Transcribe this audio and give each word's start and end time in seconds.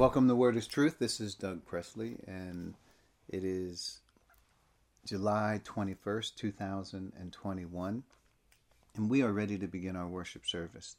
Welcome 0.00 0.28
to 0.28 0.34
Word 0.34 0.56
is 0.56 0.66
Truth. 0.66 0.98
This 0.98 1.20
is 1.20 1.34
Doug 1.34 1.66
Presley, 1.66 2.16
and 2.26 2.72
it 3.28 3.44
is 3.44 4.00
July 5.04 5.60
21st, 5.62 6.36
2021, 6.36 8.02
and 8.96 9.10
we 9.10 9.22
are 9.22 9.30
ready 9.30 9.58
to 9.58 9.66
begin 9.66 9.96
our 9.96 10.08
worship 10.08 10.46
service. 10.46 10.96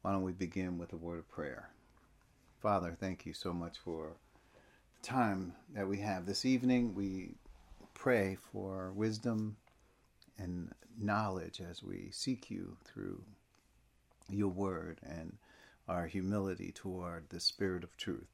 Why 0.00 0.12
don't 0.12 0.22
we 0.22 0.32
begin 0.32 0.78
with 0.78 0.94
a 0.94 0.96
word 0.96 1.18
of 1.18 1.28
prayer? 1.28 1.68
Father, 2.62 2.96
thank 2.98 3.26
you 3.26 3.34
so 3.34 3.52
much 3.52 3.76
for 3.76 4.12
the 4.98 5.06
time 5.06 5.52
that 5.74 5.86
we 5.86 5.98
have 5.98 6.24
this 6.24 6.46
evening. 6.46 6.94
We 6.94 7.34
pray 7.92 8.38
for 8.52 8.90
wisdom 8.92 9.58
and 10.38 10.72
knowledge 10.98 11.60
as 11.60 11.82
we 11.82 12.08
seek 12.10 12.50
you 12.50 12.78
through 12.86 13.20
your 14.30 14.48
word 14.48 14.98
and 15.02 15.36
our 15.90 16.06
humility 16.06 16.72
toward 16.72 17.28
the 17.28 17.40
Spirit 17.40 17.82
of 17.82 17.96
truth. 17.96 18.28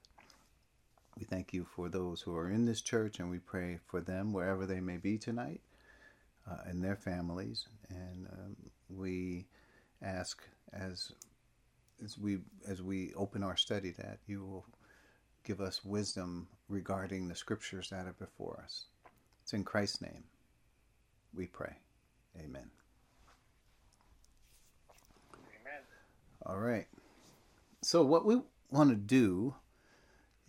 We 1.19 1.25
thank 1.25 1.55
you 1.55 1.65
for 1.65 1.89
those 1.89 2.21
who 2.21 2.37
are 2.37 2.51
in 2.51 2.67
this 2.67 2.83
church, 2.83 3.19
and 3.19 3.31
we 3.31 3.39
pray 3.39 3.79
for 3.87 4.03
them 4.03 4.33
wherever 4.33 4.67
they 4.67 4.81
may 4.81 4.99
be 4.99 5.17
tonight 5.17 5.63
uh, 6.49 6.59
and 6.67 6.85
their 6.85 6.97
families. 6.97 7.67
And 7.89 8.27
um, 8.31 8.57
we 8.91 9.47
ask 10.03 10.43
as 10.75 11.13
as 12.05 12.19
we 12.19 12.41
as 12.69 12.83
we 12.83 13.15
open 13.15 13.43
our 13.43 13.57
study 13.57 13.93
that 13.93 14.19
you 14.27 14.45
will 14.45 14.67
give 15.43 15.63
us 15.63 15.83
wisdom 15.83 16.47
regarding 16.69 17.27
the 17.27 17.35
scriptures 17.35 17.89
that 17.89 18.07
are 18.07 18.15
before 18.19 18.61
us. 18.63 18.85
It's 19.43 19.55
in 19.55 19.65
Christ's 19.65 20.03
name 20.03 20.25
we 21.35 21.47
pray. 21.47 21.77
Amen. 22.39 22.71
Amen. 25.35 25.83
All 26.45 26.59
right. 26.59 26.87
So, 27.87 28.03
what 28.03 28.25
we 28.25 28.41
want 28.69 28.91
to 28.91 28.97
do 28.97 29.55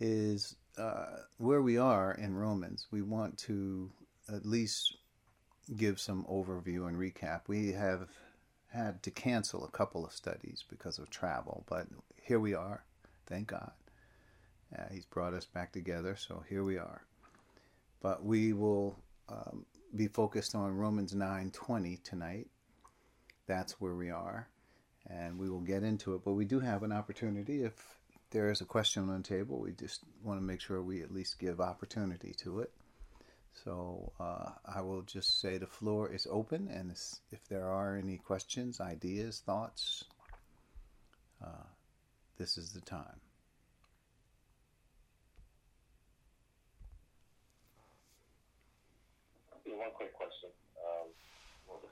is 0.00 0.56
uh, 0.76 1.18
where 1.36 1.62
we 1.62 1.78
are 1.78 2.12
in 2.14 2.34
Romans, 2.34 2.88
we 2.90 3.00
want 3.00 3.38
to 3.46 3.92
at 4.28 4.44
least 4.44 4.96
give 5.76 6.00
some 6.00 6.24
overview 6.28 6.88
and 6.88 6.96
recap. 6.96 7.42
We 7.46 7.70
have 7.74 8.08
had 8.72 9.04
to 9.04 9.12
cancel 9.12 9.64
a 9.64 9.70
couple 9.70 10.04
of 10.04 10.10
studies 10.10 10.64
because 10.68 10.98
of 10.98 11.10
travel, 11.10 11.62
but 11.68 11.86
here 12.20 12.40
we 12.40 12.54
are. 12.54 12.82
Thank 13.26 13.46
God. 13.46 13.70
Uh, 14.76 14.86
he's 14.92 15.06
brought 15.06 15.32
us 15.32 15.44
back 15.44 15.70
together, 15.70 16.16
so 16.16 16.42
here 16.48 16.64
we 16.64 16.76
are. 16.76 17.04
But 18.02 18.24
we 18.24 18.52
will 18.52 18.98
um, 19.28 19.64
be 19.94 20.08
focused 20.08 20.56
on 20.56 20.76
Romans 20.76 21.14
9:20 21.14 22.02
tonight. 22.02 22.48
That's 23.46 23.80
where 23.80 23.94
we 23.94 24.10
are 24.10 24.48
and 25.08 25.38
we 25.38 25.48
will 25.48 25.60
get 25.60 25.82
into 25.82 26.14
it. 26.14 26.22
But 26.24 26.32
we 26.32 26.44
do 26.44 26.60
have 26.60 26.82
an 26.82 26.92
opportunity. 26.92 27.62
If 27.62 27.74
there 28.30 28.50
is 28.50 28.60
a 28.60 28.66
question 28.66 29.08
on 29.08 29.22
the 29.22 29.28
table, 29.28 29.58
we 29.60 29.72
just 29.72 30.02
want 30.22 30.38
to 30.38 30.44
make 30.44 30.60
sure 30.60 30.82
we 30.82 31.02
at 31.02 31.12
least 31.12 31.38
give 31.38 31.60
opportunity 31.60 32.34
to 32.38 32.60
it. 32.60 32.72
So 33.64 34.12
uh, 34.20 34.50
I 34.64 34.82
will 34.82 35.02
just 35.02 35.40
say 35.40 35.58
the 35.58 35.66
floor 35.66 36.12
is 36.12 36.26
open, 36.30 36.68
and 36.68 36.92
if 37.32 37.48
there 37.48 37.66
are 37.66 37.96
any 37.96 38.18
questions, 38.18 38.80
ideas, 38.80 39.42
thoughts, 39.44 40.04
uh, 41.44 41.66
this 42.38 42.56
is 42.56 42.72
the 42.72 42.80
time. 42.80 43.20
One 49.66 49.90
quick 49.94 50.14
question. 50.14 50.50
Um, 50.78 51.08
what 51.66 51.82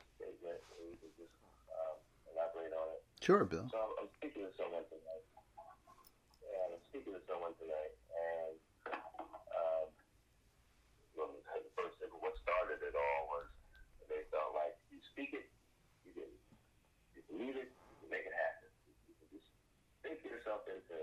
just 1.19 1.31
um, 1.71 1.97
elaborate 2.33 2.73
on 2.73 2.89
it. 2.95 3.06
Sure, 3.27 3.43
Bill. 3.43 3.67
So 3.75 3.83
I'm 3.99 4.07
speaking 4.23 4.47
to 4.47 4.55
someone 4.55 4.87
tonight. 4.87 5.27
And 6.47 6.79
I'm 6.79 6.85
speaking 6.95 7.11
to 7.11 7.19
someone 7.27 7.59
tonight, 7.59 7.95
and 8.15 8.55
um, 9.51 9.87
well, 11.19 11.35
the 11.35 11.43
first 11.75 11.99
thing, 11.99 12.07
what 12.23 12.39
started 12.39 12.79
it 12.87 12.95
all 12.95 13.23
was 13.27 13.51
they 14.07 14.23
felt 14.31 14.55
like 14.55 14.79
you 14.95 15.03
speak 15.11 15.35
it, 15.35 15.51
you 16.07 16.15
can, 16.15 16.31
you 17.19 17.23
believe 17.27 17.59
it, 17.59 17.75
you 17.75 17.95
can 17.99 18.15
make 18.15 18.31
it 18.31 18.37
happen. 18.47 18.71
You 19.11 19.19
can 19.19 19.27
just 19.35 19.51
think 20.07 20.23
yourself 20.23 20.63
into 20.71 20.95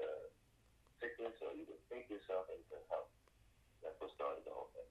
sickness, 1.04 1.36
or 1.44 1.52
you 1.52 1.68
can 1.68 1.82
think 1.92 2.08
yourself 2.08 2.48
into 2.56 2.80
health. 2.88 3.12
That's 3.84 4.00
what 4.00 4.16
started 4.16 4.48
the 4.48 4.56
whole 4.56 4.72
thing. 4.72 4.88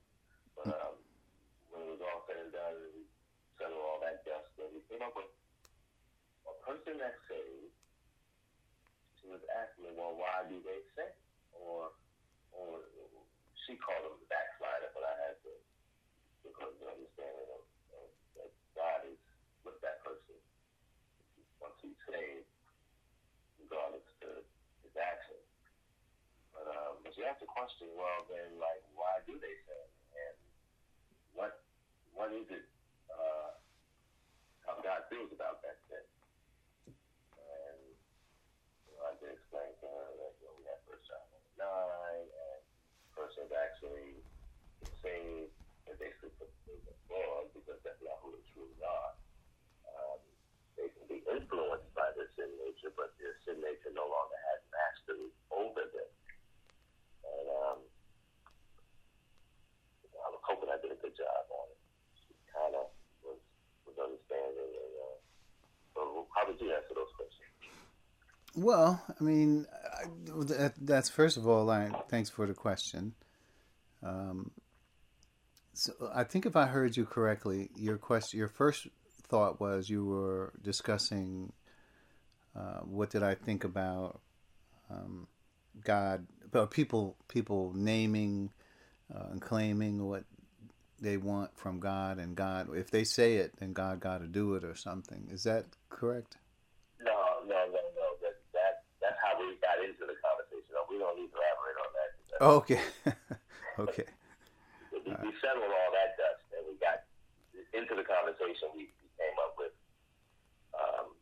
But 0.53 0.69
um, 0.69 1.01
when 1.73 1.81
it 1.81 1.97
was 1.97 2.05
all 2.05 2.29
said 2.29 2.45
and 2.45 2.53
done, 2.53 2.77
we 2.93 3.09
settled 3.57 3.81
all 3.81 4.05
that 4.05 4.21
dust, 4.29 4.53
and 4.61 4.69
we 4.77 4.85
came 4.93 5.01
up 5.01 5.17
with 5.17 5.33
person 6.63 6.95
that's 6.99 7.19
saved, 7.27 7.75
she 9.19 9.27
was 9.27 9.43
asking 9.59 9.87
me, 9.87 9.91
well, 9.99 10.15
why 10.15 10.47
do 10.47 10.63
they 10.63 10.83
say? 10.95 11.11
Or, 11.55 11.91
or 12.55 12.83
she 13.67 13.79
called 13.79 14.07
him 14.07 14.19
the 14.19 14.31
backslider, 14.31 14.91
but 14.95 15.07
I 15.07 15.15
had 15.27 15.37
to 15.47 15.53
because 16.43 16.75
the 16.83 16.91
understanding 16.91 17.49
of, 17.55 17.63
of 17.95 18.09
that 18.35 18.51
God 18.75 19.01
is 19.07 19.21
with 19.63 19.79
that 19.87 20.03
person 20.03 20.35
once 21.63 21.79
he's 21.79 21.95
saved, 22.11 22.51
regardless 23.63 24.03
to 24.27 24.43
his 24.83 24.95
actions. 24.99 25.47
But 26.51 26.67
um, 26.67 26.99
but 27.07 27.15
you 27.15 27.23
ask 27.23 27.39
the 27.39 27.47
question, 27.47 27.95
well, 27.95 28.27
then, 28.27 28.59
like, 28.59 28.83
why 28.99 29.23
do 29.23 29.39
they 29.39 29.55
sin? 29.71 29.87
And 30.19 30.35
what 31.31 31.63
what 32.11 32.35
is 32.35 32.45
it? 32.51 32.67
Uh, 33.07 33.55
how 34.67 34.83
God 34.83 35.07
feels 35.07 35.31
about 35.31 35.63
that 35.63 35.79
sin? 35.87 36.03
and 37.63 37.79
you 38.89 38.97
know, 39.53 39.61
I 39.61 39.69
did 39.69 39.77
explain 39.77 39.85
to 39.85 39.87
her 39.93 40.09
that 40.17 40.33
you 40.41 40.45
know 40.49 40.55
we 40.57 40.65
have 40.65 40.81
First 40.89 41.05
John 41.09 41.21
nine, 41.61 42.27
and 42.27 42.61
persons 43.13 43.53
actually 43.53 44.17
saved 45.05 45.53
and 45.89 45.95
basically 46.01 46.33
put 46.41 46.49
the 46.65 46.95
fraud 47.05 47.53
because 47.53 47.77
that's 47.85 48.01
not 48.01 48.17
who 48.25 48.33
they 48.33 48.45
truly 48.57 48.81
are. 48.81 49.13
Um, 49.93 50.21
they 50.81 50.89
can 50.97 51.05
be 51.11 51.21
influenced 51.29 51.93
by 51.93 52.09
their 52.17 52.33
sin 52.39 52.49
nature, 52.65 52.95
but 52.97 53.13
their 53.21 53.37
sin 53.45 53.61
nature 53.61 53.93
no 53.93 54.09
longer 54.09 54.39
has 54.53 54.61
mastery 54.73 55.29
over 55.53 55.85
them. 55.85 56.13
And 57.29 57.47
um, 57.53 57.79
I 60.17 60.29
was 60.33 60.43
hoping 60.49 60.73
I 60.73 60.81
did 60.81 60.97
a 60.97 61.01
good 61.03 61.15
job 61.15 61.45
on 61.53 61.67
it. 61.69 61.81
She 62.25 62.33
kind 62.49 62.75
of 62.79 62.89
was 63.21 63.41
was 63.85 63.97
understanding 64.01 64.73
and. 64.73 64.95
Uh, 64.97 65.21
so 65.93 66.25
how 66.33 66.49
did 66.49 66.57
you 66.57 66.73
answer 66.73 66.97
those 66.97 67.12
questions? 67.12 67.12
Well, 68.55 69.03
I 69.09 69.23
mean, 69.23 69.67
that, 70.27 70.75
that's 70.81 71.09
first 71.09 71.37
of 71.37 71.47
all. 71.47 71.71
I, 71.71 71.91
thanks 72.09 72.29
for 72.31 72.47
the 72.47 72.55
question. 72.55 73.15
Um, 74.03 74.51
so 75.73 75.93
I 76.15 76.25
think 76.25 76.45
if 76.45 76.55
I 76.55 76.67
heard 76.67 76.97
you 76.97 77.07
correctly, 77.07 77.71
your 77.77 77.97
question, 77.97 78.39
your 78.39 78.49
first 78.49 78.87
thought 79.29 79.61
was 79.61 79.89
you 79.89 80.05
were 80.05 80.53
discussing 80.63 81.53
uh, 82.55 82.81
what 82.81 83.11
did 83.11 83.23
I 83.23 83.35
think 83.35 83.65
about 83.65 84.21
um, 84.91 85.27
God, 85.83 86.27
but 86.51 86.71
people 86.71 87.17
people 87.29 87.73
naming 87.75 88.51
uh, 89.15 89.29
and 89.33 89.41
claiming 89.41 90.07
what 90.07 90.25
they 91.01 91.17
want 91.17 91.51
from 91.59 91.81
God, 91.81 92.19
and 92.19 92.37
God, 92.37 92.69
if 92.77 92.91
they 92.91 93.05
say 93.05 93.37
it, 93.37 93.57
then 93.59 93.73
God 93.73 94.01
got 94.01 94.19
to 94.19 94.27
do 94.27 94.55
it 94.55 94.65
or 94.65 94.77
something. 94.77 95.29
Is 95.33 95.43
that 95.45 95.65
correct? 95.91 96.37
No, 97.03 97.11
no, 97.43 97.59
no, 97.67 97.83
no. 97.97 98.07
That, 98.23 98.39
that 98.55 98.87
that's 99.01 99.19
how 99.19 99.35
we 99.41 99.57
got 99.59 99.83
into 99.83 100.07
the 100.07 100.15
conversation. 100.23 100.71
No, 100.71 100.87
we 100.87 100.99
don't 101.03 101.17
need 101.19 101.33
to 101.33 101.39
elaborate 101.41 101.79
on 101.83 101.91
that. 101.97 102.11
Oh, 102.32 102.32
okay, 102.43 102.81
okay. 103.79 104.07
we, 104.91 104.99
we 105.07 105.31
settled 105.39 105.71
all 105.71 105.91
that 105.95 106.19
dust, 106.19 106.43
and 106.59 106.67
we 106.67 106.75
got 106.83 107.07
into 107.73 107.95
the 107.95 108.05
conversation. 108.05 108.69
We, 108.77 108.91
we 109.01 109.09
came 109.17 109.37
up 109.41 109.55
with, 109.57 109.75
um, 110.77 111.15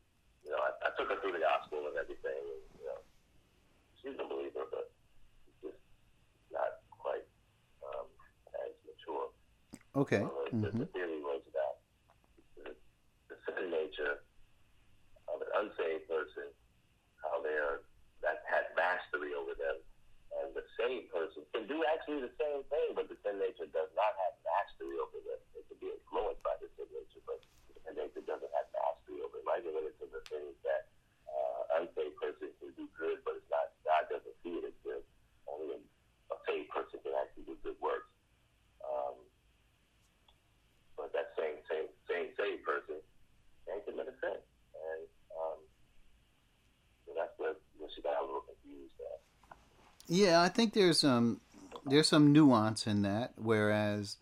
you 0.42 0.50
know, 0.50 0.58
I, 0.58 0.72
I 0.82 0.88
took 0.98 1.12
her 1.12 1.18
through 1.22 1.38
the 1.38 1.44
gospel 1.44 1.86
and 1.86 1.96
everything. 2.00 2.40
And, 2.40 2.62
you 2.80 2.86
know, 2.88 3.00
she's 4.02 4.18
a 4.18 4.26
believer, 4.26 4.66
but 4.72 4.90
just 5.62 5.78
not 6.50 6.82
quite 6.90 7.26
um, 7.86 8.08
as 8.66 8.74
mature. 8.82 9.30
Okay. 9.94 10.24
The, 10.50 10.72
mm-hmm. 10.72 10.82
the 10.82 10.88
theory 10.90 11.20
was 11.22 11.42
that 11.54 11.74
the, 12.58 12.66
the 13.30 13.36
sin 13.46 13.70
nature 13.70 14.24
of 15.30 15.38
an 15.38 15.50
unsaved 15.60 16.10
person, 16.10 16.50
how 17.22 17.38
they 17.44 17.54
are 17.54 17.86
that 18.26 18.44
has 18.50 18.68
mastery 18.76 19.32
over 19.32 19.56
them, 19.56 19.80
saved 20.80 21.12
person 21.12 21.44
can 21.52 21.68
do 21.68 21.84
actually 21.92 22.24
the 22.24 22.32
same 22.40 22.64
thing, 22.72 22.96
but 22.96 23.04
the 23.12 23.16
sin 23.20 23.36
nature 23.36 23.68
does 23.68 23.92
not 23.92 24.16
have 24.16 24.32
mastery 24.40 24.96
over 24.96 25.20
them. 25.20 25.40
It 25.52 25.68
can 25.68 25.76
be 25.76 25.92
influenced 25.92 26.40
by 26.40 26.56
the 26.56 26.72
sin 26.80 26.88
nature, 26.88 27.20
but 27.28 27.36
the 27.68 27.76
sin 27.84 27.94
nature 28.00 28.24
doesn't 28.24 28.48
have 28.56 28.68
mastery 28.72 29.20
over 29.20 29.36
them. 29.36 29.48
I 29.52 29.60
get 29.60 29.76
into 29.76 30.06
the 30.08 30.24
things 30.32 30.56
that 30.64 30.88
uh, 31.28 31.84
unsaved 31.84 32.16
person 32.16 32.48
can 32.56 32.72
do 32.80 32.88
good, 32.96 33.20
but 33.28 33.36
it's 33.36 33.50
not. 33.52 33.76
God 33.84 34.08
doesn't 34.08 34.36
see 34.40 34.56
it 34.56 34.64
as 34.72 34.76
good. 34.80 35.04
Only 35.44 35.76
a, 35.76 35.78
a 36.32 36.36
saved 36.48 36.72
person 36.72 36.96
can 37.04 37.12
actually 37.12 37.44
do 37.44 37.56
good 37.60 37.76
works. 37.84 38.08
Um, 38.80 39.20
but 40.96 41.12
that 41.12 41.36
same 41.36 41.60
same 41.68 41.92
same 42.08 42.32
same 42.40 42.64
person 42.64 43.04
can't 43.68 43.84
commit 43.84 44.08
a 44.08 44.16
sin, 44.24 44.40
and 44.40 45.02
um, 45.36 45.60
so 47.04 47.12
that's 47.12 47.36
where, 47.36 47.56
where 47.76 47.90
she 47.92 48.00
got 48.00 48.16
a 48.16 48.24
little 48.24 48.48
confused. 48.48 48.96
At. 49.04 49.29
Yeah, 50.12 50.42
I 50.42 50.48
think 50.48 50.74
there's 50.74 51.04
um 51.04 51.40
there's 51.86 52.08
some 52.08 52.32
nuance 52.32 52.84
in 52.84 53.02
that. 53.02 53.32
Whereas 53.36 54.16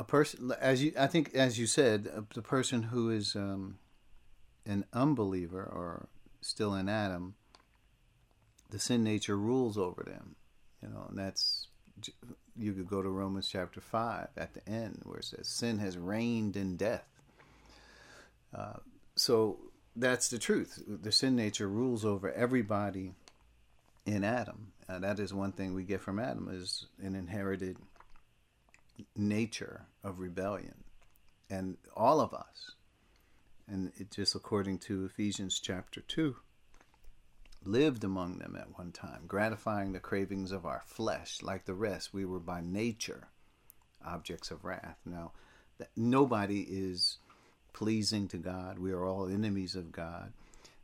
a 0.00 0.04
person, 0.04 0.52
as 0.60 0.82
you, 0.82 0.92
I 0.98 1.06
think, 1.06 1.32
as 1.32 1.60
you 1.60 1.66
said, 1.66 2.10
uh, 2.14 2.22
the 2.34 2.42
person 2.42 2.82
who 2.82 3.08
is 3.08 3.36
um, 3.36 3.78
an 4.66 4.84
unbeliever 4.92 5.62
or 5.62 6.08
still 6.40 6.74
in 6.74 6.88
Adam, 6.88 7.34
the 8.70 8.80
sin 8.80 9.04
nature 9.04 9.36
rules 9.36 9.78
over 9.78 10.02
them. 10.02 10.34
You 10.82 10.88
know, 10.88 11.06
and 11.08 11.16
that's 11.16 11.68
you 12.56 12.72
could 12.72 12.88
go 12.88 13.00
to 13.00 13.08
Romans 13.08 13.48
chapter 13.48 13.80
five 13.80 14.26
at 14.36 14.54
the 14.54 14.68
end 14.68 15.02
where 15.04 15.18
it 15.18 15.24
says 15.24 15.46
sin 15.46 15.78
has 15.78 15.96
reigned 15.96 16.56
in 16.56 16.76
death. 16.76 17.06
Uh, 18.52 18.78
so 19.14 19.58
that's 19.94 20.28
the 20.28 20.38
truth. 20.38 20.82
The 20.84 21.12
sin 21.12 21.36
nature 21.36 21.68
rules 21.68 22.04
over 22.04 22.32
everybody 22.32 23.14
in 24.08 24.24
Adam. 24.24 24.72
Uh, 24.88 24.98
that 25.00 25.18
is 25.18 25.34
one 25.34 25.52
thing 25.52 25.74
we 25.74 25.84
get 25.84 26.00
from 26.00 26.18
Adam 26.18 26.48
is 26.50 26.86
an 27.02 27.14
inherited 27.14 27.76
nature 29.14 29.82
of 30.02 30.18
rebellion, 30.18 30.82
and 31.50 31.76
all 31.94 32.20
of 32.20 32.32
us. 32.32 32.72
And 33.68 33.92
it 33.98 34.10
just 34.10 34.34
according 34.34 34.78
to 34.80 35.04
Ephesians 35.04 35.60
chapter 35.60 36.00
two, 36.00 36.36
lived 37.64 38.02
among 38.02 38.38
them 38.38 38.56
at 38.58 38.78
one 38.78 38.92
time, 38.92 39.24
gratifying 39.26 39.92
the 39.92 40.00
cravings 40.00 40.52
of 40.52 40.64
our 40.64 40.82
flesh, 40.86 41.42
like 41.42 41.66
the 41.66 41.74
rest. 41.74 42.14
We 42.14 42.24
were 42.24 42.40
by 42.40 42.62
nature 42.62 43.28
objects 44.04 44.50
of 44.50 44.64
wrath. 44.64 44.98
Now, 45.04 45.32
that 45.76 45.90
nobody 45.96 46.62
is 46.62 47.18
pleasing 47.74 48.26
to 48.28 48.38
God. 48.38 48.78
We 48.78 48.92
are 48.92 49.04
all 49.04 49.28
enemies 49.28 49.74
of 49.74 49.92
God. 49.92 50.32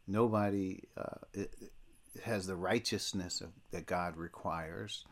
Nobody 0.06 0.82
uh, 0.98 1.44
has 2.22 2.46
the 2.46 2.56
righteousness 2.56 3.40
of, 3.40 3.50
that 3.70 3.86
God 3.86 4.16
requires. 4.16 5.04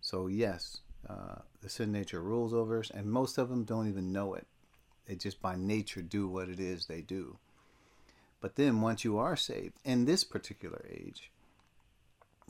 So, 0.00 0.26
yes, 0.26 0.78
uh, 1.08 1.40
the 1.62 1.68
sin 1.68 1.92
nature 1.92 2.20
rules 2.20 2.54
over 2.54 2.78
us, 2.78 2.90
and 2.90 3.10
most 3.10 3.38
of 3.38 3.48
them 3.48 3.64
don't 3.64 3.88
even 3.88 4.12
know 4.12 4.34
it. 4.34 4.46
They 5.06 5.14
just 5.14 5.40
by 5.40 5.56
nature 5.56 6.02
do 6.02 6.28
what 6.28 6.48
it 6.48 6.60
is 6.60 6.86
they 6.86 7.00
do. 7.00 7.38
But 8.40 8.56
then, 8.56 8.80
once 8.80 9.04
you 9.04 9.18
are 9.18 9.36
saved, 9.36 9.74
in 9.84 10.04
this 10.04 10.24
particular 10.24 10.84
age, 10.90 11.30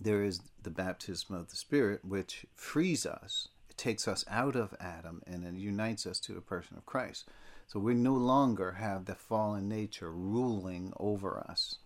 there 0.00 0.22
is 0.22 0.40
the 0.62 0.70
baptism 0.70 1.34
of 1.34 1.48
the 1.48 1.56
Spirit, 1.56 2.04
which 2.04 2.46
frees 2.54 3.06
us. 3.06 3.48
It 3.70 3.76
takes 3.76 4.06
us 4.06 4.24
out 4.28 4.56
of 4.56 4.74
Adam 4.78 5.22
and 5.26 5.44
it 5.44 5.54
unites 5.54 6.06
us 6.06 6.20
to 6.20 6.32
the 6.32 6.40
person 6.40 6.76
of 6.76 6.86
Christ. 6.86 7.26
So 7.66 7.80
we 7.80 7.94
no 7.94 8.14
longer 8.14 8.72
have 8.72 9.06
the 9.06 9.14
fallen 9.14 9.68
nature 9.68 10.10
ruling 10.10 10.92
over 10.98 11.38
us 11.38 11.76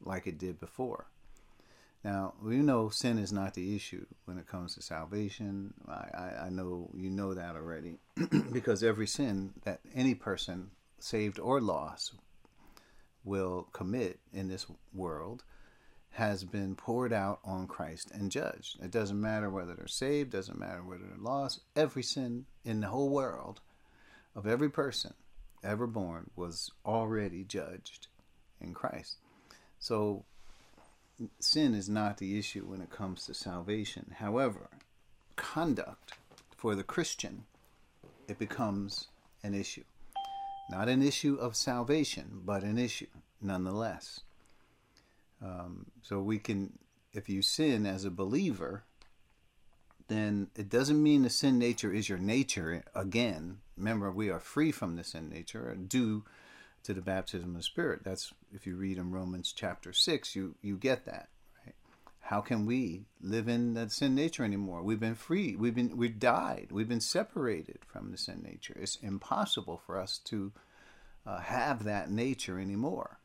like 0.00 0.26
it 0.26 0.38
did 0.38 0.60
before. 0.60 1.06
Now, 2.04 2.34
we 2.42 2.56
know 2.56 2.90
sin 2.90 3.18
is 3.18 3.32
not 3.32 3.54
the 3.54 3.74
issue 3.74 4.04
when 4.26 4.36
it 4.36 4.46
comes 4.46 4.74
to 4.74 4.82
salvation. 4.82 5.72
I, 5.88 6.44
I, 6.44 6.48
know 6.50 6.90
you 6.94 7.08
know 7.08 7.32
that 7.32 7.56
already 7.56 7.96
because 8.52 8.82
every 8.82 9.06
sin 9.06 9.54
that 9.64 9.80
any 9.94 10.14
person, 10.14 10.70
saved 10.98 11.40
or 11.40 11.62
lost, 11.62 12.12
will 13.24 13.68
commit 13.72 14.20
in 14.34 14.48
this 14.48 14.66
world 14.92 15.44
has 16.10 16.44
been 16.44 16.76
poured 16.76 17.12
out 17.12 17.40
on 17.42 17.66
Christ 17.66 18.10
and 18.12 18.30
judged. 18.30 18.78
It 18.82 18.90
doesn't 18.90 19.20
matter 19.20 19.48
whether 19.48 19.74
they're 19.74 19.88
saved, 19.88 20.30
doesn't 20.30 20.58
matter 20.58 20.84
whether 20.84 21.04
they're 21.04 21.16
lost. 21.18 21.60
Every 21.74 22.02
sin 22.02 22.44
in 22.66 22.80
the 22.80 22.88
whole 22.88 23.08
world 23.08 23.62
of 24.36 24.46
every 24.46 24.70
person 24.70 25.14
ever 25.64 25.86
born 25.86 26.30
was 26.36 26.70
already 26.84 27.44
judged 27.44 28.08
in 28.60 28.74
Christ. 28.74 29.16
So 29.78 30.26
sin 31.38 31.74
is 31.74 31.88
not 31.88 32.18
the 32.18 32.38
issue 32.38 32.64
when 32.66 32.80
it 32.80 32.90
comes 32.90 33.26
to 33.26 33.34
salvation. 33.34 34.14
However, 34.18 34.68
conduct 35.36 36.14
for 36.56 36.74
the 36.74 36.82
Christian, 36.82 37.44
it 38.28 38.38
becomes 38.38 39.08
an 39.42 39.54
issue. 39.54 39.84
Not 40.70 40.88
an 40.88 41.02
issue 41.02 41.36
of 41.36 41.56
salvation, 41.56 42.40
but 42.44 42.62
an 42.62 42.78
issue 42.78 43.06
nonetheless. 43.40 44.20
Um, 45.42 45.86
so 46.02 46.20
we 46.20 46.38
can, 46.38 46.78
if 47.12 47.28
you 47.28 47.42
sin 47.42 47.84
as 47.84 48.04
a 48.04 48.10
believer, 48.10 48.84
then 50.08 50.48
it 50.56 50.68
doesn't 50.68 51.02
mean 51.02 51.22
the 51.22 51.30
sin 51.30 51.58
nature 51.58 51.92
is 51.92 52.08
your 52.08 52.18
nature 52.18 52.82
again. 52.94 53.58
Remember, 53.76 54.10
we 54.10 54.30
are 54.30 54.40
free 54.40 54.72
from 54.72 54.96
the 54.96 55.04
sin 55.04 55.28
nature 55.28 55.74
due 55.74 56.24
to 56.84 56.94
the 56.94 57.00
baptism 57.00 57.50
of 57.50 57.56
the 57.56 57.62
Spirit. 57.62 58.04
That's 58.04 58.32
if 58.52 58.66
you 58.66 58.76
read 58.76 58.98
in 58.98 59.10
Romans 59.10 59.52
chapter 59.54 59.92
six, 59.92 60.36
you 60.36 60.54
you 60.62 60.76
get 60.76 61.04
that. 61.06 61.28
Right? 61.64 61.74
How 62.20 62.40
can 62.40 62.66
we 62.66 63.06
live 63.20 63.48
in 63.48 63.74
that 63.74 63.92
sin 63.92 64.14
nature 64.14 64.44
anymore? 64.44 64.82
We've 64.82 65.00
been 65.00 65.14
free. 65.14 65.56
We've 65.56 65.74
been 65.74 65.96
we've 65.96 66.18
died. 66.18 66.68
We've 66.70 66.88
been 66.88 67.00
separated 67.00 67.78
from 67.86 68.10
the 68.10 68.18
sin 68.18 68.42
nature. 68.42 68.76
It's 68.80 68.96
impossible 68.96 69.80
for 69.84 69.98
us 69.98 70.18
to 70.26 70.52
uh, 71.26 71.40
have 71.40 71.84
that 71.84 72.10
nature 72.10 72.60
anymore. 72.60 73.18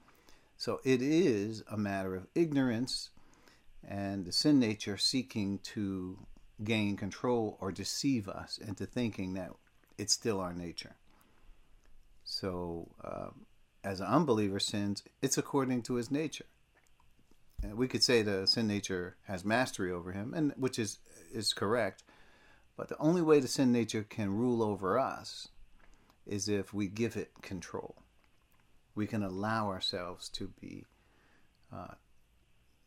So 0.58 0.82
it 0.84 1.02
is 1.02 1.64
a 1.72 1.78
matter 1.78 2.16
of 2.16 2.28
ignorance 2.36 3.12
and 3.88 4.26
the 4.26 4.32
sin 4.32 4.60
nature 4.60 4.98
seeking 4.98 5.60
to 5.60 6.18
gain 6.64 6.98
control 6.98 7.58
or 7.62 7.72
deceive 7.72 8.28
us 8.28 8.58
into 8.58 8.86
thinking 8.86 9.34
that 9.36 9.52
it's 9.98 10.14
still 10.14 10.40
our 10.40 10.54
nature. 10.54 10.96
So, 12.24 12.90
um, 13.04 13.46
as 13.84 14.00
an 14.00 14.08
unbeliever 14.08 14.60
sins, 14.60 15.04
it's 15.22 15.38
according 15.38 15.84
to 15.84 15.96
his 15.96 16.12
nature. 16.12 16.46
And 17.62 17.76
we 17.76 17.88
could 17.88 18.04
say 18.04 18.22
the 18.22 18.48
sin 18.48 18.68
nature 18.68 19.18
has 19.28 19.44
mastery 19.44 19.92
over 19.92 20.12
him, 20.12 20.34
and 20.34 20.54
which 20.58 20.80
is 20.80 21.00
is 21.34 21.54
correct. 21.54 22.04
But 22.78 22.88
the 22.88 22.98
only 22.98 23.22
way 23.22 23.40
the 23.40 23.48
sin 23.48 23.72
nature 23.72 24.04
can 24.04 24.38
rule 24.38 24.64
over 24.64 24.98
us 24.98 25.50
is 26.26 26.48
if 26.48 26.74
we 26.74 26.88
give 26.88 27.18
it 27.18 27.32
control. 27.42 27.96
We 28.96 29.08
can 29.08 29.24
allow 29.24 29.68
ourselves 29.68 30.30
to 30.30 30.52
be 30.62 30.86
uh, 31.74 31.96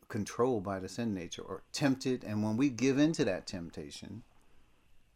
controlled 0.07 0.63
by 0.63 0.79
the 0.79 0.89
sin 0.89 1.13
nature 1.13 1.41
or 1.41 1.63
tempted, 1.71 2.23
and 2.23 2.43
when 2.43 2.57
we 2.57 2.69
give 2.69 2.97
into 2.97 3.23
that 3.25 3.45
temptation, 3.45 4.23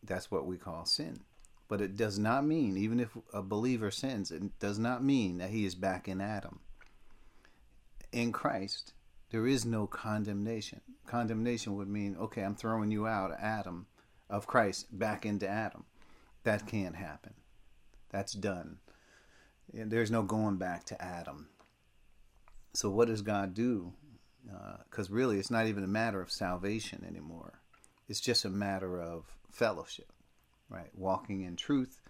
that's 0.04 0.30
what 0.30 0.46
we 0.46 0.58
call 0.58 0.86
sin. 0.86 1.22
But 1.68 1.82
it 1.82 1.98
does 1.98 2.18
not 2.18 2.46
mean, 2.46 2.78
even 2.78 3.00
if 3.00 3.10
a 3.34 3.42
believer 3.42 3.92
sins, 3.92 4.32
it 4.32 4.58
does 4.60 4.80
not 4.80 5.04
mean 5.04 5.40
that 5.40 5.50
he 5.50 5.66
is 5.66 5.76
back 5.76 6.08
in 6.08 6.22
Adam. 6.22 6.62
In 8.14 8.32
Christ, 8.32 8.94
there 9.32 9.46
is 9.46 9.66
no 9.66 9.86
condemnation. 9.86 10.82
Condemnation 11.06 11.76
would 11.76 11.90
mean, 11.90 12.16
okay, 12.18 12.44
I'm 12.44 12.56
throwing 12.56 12.92
you 12.92 13.06
out, 13.06 13.38
Adam, 13.38 13.88
of 14.30 14.48
Christ, 14.48 14.98
back 14.98 15.26
into 15.26 15.48
Adam. 15.48 15.84
That 16.44 16.66
can't 16.66 16.96
happen. 16.96 17.34
That's 18.10 18.34
done. 18.34 18.78
There's 19.74 20.12
no 20.12 20.24
going 20.24 20.56
back 20.56 20.86
to 20.86 21.02
Adam. 21.02 21.50
So, 22.74 22.90
what 22.90 23.10
does 23.10 23.22
God 23.22 23.54
do? 23.54 23.92
Because 24.86 25.10
uh, 25.10 25.14
really, 25.14 25.40
it's 25.40 25.52
not 25.52 25.68
even 25.68 25.84
a 25.84 25.88
matter 25.88 26.22
of 26.22 26.32
salvation 26.32 27.04
anymore, 27.06 27.60
it's 28.08 28.22
just 28.22 28.46
a 28.46 28.50
matter 28.50 29.02
of 29.02 29.26
fellowship 29.52 30.14
right? 30.70 30.90
Walking 30.96 31.42
in 31.42 31.56
truth. 31.56 32.02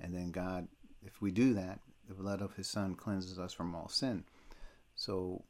And 0.00 0.14
then 0.14 0.30
God, 0.30 0.68
if 1.04 1.20
we 1.20 1.30
do 1.30 1.54
that, 1.54 1.80
the 2.08 2.14
blood 2.14 2.40
of 2.40 2.54
his 2.54 2.68
son 2.68 2.94
cleanses 2.94 3.38
us 3.38 3.52
from 3.52 3.74
all 3.74 3.88
sin. 3.88 4.24
So, 4.94 5.42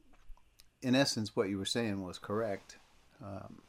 in 0.83 0.95
essence, 0.95 1.35
what 1.35 1.49
you 1.49 1.59
were 1.59 1.65
saying 1.65 2.03
was 2.03 2.19
correct. 2.19 2.79
Um, 3.23 3.61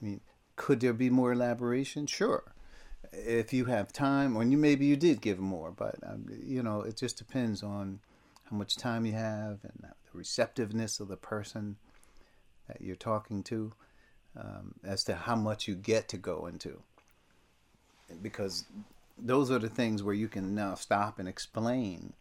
I 0.00 0.04
mean, 0.04 0.20
could 0.56 0.80
there 0.80 0.92
be 0.92 1.10
more 1.10 1.32
elaboration? 1.32 2.06
Sure. 2.06 2.52
If 3.12 3.52
you 3.52 3.66
have 3.66 3.92
time, 3.92 4.36
or 4.36 4.44
you 4.44 4.56
maybe 4.56 4.86
you 4.86 4.96
did 4.96 5.20
give 5.20 5.38
more, 5.38 5.70
but 5.70 5.96
um, 6.02 6.26
you 6.44 6.62
know, 6.62 6.80
it 6.80 6.96
just 6.96 7.18
depends 7.18 7.62
on 7.62 8.00
how 8.50 8.56
much 8.56 8.76
time 8.76 9.06
you 9.06 9.12
have 9.12 9.58
and 9.62 9.78
the 9.82 9.92
receptiveness 10.12 11.00
of 11.00 11.08
the 11.08 11.16
person 11.16 11.76
that 12.68 12.80
you're 12.80 12.96
talking 12.96 13.42
to, 13.44 13.72
um, 14.36 14.74
as 14.84 15.04
to 15.04 15.14
how 15.14 15.36
much 15.36 15.68
you 15.68 15.74
get 15.74 16.08
to 16.08 16.16
go 16.16 16.46
into 16.46 16.82
because 18.22 18.64
those 19.18 19.50
are 19.50 19.58
the 19.58 19.68
things 19.68 20.02
where 20.02 20.14
you 20.14 20.28
can 20.28 20.54
now 20.54 20.74
stop 20.74 21.18
and 21.18 21.28
explain. 21.28 22.12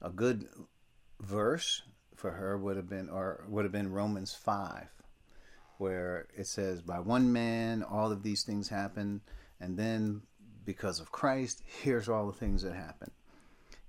A 0.00 0.10
good 0.10 0.48
verse 1.20 1.82
for 2.16 2.32
her 2.32 2.56
would 2.56 2.76
have 2.76 2.88
been, 2.88 3.08
or 3.08 3.44
would 3.48 3.64
have 3.64 3.72
been 3.72 3.92
Romans 3.92 4.34
five, 4.34 4.88
where 5.78 6.26
it 6.36 6.46
says, 6.46 6.82
"By 6.82 7.00
one 7.00 7.32
man, 7.32 7.82
all 7.82 8.10
of 8.10 8.22
these 8.22 8.42
things 8.42 8.68
happen, 8.68 9.20
and 9.60 9.76
then 9.76 10.22
because 10.64 11.00
of 11.00 11.12
Christ, 11.12 11.62
here's 11.64 12.08
all 12.08 12.26
the 12.26 12.38
things 12.38 12.62
that 12.62 12.74
happen." 12.74 13.10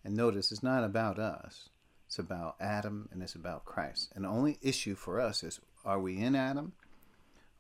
And 0.04 0.16
notice, 0.16 0.52
it's 0.52 0.64
not 0.64 0.84
about 0.84 1.18
us; 1.18 1.70
it's 2.06 2.20
about 2.20 2.56
Adam, 2.60 3.10
and 3.12 3.24
it's 3.24 3.36
about 3.36 3.66
Christ. 3.66 4.12
And 4.16 4.26
the 4.26 4.30
only 4.30 4.60
issue 4.62 4.96
for 4.96 5.20
us 5.20 5.44
is: 5.44 5.60
Are 5.86 6.00
we 6.00 6.18
in 6.18 6.36
Adam? 6.36 6.74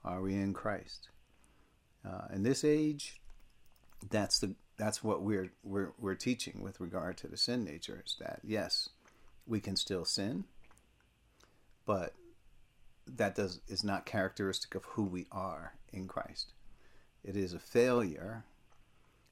Are 0.04 0.22
we 0.22 0.36
in 0.36 0.54
Christ? 0.54 1.10
Uh, 2.06 2.28
in 2.34 2.44
this 2.44 2.64
age, 2.64 3.22
that's 4.10 4.40
the 4.40 4.56
that's 4.78 5.04
what 5.04 5.22
we're 5.22 5.52
we're 5.64 5.94
we're 6.00 6.16
teaching 6.16 6.62
with 6.62 6.80
regard 6.80 7.18
to 7.18 7.28
the 7.28 7.38
sin 7.38 7.64
nature 7.64 8.04
is 8.06 8.16
that 8.20 8.40
yes, 8.44 8.90
we 9.46 9.60
can 9.60 9.76
still 9.76 10.06
sin, 10.06 10.46
but 11.86 12.14
that 13.06 13.36
does 13.36 13.62
is 13.68 13.84
not 13.84 14.06
characteristic 14.06 14.76
of 14.76 14.86
who 14.86 15.04
we 15.04 15.28
are 15.32 15.74
in 15.92 16.08
Christ. 16.08 16.54
It 17.24 17.36
is 17.36 17.54
a 17.54 17.60
failure 17.60 18.44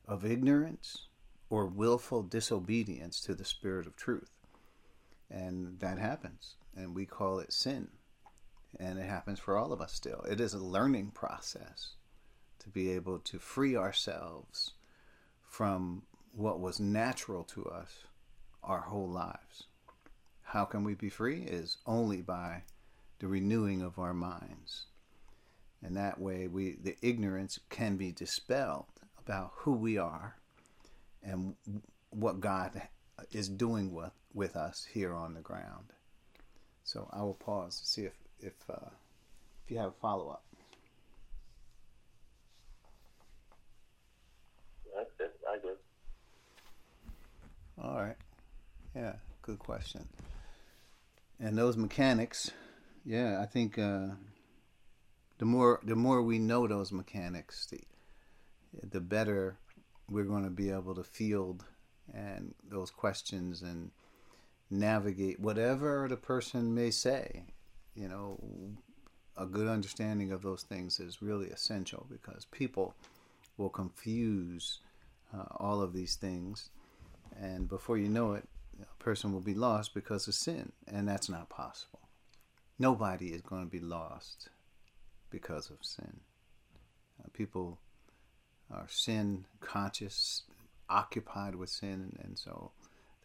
of 0.07 0.25
ignorance 0.25 1.07
or 1.49 1.65
willful 1.65 2.23
disobedience 2.23 3.19
to 3.21 3.35
the 3.35 3.45
spirit 3.45 3.85
of 3.85 3.95
truth. 3.95 4.31
And 5.29 5.79
that 5.79 5.99
happens. 5.99 6.55
And 6.75 6.95
we 6.95 7.05
call 7.05 7.39
it 7.39 7.53
sin. 7.53 7.89
And 8.79 8.97
it 8.97 9.05
happens 9.05 9.39
for 9.39 9.57
all 9.57 9.73
of 9.73 9.81
us 9.81 9.93
still. 9.93 10.21
It 10.29 10.39
is 10.39 10.53
a 10.53 10.59
learning 10.59 11.11
process 11.11 11.95
to 12.61 12.69
be 12.69 12.91
able 12.91 13.19
to 13.19 13.39
free 13.39 13.75
ourselves 13.75 14.71
from 15.47 16.03
what 16.33 16.59
was 16.59 16.79
natural 16.79 17.43
to 17.43 17.65
us 17.65 18.05
our 18.63 18.81
whole 18.81 19.09
lives. 19.09 19.63
How 20.43 20.65
can 20.65 20.83
we 20.83 20.93
be 20.93 21.09
free? 21.09 21.43
Is 21.43 21.77
only 21.85 22.21
by 22.21 22.63
the 23.19 23.27
renewing 23.27 23.81
of 23.81 23.99
our 23.99 24.13
minds. 24.13 24.85
And 25.83 25.95
that 25.97 26.19
way 26.19 26.47
we 26.47 26.77
the 26.83 26.95
ignorance 27.01 27.59
can 27.69 27.97
be 27.97 28.11
dispelled 28.11 28.85
about 29.19 29.51
who 29.55 29.73
we 29.73 29.97
are 29.97 30.35
and 31.23 31.55
what 32.09 32.39
God 32.39 32.81
is 33.31 33.47
doing 33.47 33.93
with, 33.93 34.11
with 34.33 34.55
us 34.55 34.87
here 34.91 35.13
on 35.13 35.33
the 35.33 35.41
ground. 35.41 35.93
So 36.83 37.09
I 37.11 37.21
will 37.21 37.35
pause 37.35 37.79
to 37.79 37.85
see 37.85 38.03
if 38.03 38.13
if 38.39 38.53
uh, 38.69 38.89
if 39.63 39.71
you 39.71 39.77
have 39.77 39.89
a 39.89 40.01
follow 40.01 40.29
up. 40.29 40.43
That's 44.95 45.09
it. 45.19 45.39
I 45.49 45.57
do. 45.59 45.75
All 47.81 48.01
right. 48.01 48.17
Yeah, 48.95 49.13
good 49.51 49.59
question. 49.59 50.07
And 51.39 51.57
those 51.57 51.75
mechanics, 51.75 52.51
yeah, 53.05 53.41
I 53.41 53.45
think 53.45 53.77
uh, 53.77 54.07
the 55.39 55.45
more 55.45 55.81
the 55.83 55.95
more 55.95 56.21
we 56.21 56.39
know 56.39 56.67
those 56.67 56.91
mechanics, 56.91 57.65
the 57.65 57.81
the 58.89 59.01
better 59.01 59.57
we're 60.09 60.23
going 60.23 60.45
to 60.45 60.49
be 60.49 60.69
able 60.69 60.95
to 60.95 61.03
field 61.03 61.65
and 62.13 62.53
those 62.69 62.91
questions 62.91 63.61
and 63.61 63.91
navigate 64.69 65.39
whatever 65.39 66.07
the 66.09 66.17
person 66.17 66.73
may 66.73 66.91
say. 66.91 67.43
You 67.93 68.07
know, 68.07 68.39
a 69.35 69.45
good 69.45 69.67
understanding 69.67 70.31
of 70.31 70.43
those 70.43 70.63
things 70.63 71.01
is 71.01 71.21
really 71.21 71.47
essential 71.47 72.05
because 72.09 72.45
people 72.45 72.93
will 73.57 73.69
confuse 73.69 74.79
uh, 75.33 75.43
all 75.57 75.81
of 75.81 75.91
these 75.91 76.15
things, 76.15 76.69
and 77.37 77.67
before 77.67 77.97
you 77.97 78.07
know 78.07 78.33
it, 78.33 78.47
a 78.83 79.03
person 79.03 79.33
will 79.33 79.41
be 79.41 79.53
lost 79.53 79.93
because 79.93 80.27
of 80.27 80.33
sin, 80.33 80.71
and 80.87 81.07
that's 81.07 81.29
not 81.29 81.49
possible. 81.49 81.99
Nobody 82.79 83.27
is 83.27 83.41
going 83.41 83.63
to 83.63 83.69
be 83.69 83.79
lost 83.79 84.49
because 85.29 85.69
of 85.69 85.77
sin. 85.81 86.21
Uh, 87.19 87.27
people 87.33 87.79
are 88.71 88.87
sin 88.87 89.45
conscious, 89.59 90.43
occupied 90.89 91.55
with 91.55 91.69
sin, 91.69 92.17
and 92.23 92.37
so 92.37 92.71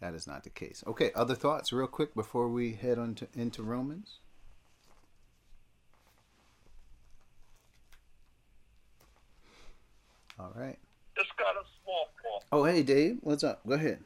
that 0.00 0.14
is 0.14 0.26
not 0.26 0.44
the 0.44 0.50
case. 0.50 0.84
Okay, 0.86 1.10
other 1.14 1.34
thoughts, 1.34 1.72
real 1.72 1.86
quick, 1.86 2.14
before 2.14 2.48
we 2.48 2.74
head 2.74 2.98
on 2.98 3.14
to, 3.14 3.28
into 3.34 3.62
Romans. 3.62 4.18
All 10.38 10.52
right. 10.54 10.78
Just 11.16 11.34
got 11.38 11.56
a 11.56 11.64
small. 11.82 12.06
Oh, 12.52 12.64
hey, 12.64 12.82
Dave, 12.82 13.18
what's 13.22 13.42
up? 13.42 13.66
Go 13.66 13.74
ahead. 13.74 13.98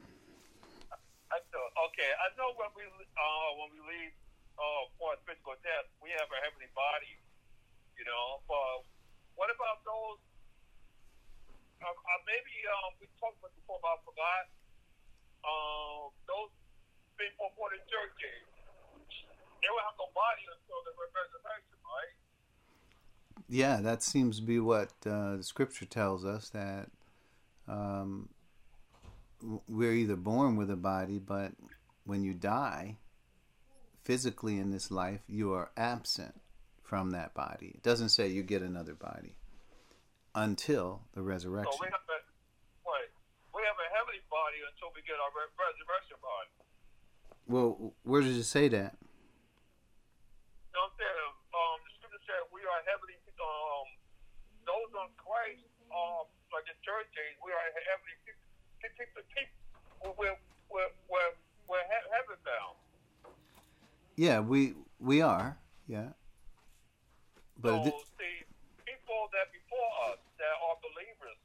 I 1.31 1.39
know, 1.53 1.65
okay, 1.91 2.11
I 2.15 2.29
know 2.39 2.55
when 2.57 2.71
we 2.73 2.85
uh, 2.87 3.51
when 3.59 3.71
we 3.85 3.99
uh, 4.61 4.85
for 5.01 5.17
physical 5.25 5.57
death, 5.65 5.89
we 6.05 6.13
have 6.13 6.29
a 6.29 6.39
heavenly 6.45 6.69
body, 6.77 7.17
you 7.97 8.05
know. 8.05 8.45
But 8.45 8.85
what 9.35 9.49
about 9.49 9.81
those? 9.89 10.21
Uh, 11.81 11.89
uh, 11.89 12.21
maybe 12.29 12.55
um, 12.69 12.93
we 13.01 13.09
talked 13.17 13.41
about 13.41 13.57
before 13.57 13.81
about 13.81 14.05
forgot. 14.05 14.45
Um, 15.41 16.13
those 16.29 16.53
people 17.17 17.49
for 17.57 17.73
the 17.73 17.81
church 17.89 18.21
age, 18.21 19.25
they 19.65 19.71
will 19.73 19.85
have 19.89 19.97
no 19.97 20.13
body 20.13 20.45
until 20.45 20.81
the 20.85 20.93
resurrection, 20.93 21.81
right? 21.81 22.15
Yeah, 23.49 23.81
that 23.81 24.05
seems 24.05 24.37
to 24.37 24.45
be 24.45 24.61
what 24.61 24.93
uh, 25.09 25.41
the 25.41 25.43
scripture 25.43 25.89
tells 25.89 26.29
us 26.29 26.53
that 26.53 26.93
um, 27.65 28.29
we're 29.69 29.97
either 29.97 30.17
born 30.17 30.57
with 30.57 30.71
a 30.71 30.77
body, 30.77 31.19
but 31.19 31.53
when 32.05 32.23
you 32.23 32.35
die 32.35 32.97
physically 34.05 34.59
in 34.59 34.71
this 34.71 34.91
life, 34.91 35.21
you 35.29 35.53
are 35.53 35.71
absent 35.77 36.41
from 36.83 37.11
that 37.13 37.35
body. 37.35 37.73
It 37.75 37.83
doesn't 37.83 38.11
say 38.11 38.29
you 38.29 38.43
get 38.43 38.63
another 38.63 38.95
body 38.95 39.37
until 40.35 41.03
the 41.15 41.21
So 41.21 41.27
resurrection. 41.27 41.79
we 41.81 41.87
have 41.87 42.03
a 42.07 42.19
wait, 42.87 43.11
we 43.55 43.63
have 43.67 43.79
a 43.79 43.89
heavenly 43.95 44.23
body 44.31 44.59
until 44.71 44.91
we 44.95 45.03
get 45.07 45.19
our 45.19 45.31
re- 45.35 45.55
resurrection 45.55 46.19
body. 46.23 46.51
Well, 47.47 47.95
where 48.03 48.23
does 48.23 48.37
it 48.37 48.45
say 48.47 48.69
that? 48.71 48.95
You 50.71 50.75
know 50.79 50.87
what 50.87 50.95
I'm 50.95 51.03
saying? 51.03 51.35
Um, 51.51 51.77
the 51.83 51.91
scripture 51.99 52.23
said 52.27 52.43
we 52.55 52.63
are 52.63 52.81
heavenly. 52.87 53.19
Um, 53.41 53.89
those 54.69 54.93
on 55.01 55.11
Christ, 55.17 55.65
um, 55.91 56.29
like 56.53 56.69
the 56.69 56.77
church 56.85 57.09
age, 57.17 57.37
we 57.43 57.51
are 57.51 57.63
heavenly 57.89 58.17
people. 58.23 58.45
people 58.85 59.23
we're, 60.15 60.37
we're, 60.69 60.93
we're, 61.09 61.33
we're 61.67 61.87
heaven 61.89 62.37
bound. 62.45 62.70
Yeah, 64.17 64.41
we 64.41 64.75
we 64.99 65.23
are. 65.23 65.59
Yeah, 65.87 66.15
but 67.59 67.85
so 67.85 67.85
the 67.85 68.33
people 68.85 69.29
that 69.33 69.53
before 69.53 69.91
us 70.13 70.21
that 70.39 70.55
are 70.65 70.77
believers, 70.81 71.39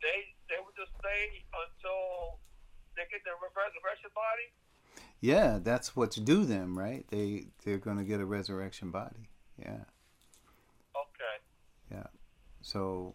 they 0.00 0.34
they 0.48 0.58
would 0.60 0.76
just 0.76 0.92
stay 1.00 1.44
until 1.52 2.38
they 2.96 3.04
get 3.10 3.24
their 3.24 3.38
resurrection 3.40 4.10
body. 4.14 4.48
yeah, 5.20 5.58
that's 5.62 5.94
what's 5.96 6.16
due 6.16 6.44
them, 6.44 6.78
right? 6.78 7.06
They 7.08 7.46
they're 7.64 7.78
going 7.78 7.98
to 7.98 8.04
get 8.04 8.20
a 8.20 8.26
resurrection 8.26 8.90
body. 8.90 9.28
Yeah. 9.58 9.84
Okay. 10.96 11.36
Yeah. 11.90 12.06
So, 12.60 13.14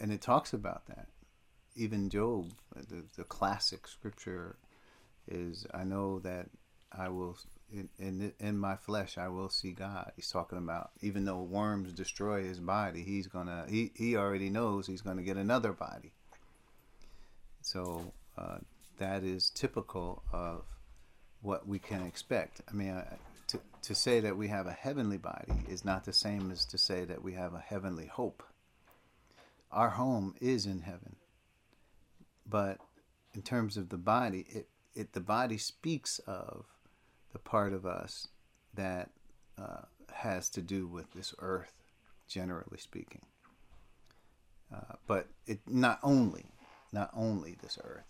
and 0.00 0.12
it 0.12 0.20
talks 0.20 0.52
about 0.52 0.86
that. 0.86 1.08
Even 1.76 2.08
Job, 2.08 2.52
the, 2.74 3.04
the 3.16 3.24
classic 3.24 3.88
scripture, 3.88 4.56
is 5.26 5.66
I 5.74 5.84
know 5.84 6.20
that 6.20 6.48
I 6.96 7.08
will 7.08 7.36
in, 7.72 7.88
in 7.98 8.32
in 8.38 8.58
my 8.58 8.76
flesh 8.76 9.18
I 9.18 9.28
will 9.28 9.48
see 9.48 9.72
God. 9.72 10.12
He's 10.16 10.30
talking 10.30 10.58
about 10.58 10.90
even 11.00 11.24
though 11.24 11.42
worms 11.42 11.92
destroy 11.92 12.44
his 12.44 12.60
body, 12.60 13.02
he's 13.02 13.26
gonna 13.26 13.66
he 13.68 13.90
he 13.94 14.16
already 14.16 14.50
knows 14.50 14.86
he's 14.86 15.02
gonna 15.02 15.22
get 15.22 15.36
another 15.36 15.72
body. 15.72 16.12
So 17.62 18.12
uh, 18.36 18.58
that 18.98 19.24
is 19.24 19.50
typical 19.50 20.22
of 20.32 20.64
what 21.42 21.66
we 21.66 21.78
can 21.78 22.02
expect. 22.02 22.60
I 22.70 22.74
mean, 22.74 22.92
I, 22.92 23.06
to 23.48 23.60
to 23.82 23.94
say 23.94 24.20
that 24.20 24.36
we 24.36 24.48
have 24.48 24.66
a 24.66 24.72
heavenly 24.72 25.18
body 25.18 25.54
is 25.68 25.84
not 25.84 26.04
the 26.04 26.12
same 26.12 26.50
as 26.50 26.64
to 26.66 26.78
say 26.78 27.04
that 27.04 27.22
we 27.22 27.32
have 27.34 27.54
a 27.54 27.60
heavenly 27.60 28.06
hope. 28.06 28.42
Our 29.72 29.90
home 29.90 30.34
is 30.40 30.66
in 30.66 30.82
heaven, 30.82 31.16
but 32.48 32.78
in 33.34 33.42
terms 33.42 33.76
of 33.76 33.88
the 33.88 33.98
body, 33.98 34.46
it, 34.48 34.68
it 34.94 35.12
the 35.12 35.20
body 35.20 35.58
speaks 35.58 36.20
of 36.20 36.66
the 37.34 37.38
part 37.40 37.74
of 37.74 37.84
us 37.84 38.28
that 38.72 39.10
uh, 39.58 39.82
has 40.10 40.48
to 40.48 40.62
do 40.62 40.86
with 40.86 41.12
this 41.12 41.34
earth, 41.40 41.74
generally 42.26 42.78
speaking. 42.78 43.26
Uh, 44.74 44.94
but 45.06 45.28
it 45.46 45.60
not 45.66 45.98
only, 46.02 46.46
not 46.92 47.10
only 47.14 47.56
this 47.60 47.78
earth. 47.84 48.06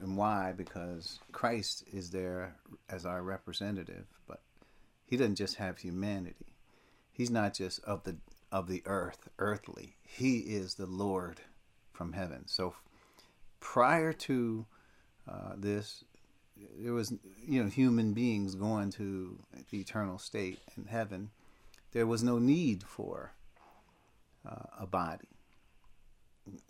And 0.00 0.16
why? 0.16 0.52
Because 0.56 1.18
Christ 1.32 1.84
is 1.92 2.10
there 2.10 2.54
as 2.88 3.04
our 3.04 3.22
representative, 3.22 4.06
but 4.28 4.42
he 5.04 5.16
doesn't 5.16 5.36
just 5.36 5.56
have 5.56 5.78
humanity. 5.78 6.54
He's 7.12 7.30
not 7.30 7.54
just 7.54 7.82
of 7.84 8.04
the 8.04 8.16
of 8.52 8.68
the 8.68 8.82
earth, 8.86 9.28
earthly. 9.38 9.96
He 10.02 10.38
is 10.38 10.74
the 10.74 10.86
Lord 10.86 11.40
from 11.92 12.12
heaven. 12.12 12.46
So 12.46 12.74
prior 13.58 14.12
to 14.12 14.66
uh, 15.28 15.54
this, 15.56 16.04
there 16.78 16.92
was 16.92 17.12
you 17.46 17.62
know 17.62 17.68
human 17.68 18.12
beings 18.12 18.54
going 18.54 18.90
to 18.92 19.38
the 19.70 19.80
eternal 19.80 20.18
state 20.18 20.58
in 20.76 20.86
heaven. 20.86 21.30
There 21.92 22.06
was 22.06 22.22
no 22.22 22.38
need 22.38 22.82
for 22.82 23.32
uh, 24.48 24.66
a 24.80 24.86
body. 24.86 25.28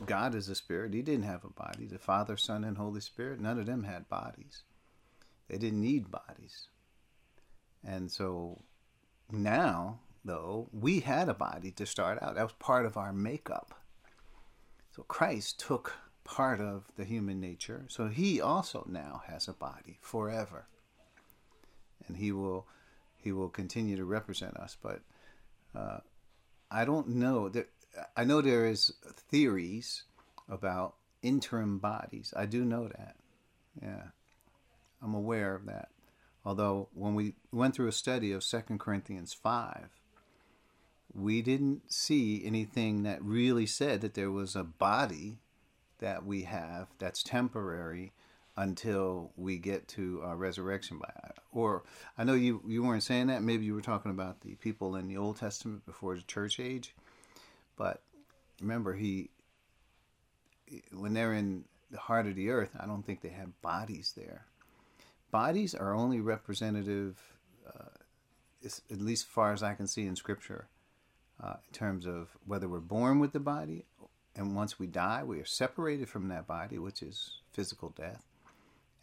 God 0.06 0.34
is 0.34 0.48
a 0.48 0.54
spirit. 0.54 0.94
He 0.94 1.02
didn't 1.02 1.24
have 1.24 1.44
a 1.44 1.50
body. 1.50 1.86
The 1.86 1.98
Father, 1.98 2.36
Son, 2.36 2.62
and 2.62 2.76
Holy 2.76 3.00
Spirit, 3.00 3.40
none 3.40 3.58
of 3.58 3.66
them 3.66 3.84
had 3.84 4.08
bodies. 4.08 4.62
They 5.48 5.58
didn't 5.58 5.80
need 5.80 6.10
bodies. 6.10 6.68
And 7.82 8.10
so 8.10 8.62
now, 9.32 10.00
though, 10.24 10.68
we 10.72 11.00
had 11.00 11.28
a 11.28 11.34
body 11.34 11.70
to 11.72 11.86
start 11.86 12.22
out. 12.22 12.36
That 12.36 12.44
was 12.44 12.52
part 12.52 12.86
of 12.86 12.96
our 12.96 13.12
makeup. 13.12 13.74
So 14.94 15.02
Christ 15.02 15.58
took 15.58 15.94
part 16.24 16.60
of 16.60 16.84
the 16.96 17.04
human 17.04 17.40
nature. 17.40 17.84
So 17.88 18.08
he 18.08 18.40
also 18.40 18.84
now 18.88 19.22
has 19.28 19.46
a 19.46 19.52
body 19.52 19.98
forever. 20.00 20.66
And 22.06 22.16
he 22.16 22.32
will 22.32 22.66
He 23.16 23.32
will 23.32 23.48
continue 23.48 23.96
to 23.96 24.04
represent 24.04 24.56
us. 24.58 24.76
But 24.82 25.00
uh, 25.74 26.00
I 26.70 26.84
don't 26.84 27.08
know 27.08 27.48
that. 27.48 27.68
I 28.16 28.24
know 28.24 28.42
there 28.42 28.66
is 28.66 28.92
theories 29.30 30.04
about 30.48 30.96
interim 31.22 31.78
bodies. 31.78 32.34
I 32.36 32.44
do 32.46 32.64
know 32.64 32.88
that. 32.88 33.16
Yeah, 33.80 34.08
I'm 35.00 35.14
aware 35.14 35.54
of 35.54 35.64
that. 35.66 35.88
Although 36.44 36.88
when 36.92 37.14
we 37.14 37.34
went 37.50 37.74
through 37.74 37.88
a 37.88 37.92
study 37.92 38.32
of 38.32 38.44
Second 38.44 38.78
Corinthians 38.78 39.32
five, 39.32 39.88
we 41.14 41.40
didn't 41.40 41.90
see 41.90 42.44
anything 42.44 43.04
that 43.04 43.22
really 43.22 43.66
said 43.66 44.02
that 44.02 44.12
there 44.12 44.30
was 44.30 44.54
a 44.54 44.64
body 44.64 45.38
that 45.98 46.24
we 46.24 46.42
have 46.42 46.88
that's 46.98 47.22
temporary 47.22 48.12
until 48.56 49.32
we 49.36 49.58
get 49.58 49.88
to 49.88 50.22
resurrection 50.36 50.98
by 50.98 51.10
or 51.52 51.82
i 52.18 52.24
know 52.24 52.34
you 52.34 52.62
you 52.66 52.82
weren't 52.82 53.02
saying 53.02 53.28
that. 53.28 53.42
Maybe 53.42 53.64
you 53.64 53.74
were 53.74 53.80
talking 53.80 54.10
about 54.10 54.40
the 54.40 54.54
people 54.56 54.96
in 54.96 55.08
the 55.08 55.16
old 55.16 55.36
testament 55.38 55.86
before 55.86 56.14
the 56.16 56.22
church 56.22 56.60
age. 56.60 56.94
But 57.76 58.02
remember 58.60 58.94
he 58.94 59.30
when 60.92 61.14
they're 61.14 61.34
in 61.34 61.64
the 61.90 61.98
heart 61.98 62.26
of 62.26 62.34
the 62.34 62.50
earth 62.50 62.70
i 62.80 62.86
don't 62.86 63.04
think 63.04 63.20
they 63.20 63.28
have 63.30 63.60
bodies 63.62 64.12
there. 64.16 64.46
Bodies 65.30 65.74
are 65.74 65.94
only 65.94 66.20
representative 66.20 67.20
uh, 67.66 67.88
at 68.90 69.00
least 69.00 69.26
as 69.26 69.32
far 69.32 69.52
as 69.52 69.62
i 69.62 69.74
can 69.74 69.86
see 69.86 70.06
in 70.06 70.16
scripture 70.16 70.68
uh, 71.42 71.54
in 71.66 71.72
terms 71.72 72.06
of 72.06 72.36
whether 72.46 72.68
we're 72.68 72.78
born 72.78 73.18
with 73.18 73.32
the 73.32 73.40
body 73.40 73.84
and 74.36 74.54
once 74.54 74.78
we 74.78 74.86
die 74.86 75.22
we 75.22 75.40
are 75.40 75.44
separated 75.44 76.08
from 76.08 76.28
that 76.28 76.46
body 76.46 76.78
which 76.78 77.02
is 77.02 77.40
physical 77.52 77.90
death 77.90 78.24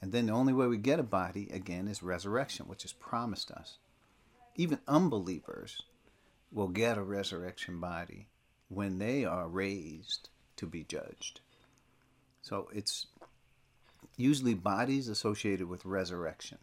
and 0.02 0.12
then 0.12 0.26
the 0.26 0.34
only 0.34 0.52
way 0.52 0.66
we 0.66 0.78
get 0.78 1.00
a 1.00 1.04
body 1.04 1.48
again 1.52 1.88
is 1.88 2.02
resurrection, 2.02 2.68
which 2.68 2.84
is 2.84 2.94
promised 2.94 3.52
us. 3.52 3.78
Even 4.56 4.80
unbelievers 4.88 5.84
will 6.52 6.68
get 6.68 6.98
a 6.98 7.04
resurrection 7.04 7.80
body 7.80 8.28
when 8.68 8.98
they 8.98 9.24
are 9.24 9.48
raised 9.48 10.30
to 10.58 10.66
be 10.66 10.84
judged. 10.84 11.42
So 12.42 12.68
it's 12.74 13.08
usually 14.18 14.56
bodies 14.56 15.08
associated 15.08 15.68
with 15.70 15.86
resurrection. 15.86 16.58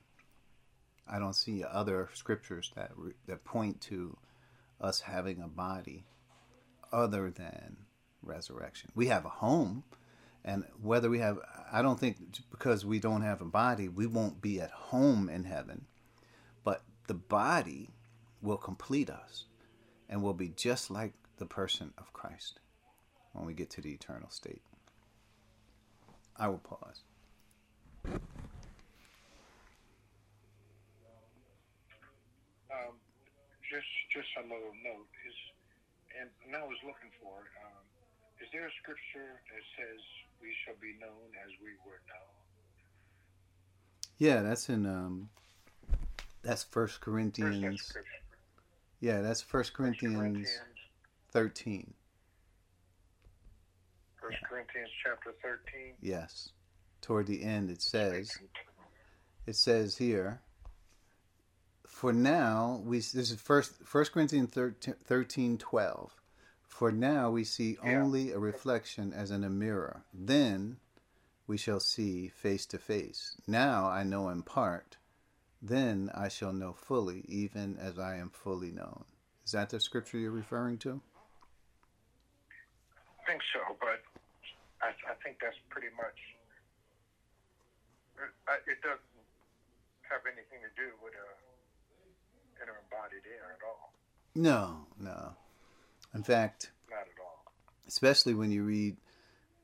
I 1.09 1.19
don't 1.19 1.35
see 1.35 1.65
other 1.65 2.11
scriptures 2.13 2.73
that 2.75 2.91
that 3.27 3.45
point 3.45 3.81
to 3.83 4.17
us 4.81 5.01
having 5.01 5.41
a 5.41 5.49
body 5.49 6.05
other 6.93 7.31
than 7.31 7.77
resurrection. 8.23 8.91
We 8.95 9.07
have 9.07 9.25
a 9.25 9.31
home 9.31 9.85
and 10.45 10.65
whether 10.81 11.11
we 11.11 11.19
have, 11.19 11.39
I 11.71 11.83
don't 11.83 11.99
think 11.99 12.17
because 12.51 12.85
we 12.85 12.99
don't 12.99 13.23
have 13.23 13.41
a 13.41 13.45
body, 13.45 13.89
we 13.89 14.07
won't 14.07 14.41
be 14.41 14.61
at 14.61 14.71
home 14.71 15.29
in 15.29 15.45
heaven. 15.45 15.87
But 16.65 16.83
the 17.07 17.15
body 17.15 17.91
will 18.41 18.57
complete 18.57 19.11
us 19.11 19.45
and 20.09 20.23
will 20.23 20.35
be 20.35 20.49
just 20.49 20.91
like 20.91 21.13
the 21.37 21.47
person 21.47 21.93
of 21.99 22.13
Christ 22.13 22.61
when 23.33 23.47
we 23.47 23.53
get 23.53 23.71
to 23.71 23.81
the 23.81 23.93
eternal 23.93 24.31
state. 24.31 24.63
I 26.37 26.49
will 26.49 26.59
pause. 26.59 27.03
Um, 28.07 28.21
just, 33.69 33.87
just 34.15 34.29
a 34.39 34.43
little 34.43 34.73
note 34.85 35.09
is, 35.27 35.35
and, 36.21 36.31
and 36.47 36.57
I 36.57 36.63
was 36.63 36.77
looking 36.87 37.11
for. 37.21 37.43
Um, 37.67 37.78
is 38.41 38.49
there 38.53 38.67
a 38.67 38.75
scripture 38.83 39.41
that 39.51 39.65
says 39.77 40.01
we 40.41 40.49
shall 40.65 40.75
be 40.81 40.95
known 41.01 41.29
as 41.45 41.51
we 41.63 41.71
were 41.85 42.01
known. 42.09 42.39
Yeah, 44.19 44.43
that's 44.43 44.69
in 44.69 44.87
um, 44.87 45.29
that's 46.43 46.65
First 46.65 47.01
Corinthians. 47.01 47.93
yeah, 49.01 49.21
that's 49.21 49.43
First 49.43 49.75
Corinthians, 49.75 50.17
Corinthians 50.17 50.59
thirteen. 51.31 51.95
First 54.21 54.39
yeah. 54.43 54.49
Corinthians 54.49 54.91
chapter 55.05 55.35
thirteen. 55.43 55.95
Yes, 56.01 56.51
toward 57.01 57.27
the 57.27 57.43
end 57.43 57.71
it 57.71 57.83
says, 57.83 58.37
it 59.47 59.57
says 59.57 59.97
here. 59.97 60.41
For 61.87 62.13
now, 62.13 62.81
we 62.85 62.99
this 62.99 63.15
is 63.17 63.41
first 63.41 63.73
First 63.85 64.13
Corinthians 64.13 64.51
13, 64.51 64.95
13 65.05 65.59
12. 65.59 66.15
For 66.79 66.93
now 66.93 67.29
we 67.29 67.43
see 67.43 67.77
yeah. 67.83 67.99
only 67.99 68.31
a 68.31 68.39
reflection 68.39 69.13
as 69.13 69.33
in 69.33 69.43
a 69.43 69.51
mirror. 69.51 70.05
Then 70.15 70.77
we 71.49 71.57
shall 71.57 71.81
see 71.81 72.29
face 72.29 72.67
to 72.67 72.79
face. 72.79 73.35
Now 73.49 73.89
I 73.89 74.05
know 74.05 74.29
in 74.29 74.45
part. 74.45 74.97
Then 75.61 76.09
I 76.15 76.29
shall 76.29 76.53
know 76.53 76.73
fully, 76.73 77.25
even 77.27 77.77
as 77.81 77.99
I 77.99 78.15
am 78.19 78.31
fully 78.31 78.71
known. 78.71 79.07
Is 79.45 79.51
that 79.51 79.71
the 79.71 79.81
scripture 79.81 80.19
you're 80.19 80.31
referring 80.31 80.79
to? 80.87 81.01
I 83.19 83.27
think 83.27 83.43
so, 83.53 83.75
but 83.81 83.99
I, 84.81 84.91
I 85.11 85.15
think 85.25 85.39
that's 85.43 85.59
pretty 85.71 85.91
much. 85.97 86.15
Uh, 88.23 88.53
it 88.71 88.81
doesn't 88.83 89.27
have 90.03 90.21
anything 90.31 90.63
to 90.63 90.71
do 90.81 90.95
with 91.03 91.15
a 91.15 92.63
interim 92.63 92.87
body 92.89 93.19
there 93.25 93.57
at 93.59 93.67
all. 93.67 93.93
No, 94.37 94.87
no. 95.01 95.35
In 96.15 96.23
fact, 96.23 96.73
not 96.91 97.01
at 97.01 97.07
all. 97.21 97.53
Especially 97.87 98.35
when 98.35 98.51
you 98.51 98.63
read 98.65 98.97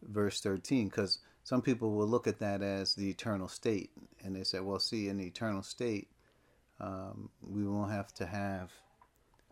verse 0.02 0.40
13, 0.40 0.88
because 0.88 1.18
some 1.42 1.62
people 1.62 1.92
will 1.92 2.06
look 2.06 2.26
at 2.26 2.38
that 2.40 2.62
as 2.62 2.94
the 2.94 3.08
eternal 3.08 3.48
state, 3.48 3.90
and 4.22 4.34
they 4.34 4.44
say, 4.44 4.60
well, 4.60 4.78
see, 4.78 5.08
in 5.08 5.18
the 5.18 5.26
eternal 5.26 5.62
state, 5.62 6.08
um, 6.80 7.30
we 7.42 7.64
won't 7.66 7.92
have 7.92 8.12
to 8.14 8.26
have, 8.26 8.70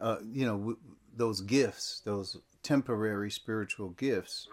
uh, 0.01 0.17
you 0.31 0.45
know, 0.45 0.59
w- 0.59 0.79
those 1.17 1.41
gifts, 1.41 2.01
those 2.05 2.39
temporary 2.63 3.31
spiritual 3.31 3.91
gifts. 3.91 4.49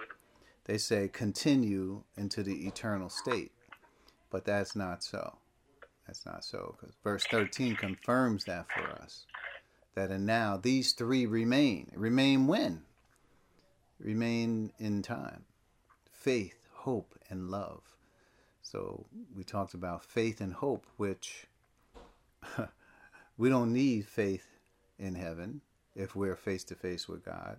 They 0.65 0.77
say 0.77 1.07
continue 1.07 2.03
into 2.15 2.43
the 2.43 2.67
eternal 2.67 3.09
state, 3.09 3.51
but 4.29 4.45
that's 4.45 4.75
not 4.75 5.03
so. 5.03 5.37
That's 6.05 6.25
not 6.25 6.43
so 6.43 6.75
because 6.79 6.95
verse 7.03 7.25
13 7.31 7.75
confirms 7.75 8.45
that 8.45 8.65
for 8.71 8.83
us 9.01 9.25
that 9.99 10.11
and 10.11 10.25
now 10.25 10.55
these 10.55 10.93
three 10.93 11.25
remain. 11.25 11.91
Remain 11.93 12.47
when? 12.47 12.83
Remain 13.99 14.71
in 14.79 15.01
time. 15.01 15.43
Faith, 16.09 16.69
hope, 16.71 17.15
and 17.29 17.51
love. 17.51 17.81
So 18.61 19.05
we 19.35 19.43
talked 19.43 19.73
about 19.73 20.05
faith 20.05 20.39
and 20.39 20.53
hope, 20.53 20.85
which 20.95 21.47
we 23.37 23.49
don't 23.49 23.73
need 23.73 24.05
faith 24.05 24.47
in 24.97 25.15
heaven 25.15 25.59
if 25.95 26.15
we're 26.15 26.35
face 26.37 26.63
to 26.65 26.75
face 26.75 27.09
with 27.09 27.25
God. 27.25 27.57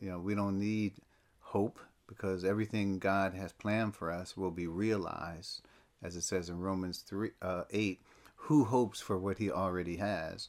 You 0.00 0.10
know, 0.10 0.18
we 0.18 0.34
don't 0.34 0.58
need 0.58 0.94
hope 1.40 1.78
because 2.08 2.44
everything 2.44 2.98
God 2.98 3.34
has 3.34 3.52
planned 3.52 3.94
for 3.94 4.10
us 4.10 4.36
will 4.36 4.50
be 4.50 4.66
realized, 4.66 5.60
as 6.02 6.16
it 6.16 6.22
says 6.22 6.48
in 6.48 6.58
Romans 6.58 7.04
3, 7.06 7.30
uh, 7.40 7.64
8. 7.70 8.00
Who 8.42 8.64
hopes 8.64 9.00
for 9.00 9.16
what 9.16 9.38
he 9.38 9.50
already 9.50 9.96
has? 9.96 10.48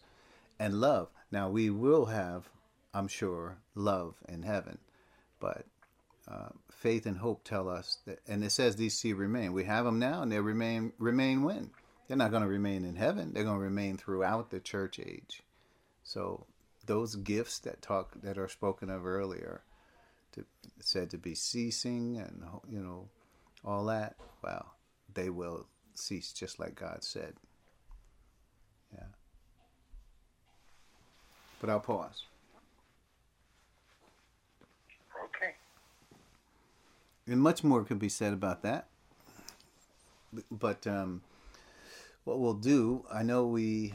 and 0.60 0.82
love. 0.82 1.08
Now 1.32 1.50
we 1.50 1.70
will 1.70 2.06
have, 2.06 2.50
I'm 2.94 3.08
sure, 3.08 3.58
love 3.76 4.16
in 4.28 4.44
heaven, 4.44 4.80
but 5.40 5.66
uh, 6.28 6.50
faith 6.72 7.06
and 7.06 7.18
hope 7.18 7.44
tell 7.44 7.70
us 7.70 8.00
that, 8.06 8.20
and 8.28 8.44
it 8.44 8.52
says 8.52 8.76
these 8.76 9.00
two 9.00 9.16
remain. 9.16 9.54
We 9.54 9.64
have 9.64 9.86
them 9.86 10.00
now, 10.00 10.22
and 10.22 10.32
they 10.32 10.40
remain. 10.40 10.94
Remain 11.00 11.44
when 11.44 11.72
they're 12.08 12.18
not 12.18 12.32
going 12.32 12.44
to 12.44 12.50
remain 12.50 12.86
in 12.86 12.96
heaven. 12.96 13.34
They're 13.34 13.44
going 13.44 13.58
to 13.58 13.64
remain 13.64 13.98
throughout 13.98 14.50
the 14.50 14.60
church 14.60 15.00
age. 15.00 15.44
So 16.04 16.46
those 16.86 17.16
gifts 17.16 17.60
that 17.60 17.82
talk 17.82 18.22
that 18.22 18.38
are 18.38 18.48
spoken 18.48 18.90
of 18.90 19.06
earlier, 19.06 19.64
to, 20.34 20.46
said 20.80 21.10
to 21.12 21.18
be 21.18 21.36
ceasing, 21.36 22.18
and 22.18 22.44
you 22.70 22.80
know, 22.80 23.08
all 23.64 23.86
that. 23.86 24.16
Well, 24.44 24.74
they 25.14 25.30
will 25.30 25.68
cease, 25.96 26.32
just 26.32 26.60
like 26.60 26.76
God 26.76 27.04
said. 27.04 27.34
Yeah. 28.94 29.19
But 31.60 31.70
I'll 31.70 31.80
pause. 31.80 32.24
Okay. 35.26 35.56
And 37.28 37.42
much 37.42 37.64
more 37.64 37.84
could 37.84 38.00
be 38.00 38.10
said 38.10 38.34
about 38.34 38.64
that. 38.64 38.88
But 40.52 40.86
um, 40.88 41.22
what 42.24 42.40
we'll 42.40 42.54
do, 42.54 43.06
I 43.12 43.24
know 43.24 43.46
we, 43.48 43.94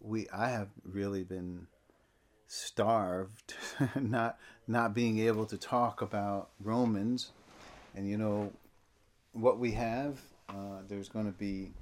we, 0.00 0.28
I 0.30 0.48
have 0.48 0.68
really 0.84 1.22
been 1.22 1.66
starved, 2.46 3.54
not 4.00 4.38
not 4.66 4.94
being 4.94 5.18
able 5.18 5.44
to 5.46 5.58
talk 5.58 6.00
about 6.00 6.50
Romans, 6.60 7.32
and 7.94 8.08
you 8.08 8.16
know, 8.16 8.52
what 9.32 9.58
we 9.58 9.72
have. 9.72 10.20
Uh, 10.48 10.82
there's 10.88 11.08
going 11.08 11.24
to 11.24 11.32
be, 11.32 11.72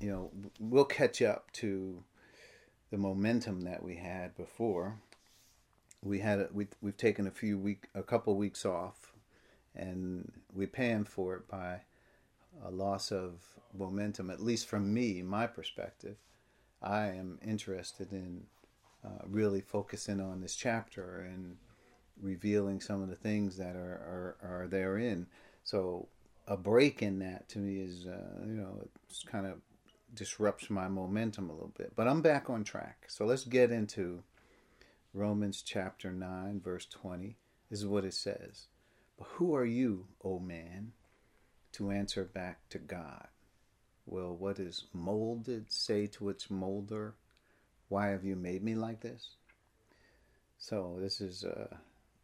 you 0.00 0.10
know, 0.10 0.30
we'll 0.58 0.86
catch 0.86 1.20
up 1.22 1.50
to 1.52 2.02
the 2.90 2.98
momentum 2.98 3.62
that 3.62 3.82
we 3.82 3.96
had 3.96 4.36
before. 4.36 4.98
We 6.02 6.20
had 6.20 6.40
a, 6.40 6.48
we 6.52 6.68
we've 6.80 6.96
taken 6.96 7.26
a 7.26 7.30
few 7.30 7.58
week 7.58 7.88
a 7.94 8.02
couple 8.02 8.36
weeks 8.36 8.64
off, 8.64 9.12
and 9.74 10.30
we're 10.54 10.66
paying 10.66 11.04
for 11.04 11.34
it 11.36 11.48
by 11.48 11.80
a 12.64 12.70
loss 12.70 13.10
of 13.10 13.40
momentum. 13.76 14.30
At 14.30 14.40
least 14.40 14.66
from 14.66 14.92
me, 14.92 15.22
my 15.22 15.46
perspective, 15.46 16.16
I 16.82 17.08
am 17.08 17.38
interested 17.44 18.12
in 18.12 18.44
uh, 19.04 19.24
really 19.26 19.60
focusing 19.60 20.20
on 20.20 20.40
this 20.40 20.56
chapter 20.56 21.26
and 21.32 21.56
revealing 22.20 22.80
some 22.80 23.02
of 23.02 23.08
the 23.08 23.16
things 23.16 23.56
that 23.56 23.76
are, 23.76 24.36
are, 24.42 24.62
are 24.62 24.66
therein. 24.68 25.26
So 25.64 26.08
a 26.46 26.56
break 26.56 27.02
in 27.02 27.18
that 27.18 27.48
to 27.50 27.58
me 27.58 27.80
is, 27.80 28.06
uh, 28.06 28.44
you 28.46 28.54
know, 28.54 28.88
it's 29.08 29.22
kind 29.24 29.46
of 29.46 29.58
disrupts 30.16 30.68
my 30.70 30.88
momentum 30.88 31.48
a 31.48 31.52
little 31.52 31.72
bit. 31.76 31.92
But 31.94 32.08
I'm 32.08 32.22
back 32.22 32.50
on 32.50 32.64
track. 32.64 33.04
So 33.08 33.24
let's 33.24 33.44
get 33.44 33.70
into 33.70 34.22
Romans 35.14 35.62
chapter 35.62 36.10
9, 36.10 36.60
verse 36.60 36.86
20. 36.86 37.36
This 37.70 37.80
is 37.80 37.86
what 37.86 38.04
it 38.04 38.14
says. 38.14 38.66
But 39.18 39.28
who 39.34 39.54
are 39.54 39.64
you, 39.64 40.06
O 40.24 40.38
man, 40.38 40.92
to 41.72 41.90
answer 41.90 42.24
back 42.24 42.68
to 42.70 42.78
God? 42.78 43.28
Will 44.06 44.36
what 44.36 44.58
is 44.58 44.84
molded 44.92 45.70
say 45.72 46.06
to 46.06 46.28
its 46.28 46.50
molder, 46.50 47.14
Why 47.88 48.08
have 48.08 48.24
you 48.24 48.36
made 48.36 48.62
me 48.62 48.74
like 48.74 49.00
this? 49.00 49.36
So 50.58 50.96
this 51.00 51.20
is 51.20 51.44
a 51.44 51.78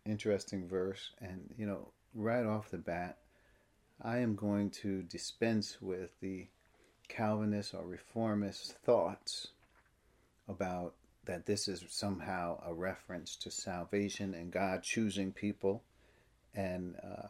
interesting 0.07 0.69
verse, 0.69 1.11
and 1.21 1.55
you 1.57 1.67
know, 1.67 1.89
right 2.15 2.45
off 2.45 2.71
the 2.71 2.79
bat, 2.79 3.19
I 4.01 4.19
am 4.19 4.35
going 4.35 4.71
to 4.83 5.03
dispense 5.03 5.81
with 5.81 6.11
the 6.21 6.47
Calvinist 7.09 7.75
or 7.75 7.85
reformist 7.85 8.73
thoughts 8.85 9.49
about 10.49 10.95
that 11.25 11.47
this 11.47 11.69
is 11.69 11.85
somehow 11.89 12.61
a 12.67 12.75
reference 12.75 13.37
to 13.37 13.51
salvation 13.51 14.35
and 14.35 14.51
God 14.51 14.83
choosing 14.83 15.33
people 15.33 15.83
and 16.55 16.97
uh, 17.03 17.29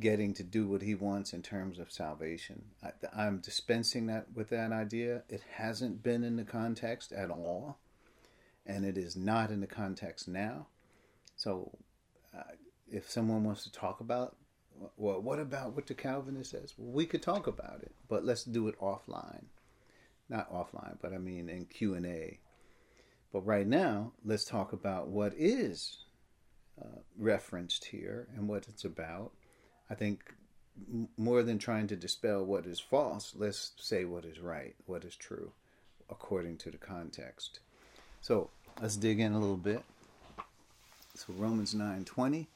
getting 0.00 0.34
to 0.34 0.42
do 0.42 0.66
what 0.66 0.82
He 0.82 0.94
wants 0.94 1.32
in 1.32 1.42
terms 1.42 1.78
of 1.78 1.92
salvation. 1.92 2.62
I, 2.82 3.26
am 3.26 3.38
dispensing 3.38 4.06
that 4.06 4.26
with 4.34 4.48
that 4.50 4.72
idea. 4.72 5.22
It 5.28 5.42
hasn't 5.52 6.02
been 6.02 6.24
in 6.24 6.36
the 6.36 6.44
context 6.44 7.12
at 7.12 7.30
all, 7.30 7.78
and 8.66 8.84
it 8.84 8.98
is 8.98 9.16
not 9.16 9.50
in 9.50 9.60
the 9.60 9.66
context 9.66 10.26
now. 10.26 10.66
So, 11.36 11.70
uh, 12.36 12.54
if 12.90 13.08
someone 13.10 13.44
wants 13.44 13.64
to 13.64 13.72
talk 13.72 14.00
about 14.00 14.36
well, 14.96 15.20
what 15.20 15.38
about 15.38 15.74
what 15.74 15.86
the 15.86 15.94
Calvinist 15.94 16.50
says? 16.50 16.74
Well, 16.76 16.92
we 16.92 17.06
could 17.06 17.22
talk 17.22 17.46
about 17.46 17.80
it, 17.82 17.92
but 18.08 18.24
let's 18.24 18.44
do 18.44 18.68
it 18.68 18.78
offline. 18.80 19.44
Not 20.28 20.52
offline, 20.52 20.96
but 21.00 21.12
I 21.12 21.18
mean 21.18 21.48
in 21.48 21.66
Q 21.66 21.94
and 21.94 22.06
A. 22.06 22.38
But 23.32 23.46
right 23.46 23.66
now, 23.66 24.12
let's 24.24 24.44
talk 24.44 24.72
about 24.72 25.08
what 25.08 25.32
is 25.36 26.04
uh, 26.80 27.00
referenced 27.18 27.86
here 27.86 28.28
and 28.36 28.48
what 28.48 28.66
it's 28.68 28.84
about. 28.84 29.32
I 29.90 29.94
think 29.94 30.34
more 31.16 31.42
than 31.42 31.58
trying 31.58 31.86
to 31.88 31.96
dispel 31.96 32.44
what 32.44 32.66
is 32.66 32.80
false, 32.80 33.34
let's 33.36 33.72
say 33.76 34.04
what 34.04 34.24
is 34.24 34.40
right, 34.40 34.74
what 34.86 35.04
is 35.04 35.16
true, 35.16 35.52
according 36.08 36.56
to 36.58 36.70
the 36.70 36.78
context. 36.78 37.60
So 38.20 38.50
let's 38.80 38.96
dig 38.96 39.20
in 39.20 39.32
a 39.32 39.38
little 39.38 39.56
bit. 39.56 39.82
So 41.14 41.34
Romans 41.34 41.74
nine 41.74 42.04
twenty 42.04 42.48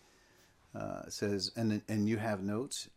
uh, 0.79 1.09
says, 1.09 1.53
and 1.57 1.83
and 1.89 2.09
you 2.09 2.19
have 2.19 2.43
notes. 2.43 2.89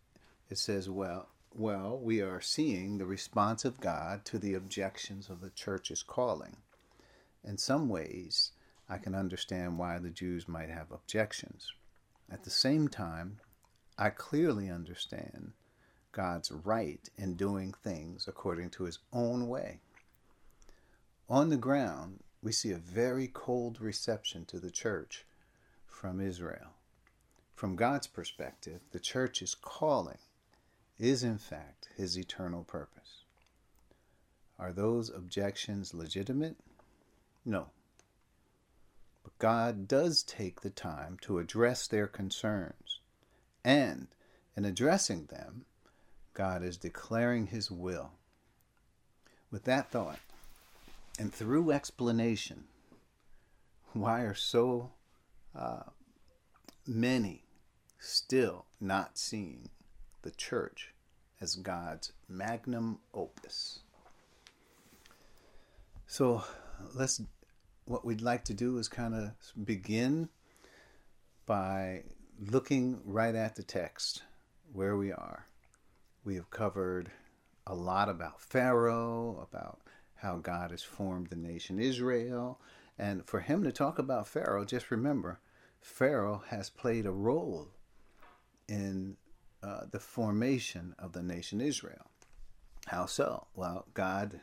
It 0.50 0.58
says, 0.58 0.90
well, 0.90 1.30
well, 1.56 2.00
we 2.02 2.22
are 2.22 2.42
seeing 2.42 2.98
the 2.98 3.06
response 3.06 3.66
of 3.66 3.80
God 3.80 4.26
to 4.26 4.38
the 4.38 4.54
objections 4.54 5.30
of 5.30 5.42
the 5.42 5.52
church's 5.52 6.04
calling. 6.04 6.58
In 7.44 7.58
some 7.58 7.88
ways, 7.88 8.52
I 8.90 8.98
can 8.98 9.16
understand 9.16 9.78
why 9.78 10.00
the 10.00 10.10
Jews 10.10 10.48
might 10.48 10.70
have 10.70 10.92
objections. 10.92 11.72
At 12.32 12.44
the 12.44 12.50
same 12.50 12.88
time, 12.88 13.40
I 13.98 14.10
clearly 14.10 14.70
understand 14.70 15.54
God's 16.12 16.52
right 16.52 17.08
in 17.18 17.36
doing 17.36 17.74
things 17.84 18.28
according 18.28 18.72
to 18.72 18.84
his 18.84 19.00
own 19.14 19.48
way. 19.48 19.80
On 21.30 21.50
the 21.50 21.58
ground, 21.58 22.20
we 22.42 22.52
see 22.52 22.72
a 22.72 22.78
very 22.78 23.30
cold 23.32 23.80
reception 23.80 24.46
to 24.46 24.60
the 24.60 24.72
church 24.72 25.26
from 25.86 26.20
Israel. 26.20 26.74
From 27.60 27.76
God's 27.76 28.08
perspective, 28.08 28.80
the 28.92 29.02
church's 29.02 29.54
calling 29.54 30.20
is 30.98 31.26
in 31.26 31.38
fact 31.38 31.90
his 31.94 32.18
eternal 32.18 32.64
purpose. 32.64 33.26
Are 34.58 34.72
those 34.72 35.10
objections 35.10 35.94
legitimate? 35.94 36.56
No. 37.44 37.66
But 39.26 39.38
God 39.40 39.90
does 39.90 40.24
take 40.24 40.62
the 40.62 40.70
time 40.70 41.18
to 41.24 41.38
address 41.38 41.86
their 41.86 42.08
concerns. 42.08 43.02
And 43.62 44.08
in 44.56 44.64
addressing 44.64 45.26
them, 45.26 45.66
God 46.34 46.64
is 46.64 46.78
declaring 46.78 47.48
his 47.48 47.70
will. 47.70 48.12
With 49.52 49.66
that 49.66 49.92
thought, 49.92 50.20
and 51.20 51.34
through 51.34 51.72
explanation, 51.72 52.70
why 53.92 54.22
are 54.22 54.34
so 54.34 54.92
uh, 55.54 55.84
many 56.88 57.44
still 58.00 58.66
not 58.80 59.18
seeing 59.18 59.70
the 60.22 60.32
church 60.32 60.94
as 61.42 61.56
God's 61.56 62.12
magnum 62.28 63.00
opus. 63.14 63.80
So 66.08 66.44
let's 66.96 67.22
what 67.86 68.06
we'd 68.06 68.22
like 68.22 68.46
to 68.46 68.54
do 68.54 68.78
is 68.78 68.88
kind 68.88 69.16
of 69.16 69.32
begin 69.66 70.30
by 71.46 72.04
looking 72.40 73.02
right 73.04 73.34
at 73.34 73.56
the 73.56 73.64
text 73.64 74.22
where 74.72 74.96
we 74.96 75.12
are. 75.12 75.48
We 76.24 76.36
have 76.36 76.52
covered 76.52 77.12
a 77.66 77.74
lot 77.74 78.08
about 78.08 78.42
Pharaoh, 78.42 79.48
about 79.52 79.80
how 80.16 80.38
God 80.38 80.72
has 80.72 80.84
formed 80.84 81.28
the 81.28 81.36
nation 81.36 81.80
Israel. 81.80 82.60
And 82.98 83.26
for 83.26 83.40
him 83.40 83.64
to 83.64 83.72
talk 83.72 83.98
about 83.98 84.28
Pharaoh, 84.28 84.66
just 84.66 84.92
remember, 84.92 85.40
Pharaoh 85.82 86.44
has 86.50 86.70
played 86.70 87.06
a 87.06 87.12
role 87.12 87.70
in 88.70 89.18
uh, 89.64 89.82
the 89.92 90.00
formation 90.00 90.96
of 91.00 91.12
the 91.12 91.24
nation 91.24 91.60
Israel. 91.60 92.10
How 92.86 93.08
so? 93.08 93.48
Well, 93.56 93.88
God 93.94 94.40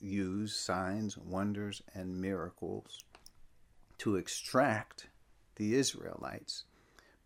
used 0.00 0.56
signs, 0.56 1.18
wonders, 1.18 1.82
and 1.94 2.20
miracles 2.20 3.02
to 3.98 4.16
extract 4.16 5.08
the 5.56 5.74
Israelites, 5.74 6.64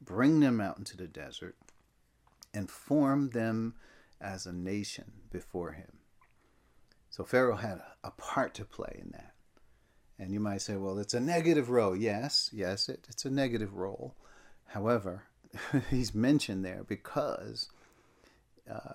bring 0.00 0.40
them 0.40 0.60
out 0.60 0.78
into 0.78 0.96
the 0.96 1.06
desert, 1.06 1.56
and 2.54 2.70
form 2.70 3.30
them 3.30 3.74
as 4.20 4.46
a 4.46 4.52
nation 4.52 5.12
before 5.30 5.72
him. 5.72 5.98
So 7.10 7.24
Pharaoh 7.24 7.56
had 7.56 7.82
a 8.02 8.10
part 8.12 8.54
to 8.54 8.64
play 8.64 9.00
in 9.02 9.10
that. 9.12 9.34
And 10.18 10.32
you 10.32 10.40
might 10.40 10.62
say, 10.62 10.76
well, 10.76 10.98
it's 10.98 11.14
a 11.14 11.20
negative 11.20 11.68
role. 11.68 11.96
Yes, 11.96 12.48
yes, 12.52 12.88
it, 12.88 13.06
it's 13.08 13.24
a 13.24 13.30
negative 13.30 13.74
role. 13.74 14.14
However, 14.66 15.24
he's 15.90 16.14
mentioned 16.14 16.64
there 16.64 16.84
because 16.86 17.68
uh, 18.70 18.94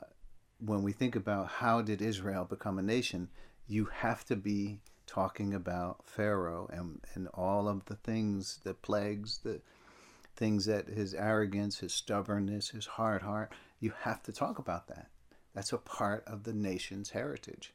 when 0.60 0.84
we 0.84 0.92
think 0.92 1.16
about 1.16 1.48
how 1.48 1.82
did 1.82 2.02
Israel 2.02 2.46
become 2.46 2.80
a 2.80 2.84
nation, 2.84 3.30
you 3.68 3.86
have 3.86 4.26
to 4.26 4.36
be 4.36 4.80
talking 5.06 5.54
about 5.54 6.04
Pharaoh 6.06 6.70
and, 6.72 7.00
and 7.14 7.28
all 7.34 7.68
of 7.68 7.86
the 7.86 7.96
things, 7.96 8.60
the 8.64 8.74
plagues, 8.74 9.40
the 9.44 9.62
things 10.36 10.66
that 10.66 10.88
his 10.88 11.14
arrogance, 11.14 11.80
his 11.80 11.94
stubbornness, 11.94 12.70
his 12.70 12.86
hard 12.86 13.22
heart, 13.22 13.52
you 13.80 13.94
have 14.02 14.22
to 14.24 14.32
talk 14.32 14.60
about 14.60 14.88
that. 14.88 15.08
That's 15.54 15.74
a 15.74 15.78
part 15.78 16.24
of 16.28 16.44
the 16.44 16.54
nation's 16.54 17.10
heritage. 17.10 17.74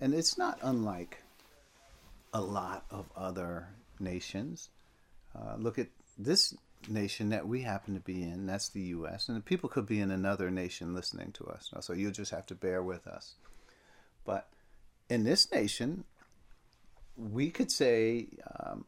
And 0.00 0.14
it's 0.14 0.36
not 0.36 0.58
unlike 0.62 1.22
a 2.32 2.40
lot 2.40 2.84
of 2.90 3.06
other 3.16 3.68
nations. 3.98 4.68
Uh, 5.34 5.56
look 5.58 5.78
at 5.78 5.88
this 6.18 6.54
nation 6.88 7.30
that 7.30 7.46
we 7.46 7.62
happen 7.62 7.94
to 7.94 8.00
be 8.00 8.22
in, 8.22 8.46
that's 8.46 8.68
the 8.68 8.80
U.S., 8.80 9.28
and 9.28 9.36
the 9.36 9.42
people 9.42 9.68
could 9.68 9.86
be 9.86 10.00
in 10.00 10.10
another 10.10 10.50
nation 10.50 10.94
listening 10.94 11.32
to 11.32 11.44
us. 11.46 11.72
So 11.80 11.92
you'll 11.92 12.12
just 12.12 12.30
have 12.30 12.46
to 12.46 12.54
bear 12.54 12.82
with 12.82 13.06
us. 13.06 13.34
But 14.24 14.48
in 15.08 15.24
this 15.24 15.50
nation, 15.52 16.04
we 17.16 17.50
could 17.50 17.70
say 17.70 18.28
um, 18.60 18.84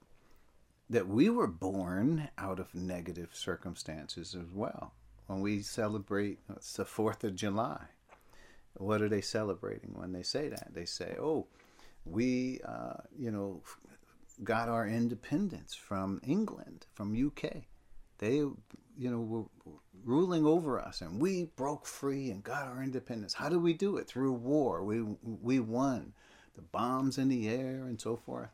that 0.90 1.08
we 1.08 1.28
were 1.28 1.46
born 1.46 2.28
out 2.38 2.58
of 2.58 2.74
negative 2.74 3.30
circumstances 3.32 4.34
as 4.34 4.50
well. 4.52 4.92
When 5.26 5.40
we 5.40 5.62
celebrate, 5.62 6.38
it's 6.54 6.74
the 6.74 6.84
4th 6.84 7.24
of 7.24 7.34
July. 7.34 7.80
What 8.74 9.02
are 9.02 9.08
they 9.08 9.20
celebrating 9.22 9.94
when 9.94 10.12
they 10.12 10.22
say 10.22 10.48
that? 10.48 10.68
They 10.72 10.84
say, 10.84 11.16
oh, 11.20 11.46
we, 12.04 12.60
uh, 12.64 12.98
you 13.18 13.30
know, 13.30 13.62
got 14.44 14.68
our 14.68 14.86
independence 14.86 15.74
from 15.74 16.20
England, 16.26 16.86
from 16.94 17.14
UK. 17.14 17.64
They, 18.18 18.36
you 18.36 18.56
know, 18.98 19.20
were 19.20 19.44
ruling 20.04 20.46
over 20.46 20.78
us, 20.80 21.00
and 21.00 21.20
we 21.20 21.44
broke 21.56 21.86
free 21.86 22.30
and 22.30 22.42
got 22.42 22.66
our 22.66 22.82
independence. 22.82 23.34
How 23.34 23.48
did 23.48 23.62
we 23.62 23.74
do 23.74 23.96
it? 23.98 24.06
Through 24.06 24.32
war. 24.32 24.84
We 24.84 25.02
we 25.22 25.60
won. 25.60 26.12
The 26.54 26.62
bombs 26.62 27.18
in 27.18 27.28
the 27.28 27.48
air 27.48 27.84
and 27.84 28.00
so 28.00 28.16
forth. 28.16 28.48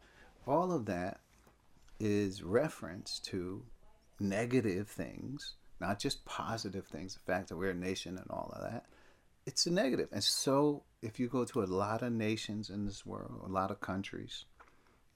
All 0.46 0.72
of 0.72 0.86
that 0.86 1.20
is 2.00 2.42
reference 2.42 3.20
to 3.20 3.62
negative 4.18 4.88
things, 4.88 5.54
not 5.80 6.00
just 6.00 6.24
positive 6.24 6.86
things. 6.86 7.14
The 7.14 7.20
fact 7.20 7.48
that 7.48 7.56
we're 7.56 7.70
a 7.70 7.74
nation 7.74 8.18
and 8.18 8.28
all 8.30 8.52
of 8.56 8.62
that. 8.72 8.86
it's 9.46 9.66
a 9.66 9.70
negative. 9.70 10.08
And 10.12 10.22
so, 10.22 10.82
if 11.02 11.18
you 11.18 11.28
go 11.28 11.44
to 11.44 11.62
a 11.62 11.64
lot 11.66 12.02
of 12.02 12.12
nations 12.12 12.70
in 12.70 12.86
this 12.86 13.04
world, 13.04 13.42
a 13.44 13.48
lot 13.48 13.70
of 13.70 13.80
countries, 13.80 14.44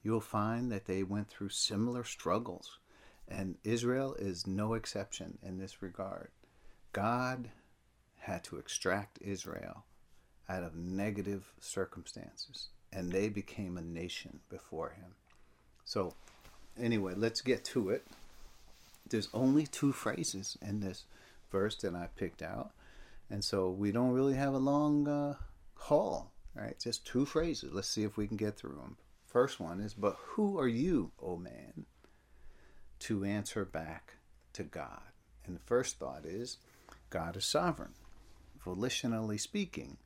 you'll 0.03 0.21
find 0.21 0.71
that 0.71 0.85
they 0.85 1.03
went 1.03 1.29
through 1.29 1.49
similar 1.49 2.03
struggles. 2.03 2.79
And 3.27 3.55
Israel 3.63 4.15
is 4.17 4.47
no 4.47 4.73
exception 4.73 5.37
in 5.43 5.57
this 5.57 5.81
regard. 5.81 6.29
God 6.93 7.49
had 8.19 8.43
to 8.45 8.57
extract 8.57 9.19
Israel 9.21 9.85
out 10.49 10.63
of 10.63 10.75
negative 10.75 11.51
circumstances, 11.59 12.69
and 12.91 13.11
they 13.11 13.29
became 13.29 13.77
a 13.77 13.81
nation 13.81 14.39
before 14.49 14.91
him. 14.91 15.15
So, 15.83 16.13
anyway, 16.79 17.13
let's 17.15 17.41
get 17.41 17.63
to 17.65 17.89
it. 17.89 18.05
There's 19.09 19.29
only 19.33 19.67
two 19.67 19.91
phrases 19.91 20.57
in 20.61 20.79
this 20.79 21.05
verse 21.51 21.75
that 21.77 21.95
I 21.95 22.09
picked 22.15 22.41
out, 22.41 22.71
and 23.29 23.43
so 23.43 23.69
we 23.69 23.91
don't 23.91 24.11
really 24.11 24.35
have 24.35 24.53
a 24.53 24.59
long 24.59 25.07
uh, 25.07 25.35
haul, 25.75 26.31
right? 26.55 26.77
Just 26.79 27.05
two 27.05 27.25
phrases. 27.25 27.73
Let's 27.73 27.89
see 27.89 28.03
if 28.03 28.17
we 28.17 28.27
can 28.27 28.37
get 28.37 28.57
through 28.57 28.75
them. 28.75 28.97
First 29.27 29.59
one 29.59 29.79
is, 29.81 29.93
But 29.93 30.17
who 30.19 30.57
are 30.59 30.67
you, 30.67 31.11
O 31.21 31.37
man, 31.37 31.85
to 32.99 33.23
answer 33.23 33.65
back 33.65 34.15
to 34.53 34.63
God? 34.63 35.01
And 35.45 35.55
the 35.55 35.61
first 35.61 35.97
thought 35.97 36.25
is, 36.25 36.57
God 37.09 37.37
is 37.37 37.45
sovereign, 37.45 37.93
volitionally 38.63 39.39
speaking, 39.39 39.97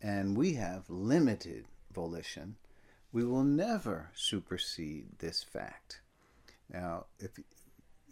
and 0.00 0.36
we 0.36 0.54
have 0.54 0.88
limited 0.88 1.66
volition. 1.92 2.56
We 3.12 3.24
will 3.24 3.44
never 3.44 4.10
supersede 4.14 5.18
this 5.18 5.42
fact. 5.42 6.00
Now, 6.72 7.06
if 7.18 7.38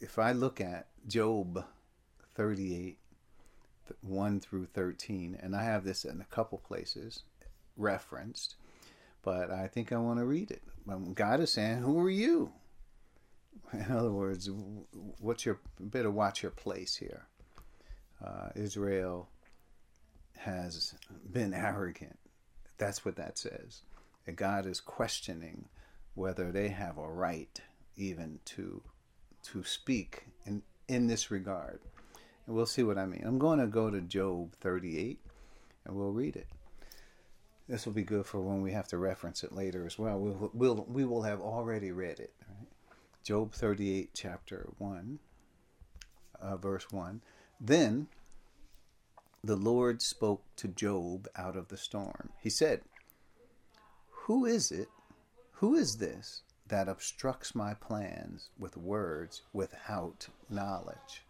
if 0.00 0.18
I 0.18 0.32
look 0.32 0.60
at 0.60 0.88
Job 1.06 1.64
38, 2.34 2.98
1 4.02 4.40
through 4.40 4.66
13, 4.66 5.38
and 5.40 5.56
I 5.56 5.64
have 5.64 5.84
this 5.84 6.04
in 6.04 6.20
a 6.20 6.34
couple 6.34 6.58
places 6.58 7.22
referenced, 7.76 8.56
but 9.22 9.50
I 9.50 9.66
think 9.66 9.92
I 9.92 9.96
want 9.96 10.18
to 10.20 10.24
read 10.24 10.50
it. 10.50 10.62
God 11.14 11.40
is 11.40 11.50
saying, 11.50 11.78
Who 11.78 11.98
are 11.98 12.10
you? 12.10 12.52
In 13.72 13.92
other 13.92 14.10
words, 14.10 14.48
what's 15.20 15.44
your 15.44 15.60
better 15.78 16.10
watch 16.10 16.42
your 16.42 16.52
place 16.52 16.96
here? 16.96 17.26
Uh, 18.24 18.48
Israel 18.54 19.28
has 20.38 20.94
been 21.32 21.52
arrogant. 21.52 22.18
That's 22.78 23.04
what 23.04 23.16
that 23.16 23.36
says. 23.36 23.82
And 24.26 24.36
God 24.36 24.66
is 24.66 24.80
questioning 24.80 25.66
whether 26.14 26.50
they 26.50 26.68
have 26.68 26.98
a 26.98 27.08
right 27.08 27.60
even 27.96 28.38
to 28.44 28.82
to 29.42 29.64
speak 29.64 30.24
in 30.46 30.62
in 30.88 31.06
this 31.06 31.30
regard. 31.30 31.80
And 32.46 32.56
we'll 32.56 32.66
see 32.66 32.82
what 32.82 32.98
I 32.98 33.06
mean. 33.06 33.22
I'm 33.26 33.38
going 33.38 33.58
to 33.58 33.66
go 33.66 33.90
to 33.90 34.00
Job 34.00 34.54
38 34.60 35.18
and 35.84 35.96
we'll 35.96 36.12
read 36.12 36.36
it. 36.36 36.46
This 37.68 37.84
will 37.84 37.92
be 37.92 38.02
good 38.02 38.24
for 38.24 38.40
when 38.40 38.62
we 38.62 38.72
have 38.72 38.88
to 38.88 38.98
reference 38.98 39.44
it 39.44 39.52
later 39.52 39.84
as 39.84 39.98
well. 39.98 40.18
We'll, 40.18 40.50
we'll 40.54 40.86
we 40.88 41.04
will 41.04 41.22
have 41.22 41.40
already 41.40 41.92
read 41.92 42.18
it. 42.18 42.32
Job 43.22 43.52
38, 43.52 44.10
chapter 44.14 44.70
1, 44.78 45.18
uh, 46.40 46.56
verse 46.56 46.86
1. 46.90 47.20
Then 47.60 48.08
the 49.42 49.56
Lord 49.56 50.02
spoke 50.02 50.42
to 50.56 50.68
Job 50.68 51.28
out 51.36 51.56
of 51.56 51.68
the 51.68 51.76
storm. 51.76 52.30
He 52.40 52.50
said, 52.50 52.82
Who 54.10 54.44
is 54.44 54.70
it? 54.70 54.88
Who 55.52 55.74
is 55.74 55.96
this 55.96 56.42
that 56.68 56.88
obstructs 56.88 57.54
my 57.54 57.74
plans 57.74 58.50
with 58.58 58.76
words 58.76 59.42
without 59.52 60.28
knowledge? 60.48 61.24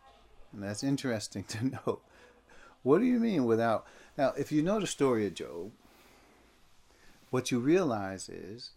And 0.52 0.62
that's 0.62 0.82
interesting 0.82 1.44
to 1.44 1.66
know. 1.86 2.00
What 2.82 3.00
do 3.00 3.04
you 3.04 3.18
mean 3.18 3.44
without? 3.44 3.86
Now, 4.16 4.32
if 4.36 4.52
you 4.52 4.62
know 4.62 4.80
the 4.80 4.86
story 4.86 5.26
of 5.26 5.34
Job, 5.34 5.72
what 7.30 7.50
you 7.50 7.58
realize 7.58 8.28
is 8.28 8.70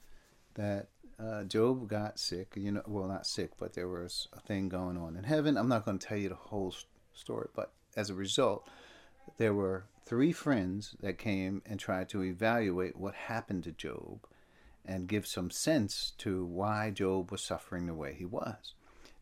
that 0.56 0.88
uh, 1.22 1.44
Job 1.44 1.88
got 1.88 2.20
sick. 2.20 2.54
You 2.56 2.72
know, 2.74 2.84
well, 2.88 3.08
not 3.08 3.28
sick, 3.28 3.52
but 3.58 3.74
there 3.74 3.88
was 3.88 4.28
a 4.34 4.40
thing 4.40 4.70
going 4.70 4.98
on 4.98 5.16
in 5.16 5.24
heaven. 5.24 5.58
I'm 5.58 5.70
not 5.70 5.86
going 5.86 6.00
to 6.00 6.08
tell 6.08 6.18
you 6.18 6.30
the 6.30 6.36
whole 6.36 6.74
story, 7.14 7.50
but 7.56 7.72
as 7.96 8.10
a 8.10 8.16
result, 8.16 8.68
there 9.38 9.54
were 9.54 9.86
three 10.06 10.32
friends 10.32 10.96
that 11.02 11.18
came 11.18 11.62
and 11.66 11.80
tried 11.80 12.10
to 12.10 12.24
evaluate 12.24 12.98
what 12.98 13.14
happened 13.14 13.64
to 13.64 13.72
Job 13.72 14.26
and 14.86 15.08
give 15.08 15.28
some 15.28 15.52
sense 15.52 16.14
to 16.18 16.44
why 16.44 16.90
Job 16.90 17.32
was 17.32 17.42
suffering 17.44 17.86
the 17.86 17.94
way 17.94 18.16
he 18.18 18.26
was. 18.26 18.74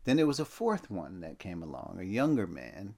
Then 0.04 0.16
there 0.16 0.26
was 0.26 0.40
a 0.40 0.44
fourth 0.44 0.90
one 0.90 1.20
that 1.20 1.38
came 1.38 1.62
along, 1.62 1.98
a 2.00 2.04
younger 2.04 2.46
man, 2.46 2.94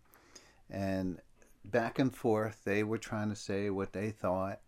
and 0.71 1.21
back 1.65 1.99
and 1.99 2.15
forth 2.15 2.61
they 2.65 2.85
were 2.85 2.99
trying 2.99 3.29
to 3.31 3.37
say 3.37 3.69
what 3.71 3.93
they 3.93 4.11
thought, 4.11 4.61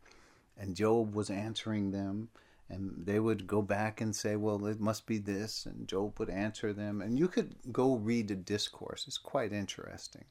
and 0.59 0.75
Job 0.75 1.15
was 1.15 1.31
answering 1.31 1.93
them, 1.93 2.29
and 2.69 3.07
they 3.07 3.21
would 3.21 3.47
go 3.47 3.63
back 3.63 4.01
and 4.01 4.15
say, 4.15 4.37
Well, 4.37 4.67
it 4.67 4.81
must 4.81 5.07
be 5.07 5.19
this, 5.19 5.67
and 5.67 5.87
Job 5.89 6.19
would 6.19 6.31
answer 6.31 6.73
them, 6.73 7.01
and 7.01 7.19
you 7.19 7.29
could 7.29 7.55
go 7.73 7.95
read 7.97 8.29
the 8.29 8.35
discourse. 8.35 9.05
It's 9.07 9.19
quite 9.19 9.53
interesting. 9.53 10.25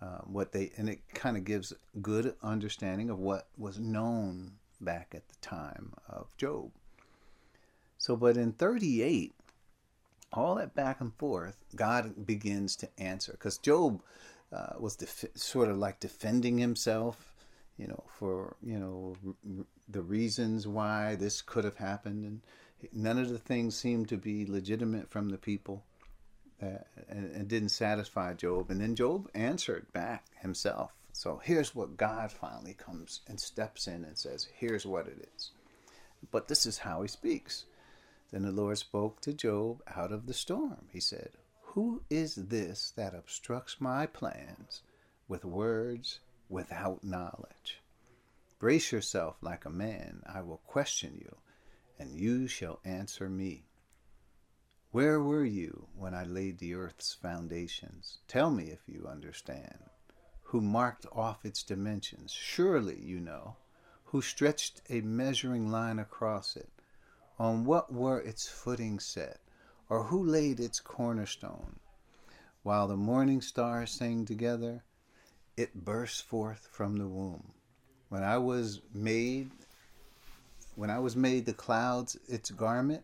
Uh, 0.00 0.18
what 0.26 0.52
they 0.52 0.70
and 0.76 0.88
it 0.88 1.00
kind 1.12 1.36
of 1.36 1.44
gives 1.44 1.72
good 2.00 2.34
understanding 2.42 3.10
of 3.10 3.18
what 3.18 3.48
was 3.56 3.80
known 3.80 4.52
back 4.80 5.12
at 5.14 5.28
the 5.28 5.34
time 5.40 5.92
of 6.08 6.36
Job. 6.36 6.70
So, 7.96 8.14
but 8.14 8.36
in 8.36 8.52
38, 8.52 9.34
all 10.32 10.54
that 10.54 10.74
back 10.76 11.00
and 11.00 11.12
forth, 11.14 11.64
God 11.74 12.26
begins 12.26 12.76
to 12.76 12.88
answer 12.96 13.32
because 13.32 13.58
Job 13.58 14.00
uh, 14.52 14.74
was 14.78 14.94
def- 14.94 15.24
sort 15.34 15.68
of 15.68 15.78
like 15.78 15.98
defending 15.98 16.58
himself, 16.58 17.32
you 17.76 17.88
know, 17.88 18.04
for 18.18 18.56
you 18.62 18.78
know 18.78 19.16
the 19.88 20.02
reasons 20.02 20.66
why 20.66 21.14
this 21.14 21.40
could 21.40 21.64
have 21.64 21.76
happened, 21.76 22.24
and 22.24 22.40
none 22.92 23.18
of 23.18 23.30
the 23.30 23.38
things 23.38 23.76
seemed 23.76 24.08
to 24.08 24.16
be 24.16 24.46
legitimate 24.46 25.10
from 25.10 25.30
the 25.30 25.38
people 25.38 25.84
and, 26.60 26.84
and 27.08 27.48
didn't 27.48 27.70
satisfy 27.70 28.34
Job. 28.34 28.70
And 28.70 28.80
then 28.80 28.94
Job 28.94 29.30
answered 29.34 29.92
back 29.92 30.24
himself. 30.40 30.92
So 31.12 31.40
here's 31.42 31.74
what 31.74 31.96
God 31.96 32.30
finally 32.30 32.74
comes 32.74 33.20
and 33.26 33.40
steps 33.40 33.86
in 33.88 34.04
and 34.04 34.16
says, 34.16 34.48
Here's 34.54 34.86
what 34.86 35.06
it 35.06 35.28
is. 35.36 35.50
But 36.30 36.48
this 36.48 36.66
is 36.66 36.78
how 36.78 37.02
he 37.02 37.08
speaks. 37.08 37.64
Then 38.30 38.42
the 38.42 38.52
Lord 38.52 38.78
spoke 38.78 39.20
to 39.22 39.32
Job 39.32 39.82
out 39.96 40.12
of 40.12 40.26
the 40.26 40.34
storm. 40.34 40.86
He 40.92 41.00
said, 41.00 41.30
Who 41.62 42.02
is 42.10 42.34
this 42.34 42.92
that 42.96 43.14
obstructs 43.14 43.80
my 43.80 44.06
plans 44.06 44.82
with 45.28 45.44
words 45.44 46.20
without 46.48 47.02
knowledge? 47.02 47.80
Brace 48.58 48.90
yourself 48.90 49.36
like 49.40 49.64
a 49.64 49.70
man. 49.70 50.22
I 50.26 50.40
will 50.40 50.56
question 50.66 51.14
you, 51.14 51.36
and 51.96 52.18
you 52.18 52.48
shall 52.48 52.80
answer 52.84 53.28
me. 53.28 53.68
Where 54.90 55.20
were 55.20 55.44
you 55.44 55.86
when 55.94 56.12
I 56.12 56.24
laid 56.24 56.58
the 56.58 56.74
earth's 56.74 57.14
foundations? 57.14 58.18
Tell 58.26 58.50
me 58.50 58.64
if 58.64 58.80
you 58.88 59.06
understand. 59.06 59.90
Who 60.44 60.60
marked 60.60 61.06
off 61.12 61.44
its 61.44 61.62
dimensions? 61.62 62.32
Surely 62.32 62.98
you 62.98 63.20
know. 63.20 63.58
Who 64.06 64.22
stretched 64.22 64.82
a 64.88 65.02
measuring 65.02 65.70
line 65.70 66.00
across 66.00 66.56
it? 66.56 66.70
On 67.38 67.64
what 67.64 67.92
were 67.92 68.18
its 68.18 68.48
footings 68.48 69.04
set? 69.04 69.40
Or 69.88 70.04
who 70.04 70.24
laid 70.24 70.58
its 70.58 70.80
cornerstone? 70.80 71.78
While 72.64 72.88
the 72.88 72.96
morning 72.96 73.40
stars 73.40 73.92
sang 73.92 74.24
together, 74.24 74.82
it 75.56 75.84
burst 75.84 76.24
forth 76.24 76.66
from 76.72 76.96
the 76.96 77.06
womb. 77.06 77.52
When 78.08 78.22
I 78.22 78.38
was 78.38 78.80
made, 78.94 79.50
when 80.74 80.90
I 80.90 80.98
was 80.98 81.16
made 81.16 81.46
the 81.46 81.52
clouds 81.52 82.16
its 82.28 82.50
garment, 82.50 83.02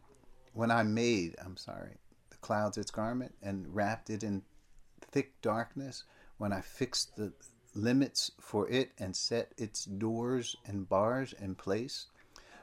when 0.54 0.70
I 0.70 0.82
made, 0.82 1.34
I'm 1.44 1.56
sorry, 1.56 1.98
the 2.30 2.36
clouds 2.36 2.78
its 2.78 2.90
garment 2.90 3.34
and 3.42 3.74
wrapped 3.74 4.10
it 4.10 4.22
in 4.22 4.42
thick 5.10 5.40
darkness, 5.42 6.04
when 6.38 6.52
I 6.52 6.60
fixed 6.60 7.16
the 7.16 7.32
limits 7.74 8.30
for 8.40 8.68
it 8.68 8.92
and 8.98 9.14
set 9.14 9.52
its 9.58 9.84
doors 9.84 10.56
and 10.66 10.88
bars 10.88 11.34
in 11.40 11.54
place, 11.54 12.06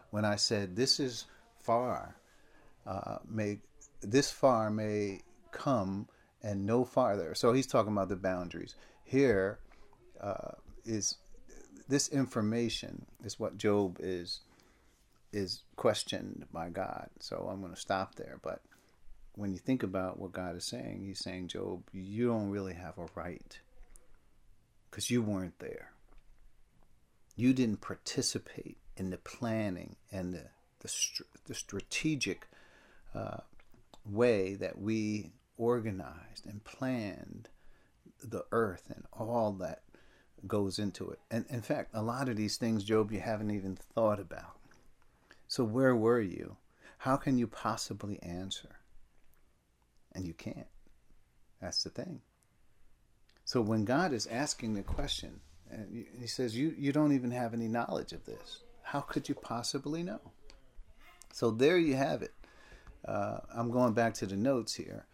when 0.10 0.26
I 0.26 0.36
said, 0.36 0.76
This 0.76 1.00
is 1.00 1.26
far, 1.62 2.16
uh, 2.88 3.18
may 3.30 3.60
this 4.02 4.32
far 4.32 4.72
may 4.72 5.22
come 5.52 6.08
and 6.42 6.66
no 6.66 6.84
farther. 6.84 7.36
So 7.36 7.54
he's 7.54 7.68
talking 7.68 7.92
about 7.92 8.10
the 8.10 8.16
boundaries. 8.16 8.76
Here 9.04 9.60
uh, 10.20 10.54
is 10.86 11.18
this 11.92 12.08
information 12.08 13.06
is 13.24 13.38
what 13.38 13.58
Job 13.58 13.98
is 14.00 14.40
is 15.34 15.64
questioned 15.76 16.46
by 16.52 16.70
God. 16.70 17.10
So 17.20 17.50
I'm 17.52 17.60
going 17.60 17.74
to 17.74 17.80
stop 17.80 18.16
there. 18.16 18.40
But 18.42 18.62
when 19.36 19.52
you 19.52 19.60
think 19.60 19.84
about 19.84 20.18
what 20.18 20.32
God 20.32 20.56
is 20.56 20.66
saying, 20.66 21.04
He's 21.06 21.20
saying, 21.20 21.50
Job, 21.50 21.84
you 21.92 22.28
don't 22.28 22.50
really 22.50 22.74
have 22.74 22.98
a 22.98 23.08
right 23.14 23.60
because 24.90 25.12
you 25.12 25.22
weren't 25.22 25.60
there. 25.60 25.92
You 27.36 27.54
didn't 27.54 27.82
participate 27.82 28.78
in 28.96 29.10
the 29.10 29.18
planning 29.18 29.98
and 30.12 30.34
the 30.34 30.46
the, 30.80 30.88
str- 30.88 31.24
the 31.46 31.54
strategic 31.54 32.48
uh, 33.14 33.42
way 34.10 34.56
that 34.56 34.80
we 34.80 35.32
organized 35.58 36.46
and 36.48 36.64
planned 36.64 37.50
the 38.24 38.46
earth 38.52 38.90
and 38.90 39.06
all 39.14 39.52
that 39.52 39.82
goes 40.48 40.80
into 40.80 41.10
it. 41.10 41.20
And 41.30 41.46
in 41.50 41.62
fact, 41.62 41.92
a 41.94 42.02
lot 42.02 42.30
of 42.30 42.36
these 42.36 42.58
things, 42.58 42.84
Job, 42.84 43.12
you 43.12 43.20
haven't 43.20 43.52
even 43.52 43.76
thought 43.76 44.20
about. 44.20 44.58
So 45.48 45.64
where 45.64 45.96
were 45.96 46.22
you? 46.22 46.58
How 47.00 47.18
can 47.18 47.38
you 47.38 47.48
possibly 47.48 48.22
answer? 48.22 48.78
And 50.14 50.26
you 50.26 50.34
can't. 50.34 50.68
That's 51.62 51.84
the 51.84 51.90
thing. 51.90 52.22
So 53.46 53.62
when 53.62 53.86
God 53.86 54.14
is 54.14 54.28
asking 54.28 54.74
the 54.74 54.84
question, 54.84 55.42
and 55.70 56.06
he 56.20 56.28
says, 56.28 56.56
you, 56.56 56.76
you 56.78 56.92
don't 56.92 57.14
even 57.14 57.32
have 57.32 57.54
any 57.54 57.68
knowledge 57.68 58.14
of 58.14 58.26
this. 58.26 58.60
How 58.84 59.02
could 59.02 59.30
you 59.30 59.36
possibly 59.36 60.04
know? 60.04 60.20
So 61.34 61.52
there 61.52 61.78
you 61.78 61.96
have 61.96 62.22
it. 62.22 62.34
Uh, 63.06 63.40
I'm 63.56 63.72
going 63.72 63.94
back 63.94 64.14
to 64.16 64.26
the 64.26 64.36
notes 64.36 64.74
here. 64.74 65.06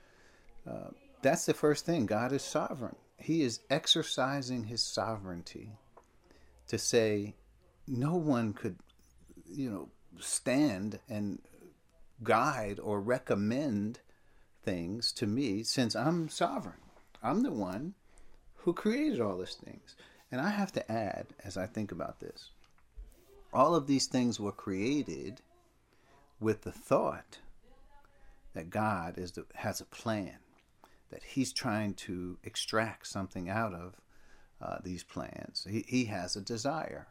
Uh, 0.68 0.90
that's 1.22 1.46
the 1.46 1.54
first 1.54 1.86
thing. 1.86 2.06
God 2.06 2.32
is 2.32 2.42
sovereign. 2.42 2.96
He 3.18 3.42
is 3.42 3.62
exercising 3.70 4.66
his 4.66 4.82
sovereignty 4.82 5.72
to 6.68 6.78
say, 6.78 7.36
no 7.88 8.16
one 8.16 8.54
could, 8.54 8.78
you 9.50 9.70
know, 9.70 9.90
stand 10.20 11.00
and 11.10 11.40
guide 12.24 12.80
or 12.80 13.00
recommend 13.02 14.00
things 14.64 15.12
to 15.14 15.28
me 15.28 15.64
since 15.64 15.96
I'm 15.96 16.30
sovereign. 16.30 16.76
I'm 17.24 17.44
the 17.44 17.52
one 17.52 17.94
who 18.56 18.74
created 18.74 19.22
all 19.22 19.38
these 19.38 19.56
things. 19.56 19.96
And 20.32 20.42
I 20.42 20.50
have 20.50 20.72
to 20.74 20.92
add, 20.92 21.28
as 21.44 21.58
I 21.58 21.68
think 21.68 21.92
about 21.92 22.20
this, 22.20 22.50
all 23.54 23.76
of 23.76 23.88
these 23.88 24.08
things 24.08 24.40
were 24.40 24.52
created 24.52 25.42
with 26.40 26.64
the 26.64 26.72
thought 26.72 27.40
that 28.54 28.70
God 28.70 29.18
is 29.18 29.32
the, 29.32 29.46
has 29.56 29.80
a 29.80 29.86
plan, 29.86 30.38
that 31.12 31.24
He's 31.24 31.54
trying 31.54 31.94
to 31.96 32.38
extract 32.44 33.08
something 33.08 33.50
out 33.50 33.74
of 33.74 33.96
uh, 34.62 34.78
these 34.84 35.04
plans. 35.04 35.68
He, 35.70 35.86
he 35.88 36.06
has 36.06 36.36
a 36.36 36.42
desire. 36.42 37.08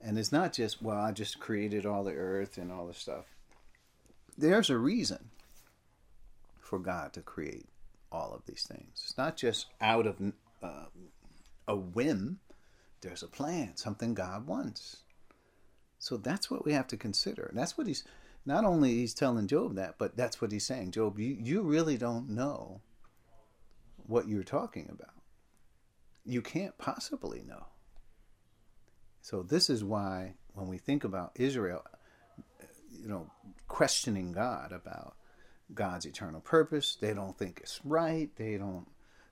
And 0.00 0.18
it's 0.18 0.32
not 0.32 0.52
just, 0.52 0.82
well, 0.82 0.98
I 0.98 1.12
just 1.12 1.40
created 1.40 1.86
all 1.86 2.04
the 2.04 2.14
earth 2.14 2.58
and 2.58 2.70
all 2.70 2.86
this 2.86 2.98
stuff. 2.98 3.24
There's 4.36 4.68
a 4.68 4.76
reason 4.76 5.30
for 6.60 6.78
God 6.78 7.12
to 7.14 7.22
create 7.22 7.66
all 8.12 8.32
of 8.34 8.44
these 8.46 8.66
things. 8.68 9.02
It's 9.04 9.16
not 9.16 9.36
just 9.36 9.66
out 9.80 10.06
of 10.06 10.16
uh, 10.62 10.86
a 11.66 11.76
whim, 11.76 12.40
there's 13.00 13.22
a 13.22 13.28
plan, 13.28 13.76
something 13.76 14.14
God 14.14 14.46
wants. 14.46 14.98
So 15.98 16.16
that's 16.16 16.50
what 16.50 16.64
we 16.64 16.72
have 16.72 16.86
to 16.88 16.96
consider. 16.96 17.44
And 17.44 17.58
that's 17.58 17.78
what 17.78 17.86
he's 17.86 18.04
not 18.46 18.64
only 18.64 18.90
he's 18.90 19.14
telling 19.14 19.46
Job 19.46 19.76
that, 19.76 19.96
but 19.98 20.16
that's 20.16 20.40
what 20.40 20.52
he's 20.52 20.66
saying. 20.66 20.90
Job, 20.90 21.18
you, 21.18 21.36
you 21.40 21.62
really 21.62 21.96
don't 21.96 22.28
know 22.28 22.80
what 24.06 24.28
you're 24.28 24.44
talking 24.44 24.88
about. 24.90 25.14
You 26.26 26.42
can't 26.42 26.76
possibly 26.78 27.42
know. 27.46 27.66
So 29.22 29.42
this 29.42 29.70
is 29.70 29.82
why 29.82 30.34
when 30.52 30.68
we 30.68 30.78
think 30.78 31.04
about 31.04 31.32
Israel, 31.34 31.84
you 32.90 33.08
know, 33.08 33.30
questioning 33.68 34.32
God 34.32 34.72
about 34.72 35.16
God's 35.72 36.04
eternal 36.04 36.40
purpose, 36.40 36.96
they 37.00 37.14
don't 37.14 37.36
think 37.38 37.60
it's 37.62 37.80
right. 37.84 38.30
They 38.36 38.58
don't 38.58 38.86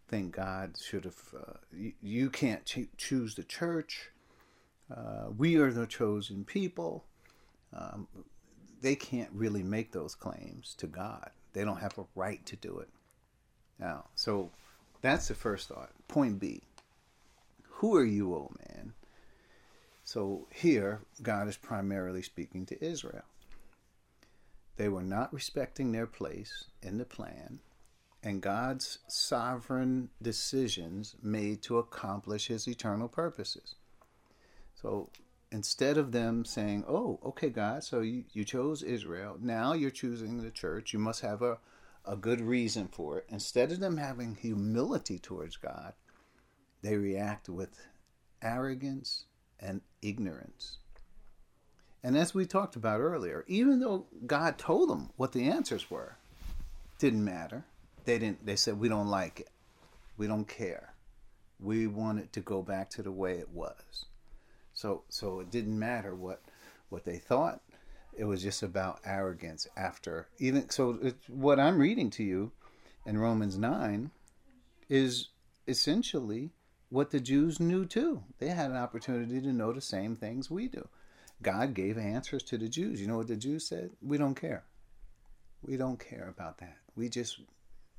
think 0.08 0.34
God 0.36 0.76
should 0.82 1.04
have. 1.04 1.22
Uh, 1.36 1.52
you, 1.72 1.92
you, 2.02 2.30
can't 2.30 2.64
ch- 2.64 2.88
choose 2.96 3.34
the 3.34 3.44
church. 3.44 4.10
Uh, 4.94 5.26
we 5.36 5.56
are 5.56 5.70
the 5.70 5.86
chosen 5.86 6.44
people. 6.44 7.04
Um, 7.74 8.08
they 8.82 8.94
can't 8.94 9.30
really 9.32 9.62
make 9.62 9.92
those 9.92 10.14
claims 10.14 10.74
to 10.78 10.86
God. 10.86 11.30
They 11.52 11.64
don't 11.64 11.80
have 11.80 11.98
a 11.98 12.04
right 12.14 12.44
to 12.46 12.56
do 12.56 12.78
it. 12.78 12.88
Now, 13.78 14.06
so 14.14 14.50
that's 15.00 15.28
the 15.28 15.34
first 15.34 15.68
thought. 15.68 15.90
Point 16.08 16.38
B 16.38 16.62
Who 17.64 17.96
are 17.96 18.04
you, 18.04 18.34
O 18.34 18.52
man? 18.66 18.92
So 20.04 20.46
here, 20.52 21.00
God 21.22 21.48
is 21.48 21.56
primarily 21.56 22.22
speaking 22.22 22.66
to 22.66 22.84
Israel. 22.84 23.22
They 24.76 24.88
were 24.88 25.02
not 25.02 25.32
respecting 25.32 25.92
their 25.92 26.06
place 26.06 26.64
in 26.82 26.98
the 26.98 27.04
plan 27.04 27.60
and 28.22 28.40
God's 28.40 28.98
sovereign 29.08 30.08
decisions 30.20 31.16
made 31.22 31.62
to 31.62 31.78
accomplish 31.78 32.46
his 32.46 32.68
eternal 32.68 33.08
purposes. 33.08 33.74
So 34.80 35.10
instead 35.52 35.98
of 35.98 36.12
them 36.12 36.44
saying, 36.44 36.84
Oh, 36.88 37.20
okay, 37.24 37.50
God, 37.50 37.84
so 37.84 38.00
you, 38.00 38.24
you 38.32 38.44
chose 38.44 38.82
Israel, 38.82 39.36
now 39.40 39.74
you're 39.74 39.90
choosing 39.90 40.42
the 40.42 40.50
church, 40.50 40.92
you 40.92 40.98
must 40.98 41.20
have 41.20 41.42
a, 41.42 41.58
a 42.04 42.16
good 42.16 42.40
reason 42.40 42.88
for 42.88 43.18
it. 43.18 43.26
Instead 43.28 43.70
of 43.70 43.78
them 43.78 43.98
having 43.98 44.34
humility 44.34 45.18
towards 45.18 45.56
God, 45.56 45.92
they 46.80 46.96
react 46.96 47.48
with 47.48 47.78
arrogance 48.42 49.26
and 49.60 49.82
ignorance. 50.00 50.78
And 52.02 52.16
as 52.16 52.34
we 52.34 52.46
talked 52.46 52.74
about 52.74 53.00
earlier, 53.00 53.44
even 53.46 53.78
though 53.78 54.06
God 54.26 54.58
told 54.58 54.88
them 54.88 55.10
what 55.16 55.32
the 55.32 55.48
answers 55.48 55.88
were, 55.88 56.16
didn't 56.98 57.24
matter. 57.24 57.64
They 58.04 58.18
didn't 58.18 58.44
they 58.44 58.56
said 58.56 58.80
we 58.80 58.88
don't 58.88 59.06
like 59.06 59.38
it. 59.38 59.50
We 60.16 60.26
don't 60.26 60.48
care. 60.48 60.94
We 61.60 61.86
want 61.86 62.18
it 62.18 62.32
to 62.32 62.40
go 62.40 62.62
back 62.62 62.90
to 62.90 63.02
the 63.02 63.12
way 63.12 63.38
it 63.38 63.50
was 63.50 64.06
so 64.82 65.04
so 65.08 65.38
it 65.38 65.50
didn't 65.50 65.78
matter 65.78 66.14
what 66.14 66.42
what 66.88 67.04
they 67.04 67.18
thought. 67.18 67.60
It 68.14 68.24
was 68.24 68.42
just 68.42 68.62
about 68.62 69.00
arrogance 69.04 69.66
after 69.76 70.26
even 70.38 70.68
so 70.68 70.98
what 71.28 71.58
i'm 71.58 71.78
reading 71.78 72.10
to 72.10 72.22
you 72.22 72.52
in 73.06 73.16
romans 73.16 73.56
9 73.56 74.10
is 74.90 75.28
essentially 75.66 76.50
what 76.90 77.10
the 77.10 77.20
jews 77.20 77.58
knew 77.58 77.86
too. 77.86 78.22
They 78.38 78.48
had 78.48 78.70
an 78.70 78.76
opportunity 78.76 79.40
to 79.40 79.52
know 79.52 79.72
the 79.72 79.80
same 79.80 80.14
things 80.14 80.50
we 80.50 80.68
do. 80.68 80.86
God 81.40 81.72
gave 81.72 81.96
answers 81.96 82.42
to 82.44 82.58
the 82.58 82.68
jews. 82.68 83.00
You 83.00 83.06
know 83.06 83.16
what 83.16 83.28
the 83.28 83.36
jews 83.36 83.66
said? 83.66 83.90
We 84.02 84.18
don't 84.18 84.34
care. 84.34 84.64
We 85.62 85.78
don't 85.78 85.98
care 85.98 86.28
about 86.28 86.58
that. 86.58 86.76
We 86.94 87.08
just 87.08 87.40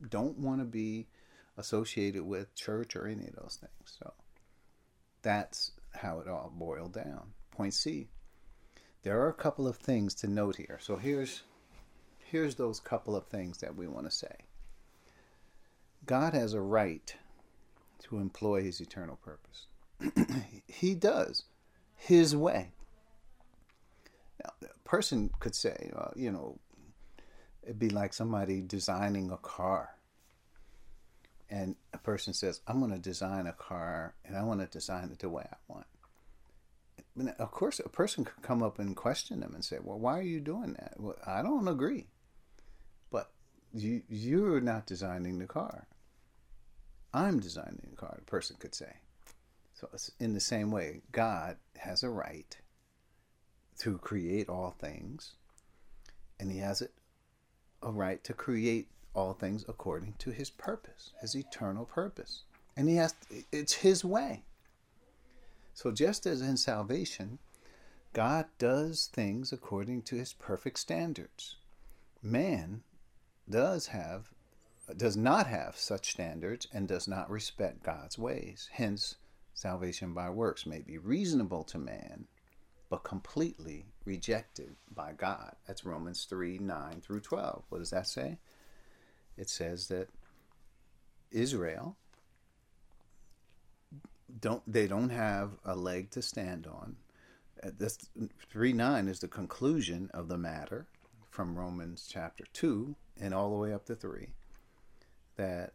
don't 0.10 0.38
want 0.38 0.60
to 0.60 0.66
be 0.66 1.08
associated 1.58 2.24
with 2.24 2.54
church 2.54 2.96
or 2.96 3.08
any 3.08 3.26
of 3.26 3.36
those 3.36 3.58
things. 3.60 3.98
So 4.00 4.14
that's 5.24 5.72
how 5.96 6.20
it 6.20 6.28
all 6.28 6.52
boiled 6.56 6.94
down. 6.94 7.34
Point 7.52 7.74
C. 7.74 8.08
There 9.04 9.20
are 9.22 9.30
a 9.30 9.34
couple 9.34 9.68
of 9.68 9.78
things 9.78 10.14
to 10.16 10.28
note 10.28 10.56
here. 10.56 10.80
So 10.82 10.96
here's 10.96 11.44
here's 12.18 12.56
those 12.56 12.80
couple 12.80 13.16
of 13.16 13.28
things 13.28 13.60
that 13.60 13.76
we 13.76 13.88
want 13.88 14.06
to 14.06 14.12
say. 14.12 14.36
God 16.06 16.34
has 16.34 16.54
a 16.54 16.62
right 16.62 17.16
to 18.04 18.18
employ 18.18 18.64
his 18.64 18.82
eternal 18.82 19.18
purpose. 19.18 19.68
he 20.68 20.96
does 20.96 21.44
his 21.96 22.36
way. 22.36 22.72
Now, 24.44 24.52
a 24.64 24.90
person 24.90 25.30
could 25.40 25.56
say, 25.56 25.92
uh, 25.96 26.10
you 26.16 26.32
know, 26.32 26.60
It'd 27.64 27.80
be 27.80 27.90
like 27.90 28.14
somebody 28.14 28.62
designing 28.62 29.32
a 29.32 29.38
car. 29.38 29.96
And 31.54 31.76
a 31.94 32.00
person 32.00 32.34
says, 32.34 32.62
I'm 32.66 32.80
going 32.80 32.94
to 32.94 32.98
design 32.98 33.46
a 33.46 33.54
car 33.54 34.16
and 34.26 34.36
I 34.36 34.42
want 34.42 34.62
to 34.62 34.66
design 34.66 35.10
it 35.12 35.20
the 35.20 35.30
way 35.30 35.48
I 35.52 35.58
want. 35.68 35.86
of 37.38 37.52
course, 37.52 37.80
a 37.80 37.88
person 37.90 38.26
could 38.26 38.42
come 38.42 38.64
up 38.64 38.80
and 38.80 38.96
question 38.96 39.40
them 39.40 39.54
and 39.54 39.64
say, 39.64 39.78
Well, 39.80 40.00
why 40.00 40.18
are 40.18 40.24
you 40.24 40.40
doing 40.40 40.74
that? 40.74 40.96
Well, 40.98 41.16
I 41.28 41.44
don't 41.44 41.68
agree. 41.68 42.08
But 43.12 43.30
you, 43.72 44.02
you're 44.10 44.62
not 44.62 44.88
designing 44.88 45.38
the 45.38 45.46
car. 45.46 45.86
I'm 47.14 47.40
designing 47.40 47.88
the 47.88 47.98
car, 47.98 48.18
a 48.20 48.26
person 48.26 48.56
could 48.58 48.74
say. 48.74 48.96
So, 49.76 49.90
in 50.20 50.34
the 50.34 50.40
same 50.40 50.72
way, 50.72 51.02
God 51.12 51.58
has 51.78 52.02
a 52.02 52.10
right 52.10 52.58
to 53.82 54.00
create 54.00 54.50
all 54.50 54.72
things, 54.80 55.36
and 56.40 56.52
He 56.52 56.58
has 56.58 56.82
a 57.84 57.92
right 57.92 58.24
to 58.24 58.34
create 58.34 58.88
all 59.14 59.34
things 59.34 59.64
according 59.68 60.14
to 60.20 60.32
his 60.32 60.50
purpose, 60.50 61.14
his 61.22 61.36
eternal 61.36 61.86
purpose. 61.86 62.44
And 62.76 62.90
he 62.90 62.96
has 62.96 63.16
it's 63.52 63.74
his 63.74 64.04
way. 64.04 64.44
So 65.74 65.92
just 65.92 66.26
as 66.26 66.42
in 66.42 66.58
salvation, 66.58 67.40
God 68.14 68.46
does 68.60 69.10
things 69.12 69.52
according 69.52 70.04
to 70.04 70.16
his 70.16 70.34
perfect 70.34 70.80
standards. 70.80 71.58
Man 72.22 72.84
does 73.50 73.88
have 73.88 74.30
does 74.98 75.16
not 75.16 75.48
have 75.48 75.78
such 75.78 76.12
standards 76.12 76.68
and 76.74 76.88
does 76.88 77.08
not 77.08 77.30
respect 77.30 77.84
God's 77.84 78.18
ways. 78.18 78.70
Hence, 78.74 79.16
salvation 79.54 80.14
by 80.14 80.30
works 80.30 80.66
may 80.66 80.80
be 80.82 80.98
reasonable 80.98 81.64
to 81.66 81.78
man, 81.78 82.28
but 82.90 83.04
completely 83.04 83.86
rejected 84.06 84.76
by 84.94 85.14
God. 85.14 85.56
That's 85.66 85.86
Romans 85.86 86.26
3 86.26 86.60
9 86.60 87.02
through 87.02 87.22
12. 87.22 87.64
What 87.70 87.80
does 87.80 87.92
that 87.92 88.08
say? 88.08 88.40
It 89.38 89.50
says 89.50 89.88
that 89.88 90.10
Israel 91.32 91.98
don't 94.40 94.64
they 94.72 94.88
don't 94.88 95.10
have 95.10 95.52
a 95.66 95.76
leg 95.76 96.12
to 96.12 96.22
stand 96.22 96.68
on. 96.68 96.96
Uh, 97.64 97.70
this 97.78 97.98
3 98.52 98.74
9 98.74 99.08
is 99.08 99.20
the 99.20 99.28
conclusion 99.28 100.10
of 100.14 100.28
the 100.28 100.38
matter 100.38 100.88
from 101.30 101.58
Romans 101.58 102.08
chapter 102.12 102.44
2 102.54 102.96
and 103.20 103.34
all 103.34 103.50
the 103.50 103.58
way 103.58 103.74
up 103.74 103.86
to 103.86 103.96
3 103.96 104.30
that 105.36 105.74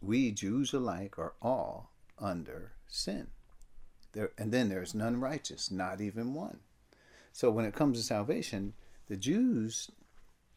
we 0.00 0.30
Jews 0.30 0.72
alike 0.72 1.18
are 1.18 1.34
all 1.40 1.90
under 2.18 2.72
sin. 2.86 3.28
There, 4.12 4.32
and 4.36 4.52
then 4.52 4.68
there's 4.68 4.94
none 4.94 5.20
righteous, 5.20 5.70
not 5.70 6.00
even 6.00 6.34
one. 6.34 6.58
So 7.32 7.50
when 7.50 7.64
it 7.64 7.74
comes 7.74 7.98
to 7.98 8.04
salvation, 8.04 8.74
the 9.08 9.16
Jews 9.16 9.90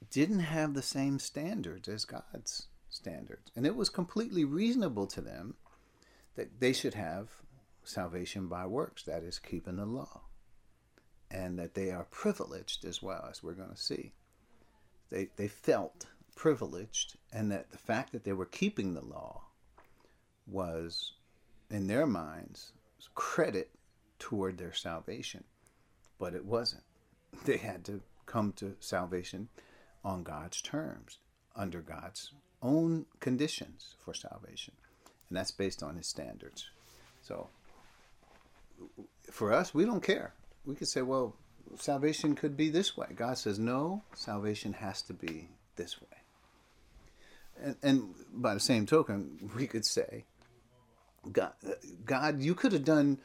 didn't 0.10 0.40
have 0.40 0.74
the 0.74 0.82
same 0.82 1.20
standards 1.20 1.88
as 1.88 2.06
God's 2.06 2.68
standards. 2.90 3.52
And 3.56 3.66
it 3.66 3.76
was 3.76 3.90
completely 3.90 4.46
reasonable 4.46 5.08
to 5.08 5.22
them 5.22 5.56
that 6.36 6.60
they 6.60 6.74
should 6.74 6.94
have 6.94 7.30
salvation 7.84 8.48
by 8.48 8.66
works, 8.66 9.04
that 9.04 9.24
is, 9.24 9.40
keeping 9.40 9.78
the 9.78 9.86
law. 9.86 10.22
And 11.32 11.58
that 11.60 11.74
they 11.74 11.92
are 11.92 12.06
privileged 12.06 12.86
as 12.86 13.02
well, 13.02 13.28
as 13.30 13.44
we're 13.44 13.54
going 13.54 13.70
to 13.70 13.78
see. 13.78 14.14
They, 15.10 15.30
they 15.36 15.48
felt 15.48 16.06
privileged, 16.36 17.18
and 17.32 17.52
that 17.52 17.72
the 17.72 17.78
fact 17.78 18.12
that 18.12 18.24
they 18.24 18.34
were 18.34 18.46
keeping 18.46 18.94
the 18.94 19.06
law 19.06 19.44
was, 20.48 21.14
in 21.70 21.88
their 21.88 22.06
minds, 22.06 22.74
credit 23.14 23.70
toward 24.20 24.58
their 24.58 24.74
salvation. 24.74 25.44
But 26.20 26.34
it 26.34 26.46
wasn't. 26.46 26.84
They 27.46 27.58
had 27.58 27.84
to 27.86 28.02
come 28.26 28.54
to 28.54 28.76
salvation 28.80 29.50
on 30.06 30.24
God's 30.24 30.62
terms, 30.62 31.18
under 31.56 31.82
God's 31.82 32.32
own 32.62 33.06
conditions 33.20 33.96
for 34.06 34.14
salvation. 34.14 34.76
And 35.28 35.38
that's 35.38 35.52
based 35.52 35.82
on 35.82 35.98
his 35.98 36.08
standards. 36.08 36.70
So 37.22 37.50
for 39.32 39.52
us, 39.52 39.74
we 39.74 39.84
don't 39.84 40.04
care. 40.04 40.34
We 40.66 40.76
could 40.76 40.88
say, 40.88 41.02
well, 41.02 41.36
salvation 41.78 42.36
could 42.36 42.56
be 42.56 42.70
this 42.70 42.96
way. 42.96 43.08
God 43.16 43.40
says, 43.40 43.58
no, 43.58 44.04
salvation 44.14 44.74
has 44.74 45.02
to 45.04 45.14
be 45.14 45.50
this 45.76 46.00
way. 46.00 46.08
And, 47.62 47.76
and 47.82 48.14
by 48.32 48.54
the 48.54 48.60
same 48.60 48.86
token, 48.86 49.50
we 49.56 49.66
could 49.66 49.86
say, 49.86 50.26
God, 51.32 51.54
God, 52.06 52.42
you 52.42 52.54
could 52.54 52.74
have 52.74 52.86
done 52.86 53.18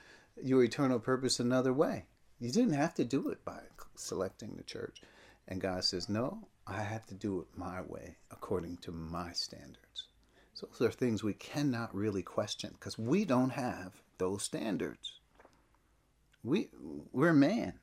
your 0.43 0.65
eternal 0.65 0.99
purpose 0.99 1.41
another 1.41 1.73
way. 1.75 2.07
You 2.39 2.51
didn't 2.51 2.73
have 2.73 2.95
to 2.95 3.05
do 3.05 3.29
it 3.29 3.45
by 3.45 3.59
selecting 3.97 4.55
the 4.57 4.63
church. 4.63 5.03
And 5.47 5.61
God 5.61 5.85
says, 5.85 6.09
no, 6.09 6.47
I 6.71 6.83
have 6.83 7.05
to 7.07 7.15
do 7.15 7.41
it 7.41 7.59
my 7.59 7.81
way, 7.83 8.17
according 8.31 8.77
to 8.79 8.93
my 8.93 9.33
standards. 9.33 10.07
So 10.55 10.69
those 10.79 10.89
are 10.89 10.93
things 10.93 11.25
we 11.25 11.35
cannot 11.35 11.95
really 11.95 12.23
question 12.23 12.71
because 12.75 12.99
we 12.99 13.25
don't 13.25 13.51
have 13.51 14.03
those 14.19 14.45
standards. 14.45 15.19
We 16.45 16.69
we're 17.13 17.33
man. 17.33 17.75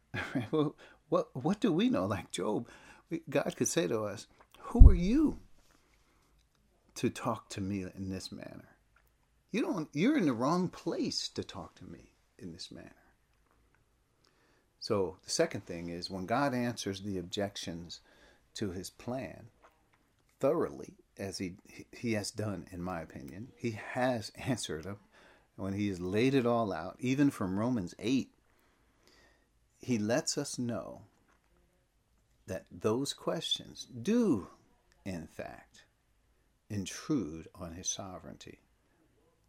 what 1.09 1.29
what 1.33 1.59
do 1.59 1.71
we 1.73 1.89
know? 1.89 2.05
Like 2.05 2.31
Job, 2.31 2.69
God 3.29 3.53
could 3.57 3.67
say 3.67 3.88
to 3.88 4.03
us, 4.03 4.27
"Who 4.59 4.88
are 4.89 4.95
you 4.95 5.39
to 6.95 7.09
talk 7.09 7.49
to 7.49 7.61
me 7.61 7.85
in 7.95 8.09
this 8.09 8.31
manner? 8.31 8.77
You 9.51 9.61
don't. 9.61 9.89
You're 9.93 10.17
in 10.17 10.25
the 10.25 10.33
wrong 10.33 10.69
place 10.69 11.27
to 11.29 11.43
talk 11.43 11.75
to 11.75 11.85
me 11.85 12.13
in 12.38 12.53
this 12.53 12.71
manner." 12.71 12.91
So 14.79 15.17
the 15.25 15.31
second 15.31 15.65
thing 15.65 15.89
is 15.89 16.09
when 16.09 16.25
God 16.25 16.53
answers 16.53 17.01
the 17.01 17.17
objections 17.17 17.99
to 18.58 18.72
his 18.72 18.89
plan 18.89 19.47
thoroughly, 20.39 20.93
as 21.18 21.38
he 21.38 21.55
he 21.91 22.14
has 22.14 22.32
done, 22.32 22.68
in 22.72 22.82
my 22.82 23.01
opinion, 23.01 23.49
he 23.55 23.72
has 23.72 24.32
answered 24.36 24.84
them 24.84 24.97
when 25.55 25.74
he 25.74 25.88
has 25.88 25.99
laid 25.99 26.36
it 26.36 26.45
all 26.45 26.72
out, 26.72 26.95
even 26.99 27.30
from 27.30 27.58
Romans 27.58 27.95
eight. 27.99 28.30
He 29.80 29.97
lets 29.97 30.38
us 30.38 30.58
know 30.58 31.01
that 32.47 32.66
those 32.72 33.14
questions 33.14 33.88
do, 34.01 34.47
in 35.05 35.28
fact, 35.28 35.84
intrude 36.70 37.47
on 37.53 37.74
his 37.74 37.89
sovereignty, 37.89 38.60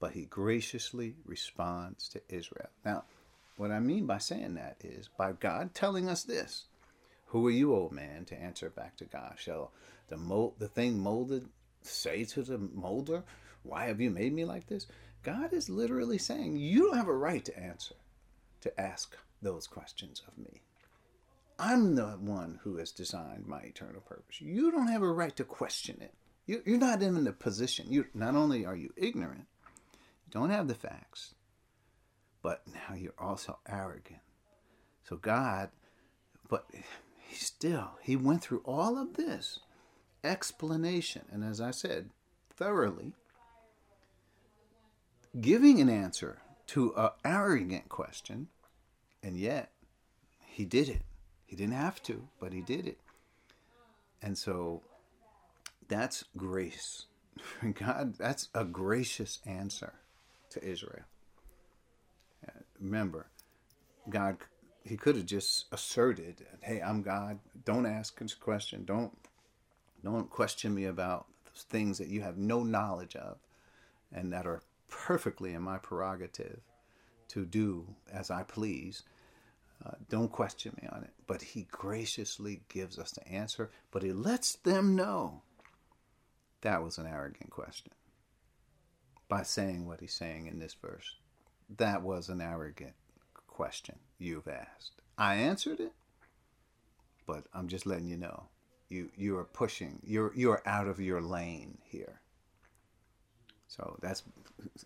but 0.01 0.13
he 0.13 0.25
graciously 0.25 1.15
responds 1.25 2.09
to 2.09 2.21
Israel. 2.29 2.69
Now, 2.85 3.05
what 3.57 3.71
I 3.71 3.81
mean 3.81 4.07
by 4.07 4.19
saying 4.19 4.55
that 4.55 4.77
is 4.85 5.09
by 5.17 5.33
God 5.33 5.75
telling 5.75 6.09
us 6.09 6.23
this 6.25 6.67
who 7.29 7.47
are 7.47 7.51
you, 7.51 7.75
old 7.75 7.93
man, 7.93 8.25
to 8.27 8.41
answer 8.41 8.71
back 8.71 8.97
to 8.97 9.05
God? 9.05 9.35
Shall 9.37 9.73
the 10.09 10.17
mold, 10.17 10.55
the 10.59 10.69
thing 10.69 10.99
molded 10.99 11.49
say 11.83 12.25
to 12.25 12.43
the 12.43 12.59
molder, 12.59 13.23
Why 13.63 13.87
have 13.87 14.01
you 14.01 14.11
made 14.11 14.33
me 14.33 14.45
like 14.45 14.67
this? 14.67 14.87
God 15.23 15.53
is 15.53 15.69
literally 15.69 16.19
saying, 16.19 16.57
You 16.57 16.87
don't 16.87 16.97
have 16.97 17.09
a 17.09 17.17
right 17.17 17.45
to 17.45 17.59
answer, 17.59 17.95
to 18.63 18.81
ask 18.81 19.17
those 19.43 19.67
questions 19.67 20.23
of 20.27 20.39
me. 20.39 20.63
I'm 21.59 21.97
the 21.97 22.13
one 22.13 22.61
who 22.63 22.77
has 22.77 22.93
designed 22.93 23.47
my 23.47 23.61
eternal 23.61 24.01
purpose. 24.01 24.41
You 24.41 24.71
don't 24.71 24.89
have 24.89 25.03
a 25.03 25.13
right 25.13 25.35
to 25.37 25.45
question 25.45 26.01
it. 26.01 26.15
You're 26.47 26.79
not 26.79 27.03
in 27.03 27.25
the 27.25 27.33
position. 27.33 27.87
You 27.91 28.07
not 28.15 28.35
only 28.37 28.65
are 28.65 28.77
you 28.77 28.91
ignorant, 28.97 29.47
you 30.25 30.31
don't 30.31 30.51
have 30.51 30.67
the 30.67 30.75
facts, 30.75 31.35
but 32.43 32.63
now 32.69 32.95
you're 32.97 33.13
also 33.19 33.59
arrogant. 33.69 34.21
So 35.09 35.17
God, 35.17 35.71
but 36.49 36.65
he 37.29 37.37
still, 37.37 37.91
he 38.01 38.17
went 38.17 38.43
through 38.43 38.63
all 38.65 38.97
of 38.97 39.15
this 39.15 39.61
explanation, 40.25 41.23
and 41.31 41.45
as 41.45 41.61
I 41.61 41.73
said, 41.73 42.09
thoroughly, 42.57 43.13
giving 45.39 45.79
an 45.79 45.91
answer 45.91 46.39
to 46.69 46.95
an 46.97 47.11
arrogant 47.25 47.91
question, 47.91 48.49
and 49.23 49.37
yet 49.37 49.73
he 50.41 50.65
did 50.65 50.89
it. 50.89 51.03
He 51.45 51.55
didn't 51.55 51.75
have 51.75 52.03
to, 52.05 52.29
but 52.41 52.55
he 52.55 52.63
did 52.63 52.87
it. 52.87 52.99
And 54.23 54.39
so 54.39 54.81
that's 55.87 56.25
grace. 56.35 57.05
God, 57.75 58.15
that's 58.17 58.49
a 58.55 58.65
gracious 58.65 59.39
answer 59.45 59.93
to 60.51 60.65
Israel. 60.65 61.05
Remember, 62.81 63.27
God 64.09 64.39
he 64.89 64.97
could 64.97 65.17
have 65.17 65.27
just 65.27 65.67
asserted, 65.71 66.47
"Hey, 66.63 66.81
I'm 66.81 67.03
God. 67.03 67.41
Don't 67.65 67.87
ask 67.87 68.21
a 68.21 68.27
question. 68.41 68.85
Don't 68.85 69.17
don't 70.03 70.31
question 70.31 70.75
me 70.75 70.85
about 70.85 71.27
things 71.55 71.99
that 71.99 72.09
you 72.09 72.23
have 72.23 72.39
no 72.39 72.63
knowledge 72.63 73.17
of, 73.17 73.39
and 74.13 74.33
that 74.33 74.47
are 74.47 74.63
perfectly 74.89 75.53
in 75.53 75.63
my 75.63 75.77
prerogative 75.77 76.61
to 77.29 77.45
do 77.45 77.97
as 78.11 78.31
I 78.31 78.43
please." 78.43 79.03
Uh, 79.85 79.93
don't 80.09 80.33
question 80.33 80.77
me 80.83 80.89
on 80.89 81.05
it. 81.05 81.15
But 81.27 81.43
he 81.43 81.63
graciously 81.71 82.63
gives 82.69 82.99
us 82.99 83.13
the 83.13 83.27
answer, 83.29 83.71
but 83.93 84.03
he 84.03 84.13
lets 84.13 84.57
them 84.57 84.97
know 84.97 85.43
that 86.63 86.83
was 86.83 86.99
an 86.99 87.07
arrogant 87.07 87.51
question 87.51 87.93
by 89.29 89.43
saying 89.43 89.87
what 89.87 90.01
he's 90.01 90.15
saying 90.15 90.47
in 90.47 90.59
this 90.59 90.75
verse. 90.75 91.17
That 91.77 92.03
was 92.03 92.29
an 92.29 92.41
arrogant 92.41 92.95
question 93.59 93.99
you've 94.21 94.47
asked. 94.47 95.03
I 95.19 95.35
answered 95.35 95.81
it, 95.81 95.93
but 97.27 97.43
I'm 97.53 97.67
just 97.67 97.87
letting 97.87 98.07
you 98.07 98.17
know. 98.17 98.45
You 98.89 99.11
you 99.17 99.37
are 99.37 99.45
pushing. 99.63 99.99
You're 100.07 100.33
you're 100.37 100.63
out 100.65 100.87
of 100.87 101.01
your 101.01 101.21
lane 101.21 101.79
here. 101.83 102.21
So 103.67 103.99
that's 104.01 104.23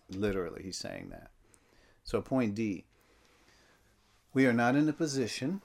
literally 0.09 0.63
he's 0.63 0.77
saying 0.77 1.09
that. 1.11 1.29
So 2.03 2.19
point 2.19 2.55
D. 2.55 2.85
We 4.33 4.47
are 4.47 4.53
not 4.53 4.75
in 4.75 4.89
a 4.89 4.93
position 4.93 5.61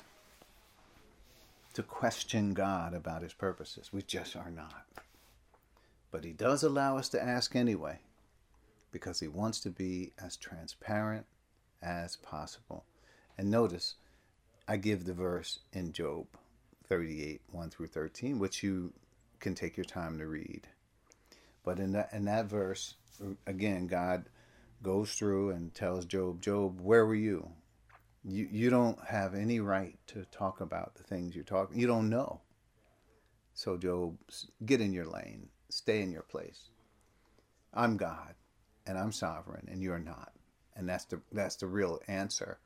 to 1.73 1.83
question 1.83 2.53
God 2.53 2.93
about 2.93 3.23
his 3.23 3.33
purposes. 3.33 3.91
We 3.91 4.03
just 4.03 4.37
are 4.37 4.51
not. 4.51 4.85
But 6.11 6.25
he 6.25 6.33
does 6.35 6.63
allow 6.63 6.99
us 6.99 7.09
to 7.11 7.23
ask 7.23 7.57
anyway 7.57 8.01
because 8.93 9.21
he 9.21 9.29
wants 9.29 9.61
to 9.61 9.71
be 9.71 10.13
as 10.23 10.37
transparent 10.37 11.25
as 11.81 12.17
possible. 12.17 12.85
And 13.39 13.51
notice, 13.51 13.95
I 14.67 14.77
give 14.77 15.05
the 15.05 15.15
verse 15.15 15.61
in 15.73 15.93
Job 15.93 16.27
38, 16.89 17.41
1 17.51 17.71
through 17.71 17.87
13, 17.87 18.39
which 18.39 18.63
you 18.63 18.93
can 19.39 19.55
take 19.55 19.77
your 19.77 19.85
time 19.85 20.19
to 20.19 20.27
read. 20.27 20.67
But 21.65 21.79
in 21.79 21.93
that, 21.93 22.11
in 22.13 22.25
that 22.25 22.47
verse, 22.47 22.95
again, 23.47 23.87
God 23.87 24.25
goes 24.83 25.15
through 25.15 25.51
and 25.51 25.75
tells 25.75 26.05
Job, 26.05 26.43
Job, 26.43 26.81
where 26.81 27.07
were 27.07 27.15
you? 27.15 27.49
You, 28.25 28.49
you 28.51 28.71
don't 28.71 28.99
have 29.07 29.35
any 29.35 29.61
right 29.61 29.97
to 30.09 30.25
talk 30.31 30.61
about 30.61 30.97
the 30.97 31.05
things 31.05 31.35
you're 31.35 31.45
talking. 31.45 31.79
You 31.79 31.87
don't 31.87 32.11
know. 32.11 32.41
So, 33.55 33.77
Job, 33.77 34.17
get 34.65 34.81
in 34.81 34.93
your 34.93 35.07
lane. 35.07 35.49
Stay 35.69 36.03
in 36.03 36.11
your 36.11 36.23
place. 36.23 36.71
I'm 37.75 37.97
God, 37.97 38.35
and 38.87 38.99
I'm 38.99 39.13
sovereign, 39.13 39.69
and 39.71 39.83
you're 39.83 39.99
not. 39.99 40.33
And 40.77 40.89
that's 40.89 41.05
the 41.05 41.21
that's 41.33 41.57
the 41.57 41.67
real 41.67 42.01
answer. 42.09 42.59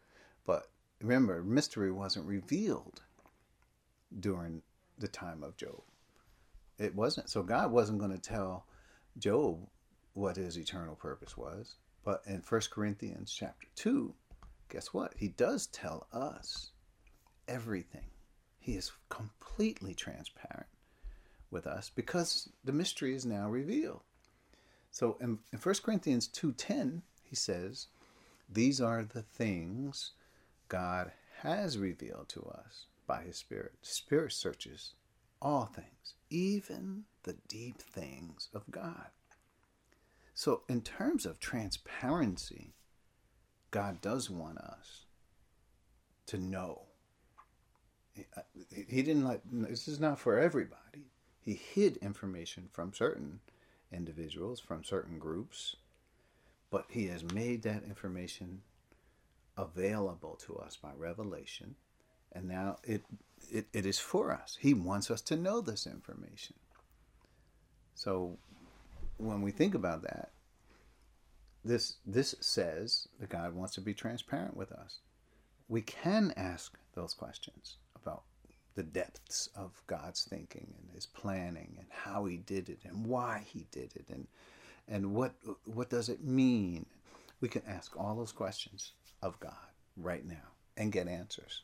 But 0.47 0.69
remember, 1.01 1.43
mystery 1.43 1.91
wasn't 1.91 2.27
revealed 2.27 3.03
during 4.21 4.63
the 4.99 5.09
time 5.09 5.43
of 5.43 5.57
Job. 5.57 5.83
It 6.79 6.95
wasn't. 6.95 7.31
So 7.31 7.43
God 7.43 7.71
wasn't 7.71 7.99
going 7.99 8.13
to 8.13 8.19
tell 8.19 8.67
Job 9.19 9.69
what 10.15 10.37
his 10.37 10.57
eternal 10.57 10.95
purpose 10.95 11.37
was. 11.37 11.77
But 12.05 12.23
in 12.27 12.43
1 12.47 12.61
Corinthians 12.71 13.33
chapter 13.33 13.69
2, 13.77 14.13
guess 14.69 14.89
what? 14.93 15.15
He 15.17 15.29
does 15.29 15.69
tell 15.69 16.07
us 16.13 16.73
everything. 17.47 18.07
He 18.59 18.75
is 18.77 18.93
completely 19.09 19.95
transparent 19.95 20.67
with 21.51 21.67
us 21.67 21.91
because 21.95 22.49
the 22.65 22.73
mystery 22.73 23.15
is 23.15 23.27
now 23.27 23.49
revealed. 23.49 24.03
So 24.91 25.17
in, 25.21 25.39
in 25.53 25.59
1 25.59 25.75
Corinthians 25.83 26.29
2.10, 26.29 27.03
He 27.23 27.37
says, 27.37 27.89
These 28.49 28.81
are 28.81 29.05
the 29.05 29.23
things 29.23 30.13
God 30.73 31.13
has 31.43 31.77
revealed 31.77 32.31
to 32.31 32.45
us 32.45 32.87
by 33.07 33.25
His 33.25 33.37
Spirit. 33.37 33.75
Spirit 33.83 34.33
searches 34.33 34.95
all 35.43 35.67
things, 35.67 36.15
even 36.31 37.05
the 37.25 37.37
deep 37.47 37.83
things 37.83 38.49
of 38.55 38.63
God. 38.71 39.09
So, 40.33 40.63
in 40.71 40.81
terms 40.81 41.27
of 41.27 41.39
transparency, 41.39 42.73
God 43.71 44.01
does 44.01 44.31
want 44.31 44.57
us 44.57 45.05
to 46.29 46.39
know. 46.39 46.85
Uh, 48.35 48.41
he 48.71 49.03
didn't 49.03 49.27
let, 49.27 49.43
this 49.45 49.87
is 49.89 50.01
not 50.01 50.19
for 50.19 50.39
everybody. 50.39 51.11
He 51.43 51.53
hid 51.53 51.99
information 51.99 52.71
from 52.73 52.95
certain 52.95 53.41
individuals, 53.93 54.59
from 54.59 54.85
certain 54.85 55.19
groups, 55.19 55.77
but 56.71 56.87
He 56.89 57.09
has 57.09 57.23
made 57.23 57.61
that 57.63 57.85
information 57.85 58.63
available 59.57 60.39
to 60.47 60.57
us 60.57 60.77
by 60.77 60.91
revelation, 60.97 61.75
and 62.33 62.49
now 62.49 62.79
it, 62.85 63.03
it, 63.51 63.67
it 63.73 63.87
is 63.87 63.99
for 63.99 64.33
us. 64.33 64.57
He 64.61 64.75
wants 64.75 65.11
us 65.11 65.21
to 65.23 65.37
know 65.37 65.61
this 65.61 65.87
information. 65.87 66.57
So 67.95 68.39
when 69.19 69.43
we 69.43 69.51
think 69.51 69.75
about 69.75 70.03
that, 70.03 70.31
this 71.65 71.95
this 72.05 72.35
says 72.41 73.07
that 73.21 73.29
God 73.29 73.55
wants 73.55 73.75
to 73.75 73.81
be 73.81 73.95
transparent 73.95 74.57
with 74.57 74.73
us. 74.73 74.99
We 75.69 75.81
can 75.83 76.33
ask 76.37 76.77
those 76.95 77.15
questions 77.15 77.77
about 77.95 78.25
the 78.75 78.83
depths 78.83 79.49
of 79.55 79.83
God's 79.87 80.25
thinking 80.25 80.75
and 80.79 80.91
his 80.95 81.07
planning 81.07 81.77
and 81.79 81.87
how 81.91 82.25
he 82.25 82.39
did 82.39 82.69
it 82.69 82.81
and 82.85 83.07
why 83.07 83.45
he 83.47 83.67
did 83.71 83.93
it 83.95 84.07
and 84.09 84.27
and 84.89 85.15
what 85.15 85.35
what 85.65 85.91
does 85.91 86.09
it 86.09 86.25
mean? 86.25 86.87
We 87.41 87.49
can 87.49 87.63
ask 87.67 87.97
all 87.97 88.17
those 88.17 88.33
questions 88.33 88.93
of 89.23 89.39
God 89.41 89.55
right 89.97 90.27
now 90.27 90.53
and 90.77 90.93
get 90.93 91.09
answers. 91.09 91.63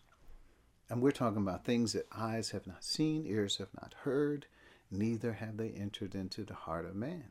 And 0.91 1.03
we're 1.03 1.11
talking 1.11 1.43
about 1.43 1.65
things 1.65 1.93
that 1.93 2.07
eyes 2.17 2.51
have 2.51 2.67
not 2.67 2.85
seen, 2.85 3.27
ears 3.27 3.57
have 3.59 3.75
not 3.81 3.95
heard, 4.03 4.47
neither 4.91 5.35
have 5.35 5.57
they 5.57 5.71
entered 5.71 6.15
into 6.15 6.45
the 6.45 6.55
heart 6.55 6.87
of 6.87 6.95
man. 6.95 7.31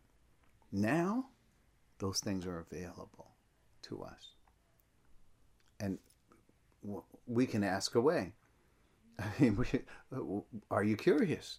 Now, 0.71 1.27
those 1.99 2.19
things 2.19 2.45
are 2.45 2.59
available 2.59 3.31
to 3.83 4.03
us. 4.03 4.33
And 5.79 5.97
we 7.25 7.45
can 7.45 7.63
ask 7.63 7.95
away. 7.95 8.33
I 9.19 9.31
mean, 9.39 9.65
are 10.69 10.83
you 10.83 10.95
curious? 10.95 11.57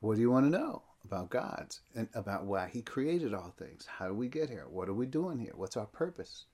What 0.00 0.16
do 0.16 0.20
you 0.20 0.30
want 0.30 0.46
to 0.46 0.58
know 0.58 0.82
about 1.04 1.30
God's 1.30 1.80
and 1.94 2.08
about 2.14 2.44
why 2.44 2.68
He 2.72 2.82
created 2.82 3.34
all 3.34 3.54
things? 3.58 3.86
How 3.86 4.06
do 4.06 4.14
we 4.14 4.28
get 4.28 4.48
here? 4.48 4.66
What 4.68 4.88
are 4.88 4.94
we 4.94 5.06
doing 5.06 5.38
here? 5.38 5.52
What's 5.54 5.76
our 5.76 5.86
purpose? 5.86 6.44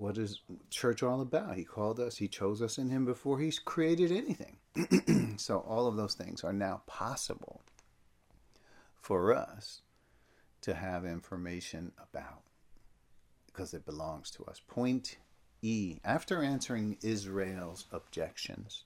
What 0.00 0.16
is 0.16 0.40
church 0.70 1.02
all 1.02 1.20
about? 1.20 1.56
He 1.56 1.64
called 1.64 2.00
us, 2.00 2.16
He 2.16 2.26
chose 2.26 2.62
us 2.62 2.78
in 2.78 2.88
Him 2.88 3.04
before 3.04 3.38
He's 3.38 3.58
created 3.58 4.10
anything. 4.10 4.56
so, 5.38 5.58
all 5.58 5.86
of 5.86 5.96
those 5.96 6.14
things 6.14 6.42
are 6.42 6.54
now 6.54 6.80
possible 6.86 7.60
for 9.02 9.34
us 9.34 9.82
to 10.62 10.72
have 10.72 11.04
information 11.04 11.92
about 11.98 12.44
because 13.44 13.74
it 13.74 13.84
belongs 13.84 14.30
to 14.30 14.44
us. 14.44 14.62
Point 14.66 15.18
E 15.60 15.98
After 16.02 16.42
answering 16.42 16.96
Israel's 17.02 17.84
objections, 17.92 18.84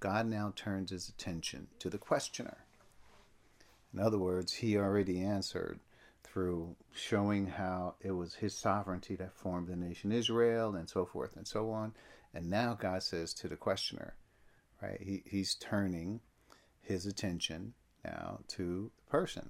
God 0.00 0.24
now 0.24 0.50
turns 0.56 0.92
his 0.92 1.10
attention 1.10 1.66
to 1.78 1.90
the 1.90 1.98
questioner. 1.98 2.64
In 3.92 4.00
other 4.00 4.18
words, 4.18 4.54
he 4.54 4.78
already 4.78 5.20
answered 5.20 5.78
through 6.36 6.76
showing 6.94 7.46
how 7.46 7.94
it 8.02 8.10
was 8.10 8.34
his 8.34 8.54
sovereignty 8.54 9.16
that 9.16 9.32
formed 9.32 9.68
the 9.68 9.74
nation 9.74 10.12
Israel 10.12 10.74
and 10.74 10.86
so 10.86 11.06
forth 11.06 11.34
and 11.34 11.48
so 11.48 11.70
on. 11.70 11.94
And 12.34 12.50
now 12.50 12.76
God 12.78 13.02
says 13.02 13.32
to 13.32 13.48
the 13.48 13.56
questioner, 13.56 14.12
right, 14.82 15.00
he, 15.00 15.22
he's 15.24 15.54
turning 15.54 16.20
his 16.82 17.06
attention 17.06 17.72
now 18.04 18.40
to 18.48 18.90
the 18.98 19.10
person. 19.10 19.48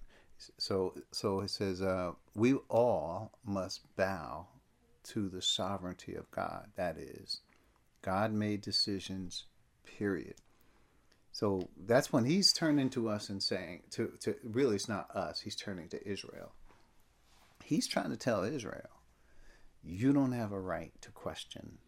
So, 0.59 0.95
so 1.11 1.41
it 1.41 1.51
says, 1.51 1.83
uh, 1.83 2.13
we 2.37 2.55
all 2.69 3.33
must 3.45 3.81
bow 3.97 4.47
to 5.09 5.29
the 5.29 5.43
sovereignty 5.43 6.15
of 6.15 6.31
God. 6.31 6.69
That 6.77 6.99
is, 6.99 7.41
God 8.01 8.33
made 8.33 8.61
decisions, 8.61 9.47
period. 9.99 10.37
So 11.33 11.69
that's 11.85 12.13
when 12.13 12.27
he's 12.27 12.53
turning 12.53 12.91
to 12.91 13.09
us 13.09 13.29
and 13.29 13.43
saying, 13.43 13.83
to, 13.91 14.13
to 14.21 14.37
really, 14.45 14.77
it's 14.77 14.89
not 14.89 15.11
us, 15.17 15.41
he's 15.41 15.57
turning 15.57 15.89
to 15.89 16.09
Israel. 16.09 16.53
He's 17.65 17.87
trying 17.87 18.11
to 18.11 18.17
tell 18.17 18.45
Israel, 18.45 19.03
you 19.83 20.13
don't 20.13 20.33
have 20.33 20.53
a 20.53 20.61
right 20.61 20.93
to 21.01 21.11
question 21.11 21.79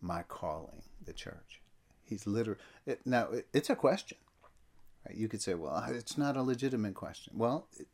my 0.00 0.22
calling, 0.22 0.82
the 1.04 1.12
church. 1.12 1.62
He's 2.02 2.26
literally, 2.26 2.60
it, 2.86 3.00
now 3.06 3.28
it, 3.30 3.46
it's 3.52 3.70
a 3.70 3.76
question. 3.76 4.18
Right? 5.06 5.16
You 5.16 5.28
could 5.28 5.40
say, 5.40 5.54
well, 5.54 5.84
it's 5.88 6.18
not 6.18 6.36
a 6.36 6.42
legitimate 6.42 6.94
question. 6.94 7.34
Well, 7.36 7.68
it, 7.78 7.86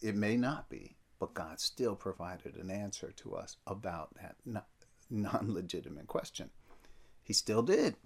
it 0.00 0.16
may 0.16 0.36
not 0.36 0.68
be, 0.68 0.96
but 1.18 1.34
God 1.34 1.60
still 1.60 1.96
provided 1.96 2.56
an 2.56 2.70
answer 2.70 3.12
to 3.16 3.34
us 3.34 3.56
about 3.66 4.14
that 4.14 4.36
non 5.10 5.52
legitimate 5.52 6.06
question. 6.06 6.50
He 7.22 7.32
still 7.32 7.62
did. 7.62 7.96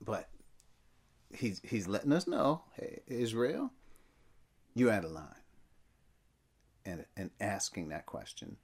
But 0.00 0.28
he's, 1.34 1.60
he's 1.64 1.86
letting 1.86 2.12
us 2.12 2.26
know 2.26 2.62
hey, 2.74 3.00
Israel, 3.06 3.70
you're 4.74 4.90
out 4.90 5.04
of 5.04 5.12
line. 5.12 5.45
And, 6.86 7.04
and 7.16 7.30
asking 7.40 7.88
that 7.88 8.06
question. 8.06 8.56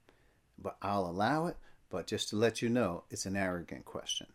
But 0.57 0.77
I'll 0.81 1.05
allow 1.05 1.47
it, 1.47 1.57
but 1.89 2.07
just 2.07 2.29
to 2.29 2.37
let 2.37 2.61
you 2.61 2.69
know, 2.69 3.03
it's 3.09 3.25
an 3.25 3.35
arrogant 3.35 3.83
question. 3.83 4.27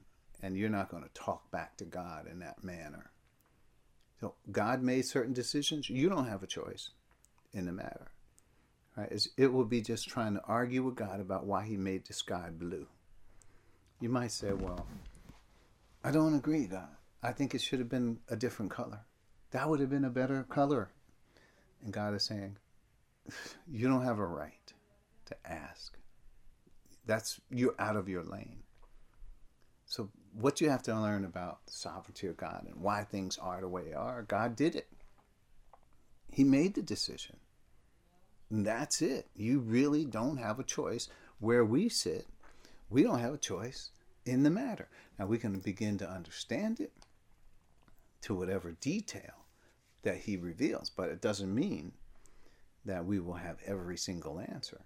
And 0.42 0.58
you're 0.58 0.68
not 0.68 0.90
going 0.90 1.02
to 1.02 1.08
talk 1.14 1.50
back 1.50 1.78
to 1.78 1.86
God 1.86 2.26
in 2.30 2.38
that 2.40 2.62
manner. 2.62 3.10
So 4.20 4.34
God 4.52 4.82
made 4.82 5.06
certain 5.06 5.32
decisions. 5.32 5.88
You 5.88 6.10
don't 6.10 6.28
have 6.28 6.42
a 6.42 6.46
choice 6.46 6.90
in 7.54 7.64
the 7.64 7.72
matter. 7.72 8.10
Right? 8.96 9.26
It 9.38 9.52
will 9.52 9.64
be 9.64 9.80
just 9.80 10.08
trying 10.08 10.34
to 10.34 10.42
argue 10.44 10.82
with 10.82 10.96
God 10.96 11.18
about 11.18 11.46
why 11.46 11.64
He 11.64 11.76
made 11.76 12.04
the 12.04 12.12
sky 12.12 12.50
blue. 12.52 12.86
You 14.00 14.10
might 14.10 14.32
say, 14.32 14.52
"Well, 14.52 14.86
I 16.04 16.10
don't 16.10 16.34
agree, 16.34 16.66
God. 16.66 16.88
I 17.22 17.32
think 17.32 17.54
it 17.54 17.62
should 17.62 17.78
have 17.78 17.88
been 17.88 18.18
a 18.28 18.36
different 18.36 18.70
color. 18.70 19.00
That 19.52 19.68
would 19.68 19.80
have 19.80 19.90
been 19.90 20.04
a 20.04 20.10
better 20.10 20.44
color." 20.44 20.90
And 21.82 21.92
God 21.92 22.14
is 22.14 22.24
saying, 22.24 22.58
"You 23.66 23.88
don't 23.88 24.04
have 24.04 24.18
a 24.18 24.26
right 24.26 24.72
to 25.26 25.36
ask. 25.46 25.96
That's 27.06 27.40
you're 27.50 27.74
out 27.78 27.96
of 27.96 28.08
your 28.08 28.22
lane." 28.22 28.62
So 29.86 30.10
what 30.32 30.60
you 30.60 30.68
have 30.68 30.82
to 30.84 30.94
learn 30.94 31.24
about 31.24 31.66
the 31.66 31.72
sovereignty 31.72 32.26
of 32.26 32.36
God 32.36 32.66
and 32.66 32.82
why 32.82 33.04
things 33.04 33.38
are 33.38 33.60
the 33.60 33.68
way 33.68 33.84
they 33.84 33.94
are, 33.94 34.22
God 34.22 34.54
did 34.54 34.76
it. 34.76 34.88
He 36.30 36.44
made 36.44 36.74
the 36.74 36.82
decision. 36.82 37.38
And 38.50 38.66
that's 38.66 39.02
it. 39.02 39.28
You 39.34 39.60
really 39.60 40.04
don't 40.04 40.36
have 40.36 40.58
a 40.58 40.64
choice. 40.64 41.08
Where 41.38 41.64
we 41.64 41.88
sit, 41.88 42.26
we 42.90 43.02
don't 43.02 43.20
have 43.20 43.34
a 43.34 43.38
choice 43.38 43.90
in 44.24 44.42
the 44.42 44.50
matter. 44.50 44.88
Now 45.18 45.26
we 45.26 45.38
can 45.38 45.58
begin 45.58 45.98
to 45.98 46.10
understand 46.10 46.80
it 46.80 46.92
to 48.22 48.34
whatever 48.34 48.72
detail 48.72 49.46
that 50.02 50.18
he 50.18 50.36
reveals, 50.36 50.90
but 50.90 51.08
it 51.08 51.20
doesn't 51.20 51.54
mean 51.54 51.92
that 52.88 53.04
we 53.04 53.20
will 53.20 53.34
have 53.34 53.58
every 53.66 53.98
single 53.98 54.40
answer. 54.40 54.80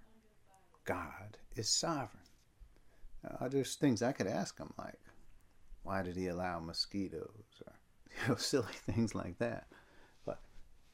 God 0.84 1.38
is 1.54 1.68
sovereign. 1.68 2.24
Now, 3.22 3.46
there's 3.48 3.76
things 3.76 4.02
I 4.02 4.10
could 4.10 4.26
ask 4.26 4.58
him 4.58 4.72
like, 4.76 4.98
why 5.84 6.02
did 6.02 6.16
he 6.16 6.26
allow 6.26 6.58
mosquitoes 6.58 7.62
or 7.64 7.72
you 8.22 8.28
know, 8.28 8.34
silly 8.34 8.72
things 8.72 9.14
like 9.14 9.38
that? 9.38 9.68
But 10.26 10.40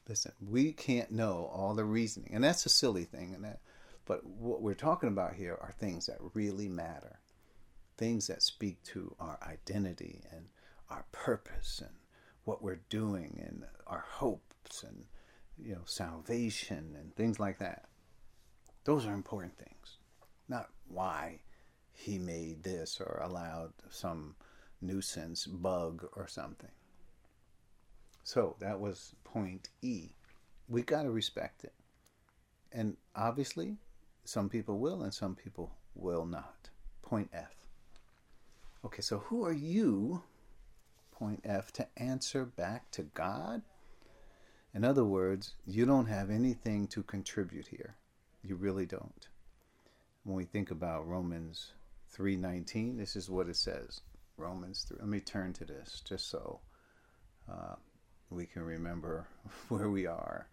listen, 0.07 0.33
we 0.39 0.71
can't 0.71 1.11
know 1.11 1.49
all 1.51 1.73
the 1.73 1.83
reasoning, 1.83 2.29
and 2.31 2.43
that's 2.43 2.67
a 2.67 2.69
silly 2.69 3.05
thing. 3.05 3.33
And 3.33 3.43
that, 3.43 3.61
but 4.05 4.23
what 4.23 4.61
we're 4.61 4.75
talking 4.75 5.09
about 5.09 5.33
here 5.33 5.57
are 5.59 5.73
things 5.79 6.05
that 6.05 6.17
really 6.35 6.69
matter, 6.69 7.19
things 7.97 8.27
that 8.27 8.43
speak 8.43 8.83
to 8.83 9.15
our 9.19 9.39
identity 9.41 10.21
and 10.31 10.45
our 10.91 11.05
purpose 11.11 11.81
and 11.83 11.95
what 12.43 12.61
we're 12.61 12.81
doing 12.89 13.43
and 13.43 13.63
our 13.87 14.05
hopes 14.07 14.83
and 14.83 15.05
you 15.63 15.73
know 15.73 15.81
salvation 15.85 16.95
and 16.99 17.15
things 17.15 17.39
like 17.39 17.59
that. 17.59 17.85
Those 18.85 19.05
are 19.05 19.13
important 19.13 19.57
things, 19.57 19.97
not 20.47 20.69
why 20.87 21.39
he 21.91 22.17
made 22.17 22.63
this 22.63 22.99
or 23.01 23.21
allowed 23.23 23.73
some 23.89 24.35
nuisance 24.81 25.45
bug 25.45 26.07
or 26.15 26.27
something. 26.27 26.71
So 28.23 28.55
that 28.59 28.79
was 28.79 29.15
point 29.23 29.69
E. 29.81 30.09
We 30.67 30.83
got 30.83 31.03
to 31.03 31.11
respect 31.11 31.63
it. 31.63 31.73
And 32.71 32.95
obviously, 33.15 33.77
some 34.23 34.49
people 34.49 34.77
will 34.77 35.01
and 35.01 35.13
some 35.13 35.35
people 35.35 35.71
will 35.95 36.25
not. 36.25 36.69
Point 37.01 37.29
F. 37.33 37.55
Okay, 38.85 39.01
so 39.01 39.19
who 39.19 39.43
are 39.43 39.53
you, 39.53 40.23
point 41.11 41.41
F, 41.43 41.71
to 41.73 41.87
answer 41.97 42.45
back 42.45 42.91
to 42.91 43.03
God? 43.03 43.63
In 44.73 44.83
other 44.83 45.03
words, 45.03 45.55
you 45.65 45.85
don't 45.85 46.05
have 46.07 46.29
anything 46.29 46.87
to 46.87 47.01
contribute 47.03 47.67
here. 47.67 47.95
You 48.43 48.55
really 48.55 48.85
don't. 48.85 49.27
when 50.23 50.35
we 50.35 50.45
think 50.45 50.69
about 50.69 51.07
Romans 51.07 51.73
3:19, 52.11 52.97
this 52.97 53.15
is 53.15 53.29
what 53.29 53.49
it 53.49 53.55
says. 53.55 54.01
Romans 54.37 54.83
3. 54.83 54.97
Let 54.99 55.07
me 55.07 55.19
turn 55.19 55.53
to 55.53 55.65
this 55.65 56.01
just 56.01 56.27
so 56.27 56.59
uh, 57.49 57.75
we 58.29 58.45
can 58.45 58.63
remember 58.63 59.27
where 59.69 59.89
we 59.89 60.05
are 60.05 60.47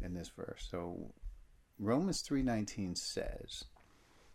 in 0.00 0.14
this 0.14 0.30
verse. 0.30 0.66
So 0.70 1.12
Romans 1.78 2.22
3:19 2.22 2.96
says, 2.96 3.64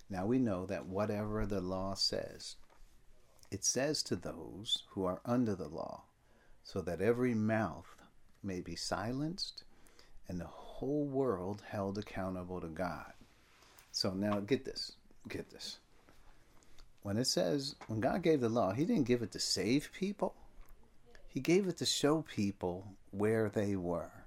"Now 0.10 0.26
we 0.26 0.38
know 0.40 0.66
that 0.68 0.86
whatever 0.86 1.46
the 1.46 1.62
law 1.62 1.96
says, 1.96 2.56
it 3.52 3.64
says 3.66 4.04
to 4.04 4.16
those 4.16 4.84
who 4.92 5.06
are 5.06 5.22
under 5.26 5.56
the 5.56 5.70
law, 5.70 6.06
so 6.64 6.82
that 6.82 7.02
every 7.02 7.34
mouth 7.34 7.93
may 8.44 8.62
be 8.62 8.76
silenced 8.76 9.64
and 10.28 10.40
the 10.40 10.48
whole 10.48 11.06
world 11.06 11.64
held 11.70 11.98
accountable 11.98 12.62
to 12.62 12.68
God." 12.68 13.14
So 13.92 14.12
now 14.12 14.40
get 14.40 14.66
this, 14.66 14.94
get 15.28 15.50
this. 15.50 15.80
When 17.02 17.18
it 17.18 17.26
says 17.26 17.76
when 17.88 18.00
God 18.00 18.22
gave 18.22 18.42
the 18.42 18.50
law, 18.50 18.72
he 18.72 18.86
didn't 18.86 19.08
give 19.08 19.22
it 19.22 19.32
to 19.34 19.40
save 19.40 19.92
people. 19.92 20.36
He 21.28 21.40
gave 21.40 21.68
it 21.68 21.78
to 21.78 21.86
show 21.86 22.22
people 22.22 22.96
where 23.12 23.50
they 23.50 23.76
were. 23.76 24.26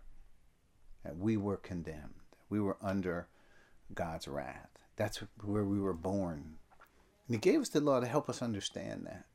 That 1.03 1.17
we 1.17 1.37
were 1.37 1.57
condemned. 1.57 2.15
We 2.49 2.61
were 2.61 2.77
under 2.83 3.29
God's 3.95 4.27
wrath. 4.29 4.71
That's 4.97 5.19
where 5.43 5.65
we 5.65 5.79
were 5.79 5.95
born. 5.95 6.59
And 7.27 7.37
he 7.37 7.39
gave 7.39 7.61
us 7.61 7.69
the 7.69 7.81
law 7.81 8.01
to 8.01 8.07
help 8.07 8.29
us 8.29 8.43
understand 8.43 9.07
that. 9.07 9.27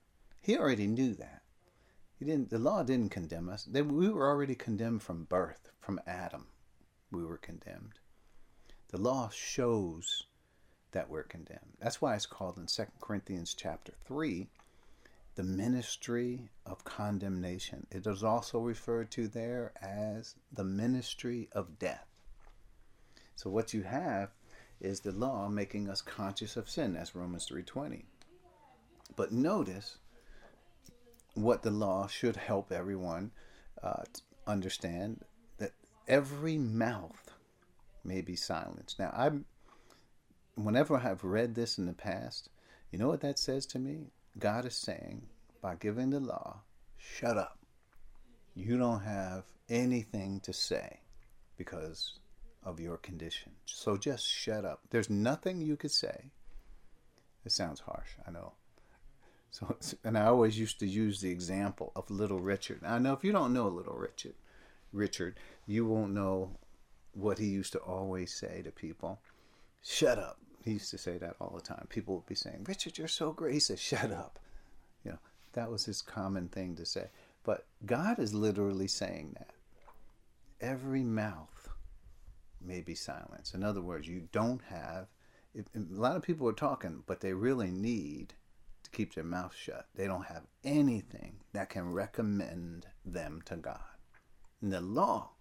He 0.41 0.57
already 0.57 0.87
knew 0.87 1.13
that. 1.15 1.40
He 2.21 2.27
didn't 2.27 2.51
the 2.51 2.59
law 2.59 2.83
didn't 2.83 3.09
condemn 3.09 3.49
us. 3.49 3.67
We 3.67 4.07
were 4.07 4.29
already 4.29 4.53
condemned 4.53 5.01
from 5.01 5.23
birth, 5.23 5.71
from 5.79 5.99
Adam. 6.05 6.45
We 7.11 7.25
were 7.25 7.39
condemned. 7.39 7.97
The 8.89 9.01
law 9.01 9.29
shows 9.29 10.27
that 10.91 11.09
we're 11.09 11.23
condemned. 11.23 11.77
That's 11.79 11.99
why 11.99 12.13
it's 12.13 12.27
called 12.27 12.59
in 12.59 12.67
2 12.67 12.83
Corinthians 13.01 13.55
chapter 13.55 13.93
3 14.05 14.47
the 15.33 15.41
ministry 15.41 16.51
of 16.63 16.83
condemnation. 16.83 17.87
It 17.89 18.05
is 18.05 18.23
also 18.23 18.59
referred 18.59 19.09
to 19.11 19.27
there 19.27 19.73
as 19.81 20.35
the 20.51 20.63
ministry 20.63 21.49
of 21.53 21.79
death. 21.79 22.05
So 23.35 23.49
what 23.49 23.73
you 23.73 23.81
have 23.81 24.29
is 24.79 24.99
the 24.99 25.11
law 25.11 25.49
making 25.49 25.89
us 25.89 26.03
conscious 26.03 26.55
of 26.55 26.69
sin. 26.69 26.93
That's 26.93 27.15
Romans 27.15 27.47
3:20. 27.47 28.05
But 29.15 29.31
notice 29.31 29.97
what 31.33 31.61
the 31.63 31.71
law 31.71 32.07
should 32.07 32.35
help 32.35 32.71
everyone 32.71 33.31
uh, 33.81 34.03
understand 34.45 35.23
that 35.57 35.71
every 36.07 36.57
mouth 36.57 37.31
may 38.03 38.21
be 38.21 38.35
silenced. 38.35 38.99
Now, 38.99 39.11
I, 39.13 39.31
whenever 40.55 40.97
I've 40.97 41.23
read 41.23 41.55
this 41.55 41.77
in 41.77 41.85
the 41.85 41.93
past, 41.93 42.49
you 42.91 42.99
know 42.99 43.07
what 43.07 43.21
that 43.21 43.39
says 43.39 43.65
to 43.67 43.79
me? 43.79 44.07
God 44.37 44.65
is 44.65 44.75
saying, 44.75 45.23
by 45.61 45.75
giving 45.75 46.09
the 46.09 46.19
law, 46.19 46.61
shut 46.97 47.37
up. 47.37 47.57
You 48.53 48.77
don't 48.77 49.01
have 49.01 49.43
anything 49.69 50.41
to 50.41 50.53
say 50.53 50.99
because 51.57 52.19
of 52.63 52.79
your 52.79 52.97
condition. 52.97 53.53
So 53.65 53.97
just 53.97 54.27
shut 54.27 54.65
up. 54.65 54.81
There's 54.89 55.09
nothing 55.09 55.61
you 55.61 55.77
could 55.77 55.91
say. 55.91 56.31
It 57.45 57.51
sounds 57.51 57.79
harsh, 57.79 58.09
I 58.27 58.31
know. 58.31 58.53
So, 59.51 59.75
and 60.05 60.17
I 60.17 60.25
always 60.25 60.57
used 60.57 60.79
to 60.79 60.87
use 60.87 61.19
the 61.19 61.29
example 61.29 61.91
of 61.95 62.09
Little 62.09 62.39
Richard. 62.39 62.81
I 62.85 62.97
know 62.99 63.13
if 63.13 63.23
you 63.23 63.33
don't 63.33 63.53
know 63.53 63.67
Little 63.67 63.97
Richard, 63.97 64.35
Richard, 64.93 65.37
you 65.67 65.85
won't 65.85 66.13
know 66.13 66.51
what 67.13 67.37
he 67.37 67.47
used 67.47 67.73
to 67.73 67.79
always 67.79 68.33
say 68.33 68.61
to 68.63 68.71
people. 68.71 69.19
Shut 69.83 70.17
up. 70.17 70.39
He 70.63 70.71
used 70.71 70.89
to 70.91 70.97
say 70.97 71.17
that 71.17 71.35
all 71.41 71.53
the 71.53 71.61
time. 71.61 71.85
People 71.89 72.15
would 72.15 72.25
be 72.25 72.35
saying, 72.35 72.65
Richard, 72.65 72.97
you're 72.97 73.09
so 73.09 73.33
great. 73.33 73.55
He 73.55 73.59
said, 73.59 73.79
shut 73.79 74.11
up. 74.11 74.39
You 75.03 75.11
know, 75.11 75.19
that 75.53 75.69
was 75.69 75.83
his 75.83 76.01
common 76.01 76.47
thing 76.47 76.75
to 76.75 76.85
say. 76.85 77.09
But 77.43 77.65
God 77.85 78.19
is 78.19 78.33
literally 78.33 78.87
saying 78.87 79.35
that. 79.37 79.49
Every 80.61 81.03
mouth 81.03 81.67
may 82.61 82.81
be 82.81 82.95
silenced. 82.95 83.55
In 83.55 83.63
other 83.63 83.81
words, 83.81 84.07
you 84.07 84.29
don't 84.31 84.61
have, 84.69 85.07
a 85.57 85.79
lot 85.89 86.15
of 86.15 86.21
people 86.21 86.47
are 86.47 86.53
talking, 86.53 87.03
but 87.05 87.19
they 87.19 87.33
really 87.33 87.71
need 87.71 88.35
keep 88.91 89.13
their 89.13 89.23
mouth 89.23 89.55
shut. 89.55 89.87
They 89.95 90.07
don't 90.07 90.25
have 90.25 90.43
anything 90.63 91.37
that 91.53 91.69
can 91.69 91.91
recommend 91.91 92.87
them 93.05 93.41
to 93.45 93.55
God. 93.55 93.79
And 94.61 94.71
the 94.71 94.81
law 94.81 95.31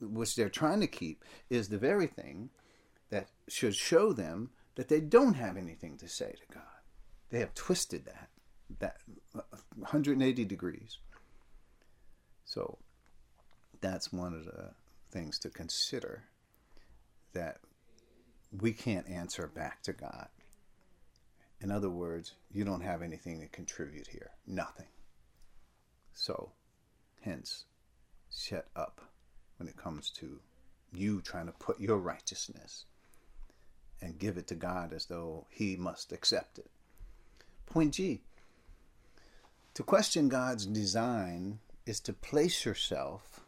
which 0.00 0.34
they're 0.34 0.48
trying 0.48 0.80
to 0.80 0.86
keep, 0.86 1.24
is 1.48 1.68
the 1.68 1.78
very 1.78 2.06
thing 2.06 2.50
that 3.10 3.28
should 3.48 3.74
show 3.74 4.12
them 4.12 4.50
that 4.76 4.88
they 4.88 5.00
don't 5.00 5.34
have 5.34 5.56
anything 5.56 5.96
to 5.98 6.08
say 6.08 6.32
to 6.32 6.54
God. 6.54 6.62
They 7.30 7.40
have 7.40 7.54
twisted 7.54 8.06
that 8.06 8.28
that 8.78 8.98
180 9.74 10.44
degrees. 10.44 10.98
So 12.44 12.78
that's 13.80 14.12
one 14.12 14.32
of 14.32 14.44
the 14.44 14.70
things 15.10 15.38
to 15.40 15.50
consider 15.50 16.22
that 17.32 17.58
we 18.52 18.72
can't 18.72 19.08
answer 19.08 19.48
back 19.48 19.82
to 19.82 19.92
God. 19.92 20.28
In 21.60 21.70
other 21.70 21.90
words, 21.90 22.32
you 22.50 22.64
don't 22.64 22.80
have 22.80 23.02
anything 23.02 23.40
to 23.40 23.48
contribute 23.48 24.08
here. 24.08 24.30
Nothing. 24.46 24.86
So, 26.14 26.52
hence, 27.20 27.64
shut 28.34 28.66
up 28.74 29.00
when 29.58 29.68
it 29.68 29.76
comes 29.76 30.10
to 30.10 30.40
you 30.92 31.20
trying 31.20 31.46
to 31.46 31.52
put 31.52 31.80
your 31.80 31.98
righteousness 31.98 32.86
and 34.00 34.18
give 34.18 34.38
it 34.38 34.46
to 34.48 34.54
God 34.54 34.92
as 34.92 35.06
though 35.06 35.46
He 35.50 35.76
must 35.76 36.12
accept 36.12 36.58
it. 36.58 36.70
Point 37.66 37.94
G 37.94 38.22
to 39.74 39.82
question 39.82 40.28
God's 40.28 40.66
design 40.66 41.60
is 41.86 42.00
to 42.00 42.12
place 42.12 42.64
yourself 42.64 43.40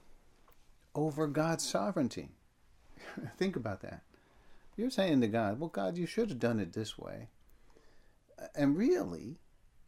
over 0.94 1.26
God's 1.26 1.68
sovereignty. 1.68 2.30
Think 3.36 3.56
about 3.56 3.82
that. 3.82 4.02
You're 4.76 4.90
saying 4.90 5.20
to 5.22 5.28
God, 5.28 5.58
well, 5.58 5.68
God, 5.68 5.98
you 5.98 6.06
should 6.06 6.30
have 6.30 6.38
done 6.38 6.60
it 6.60 6.72
this 6.72 6.98
way. 6.98 7.28
And 8.54 8.76
really, 8.76 9.38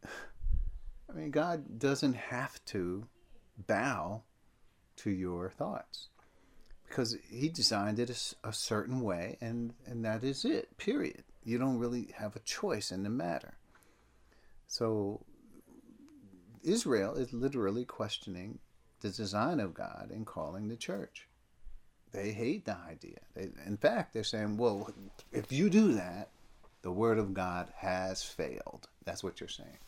I 0.05 1.13
mean, 1.13 1.31
God 1.31 1.79
doesn't 1.79 2.15
have 2.15 2.65
to 2.67 3.07
bow 3.67 4.23
to 4.97 5.11
your 5.11 5.51
thoughts 5.51 6.09
because 6.89 7.17
he 7.29 7.49
designed 7.49 7.99
it 7.99 8.11
a, 8.11 8.49
a, 8.49 8.53
certain 8.53 9.01
way 9.01 9.37
and 9.41 9.75
and 9.87 10.05
that 10.05 10.23
is 10.23 10.45
it 10.45 10.77
period. 10.79 11.25
You 11.45 11.59
don't 11.59 11.79
really 11.79 12.15
have 12.17 12.37
a 12.37 12.41
choice 12.41 12.91
in 12.91 13.03
the 13.03 13.11
matter. 13.11 13.55
So 14.67 15.25
israel 16.63 17.15
is 17.15 17.33
literally 17.33 17.85
questioning 17.85 18.59
the 19.01 19.11
design 19.11 19.61
of 19.61 19.75
god 19.75 20.11
in 20.13 20.25
calling 20.25 20.69
the 20.69 20.77
church. 20.77 21.29
They 22.13 22.31
hate 22.33 22.65
the 22.65 22.77
idea. 22.77 23.19
They, 23.35 23.49
in 23.67 23.77
fact 23.77 24.15
they're 24.15 24.25
saying 24.25 24.57
well 24.57 24.89
if 25.33 25.51
you 25.53 25.69
do 25.69 25.93
that 25.95 26.31
the 26.85 26.93
word 26.93 27.19
of 27.19 27.35
god 27.35 27.69
has 27.79 28.23
failed 28.23 28.89
that's 29.05 29.25
what 29.25 29.41
you're 29.41 29.49
saying 29.49 29.79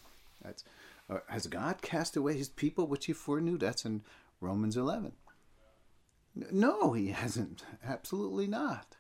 that's 0.43 0.65
uh, 1.09 1.19
has 1.29 1.47
god 1.47 1.81
cast 1.81 2.17
away 2.17 2.37
his 2.37 2.49
people 2.49 2.89
which 2.89 3.07
he 3.07 3.13
foreknew 3.13 3.57
that's 3.57 3.85
in 3.85 4.03
romans 4.41 4.77
11 4.77 5.13
no, 6.53 6.93
he 6.93 7.09
hasn't. 7.13 7.65
Absolutely 7.85 8.47
not. 8.47 8.97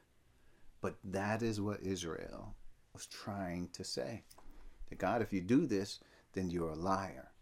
But 0.80 0.96
that 1.04 1.42
is 1.42 1.60
what 1.60 1.82
Israel 1.82 2.54
was 2.92 3.06
trying 3.06 3.68
to 3.74 3.84
say. 3.84 4.22
That 4.88 4.98
God, 4.98 5.22
if 5.22 5.32
you 5.32 5.40
do 5.40 5.66
this, 5.66 6.00
then 6.32 6.50
you're 6.50 6.70
a 6.70 6.76
liar. 6.76 7.32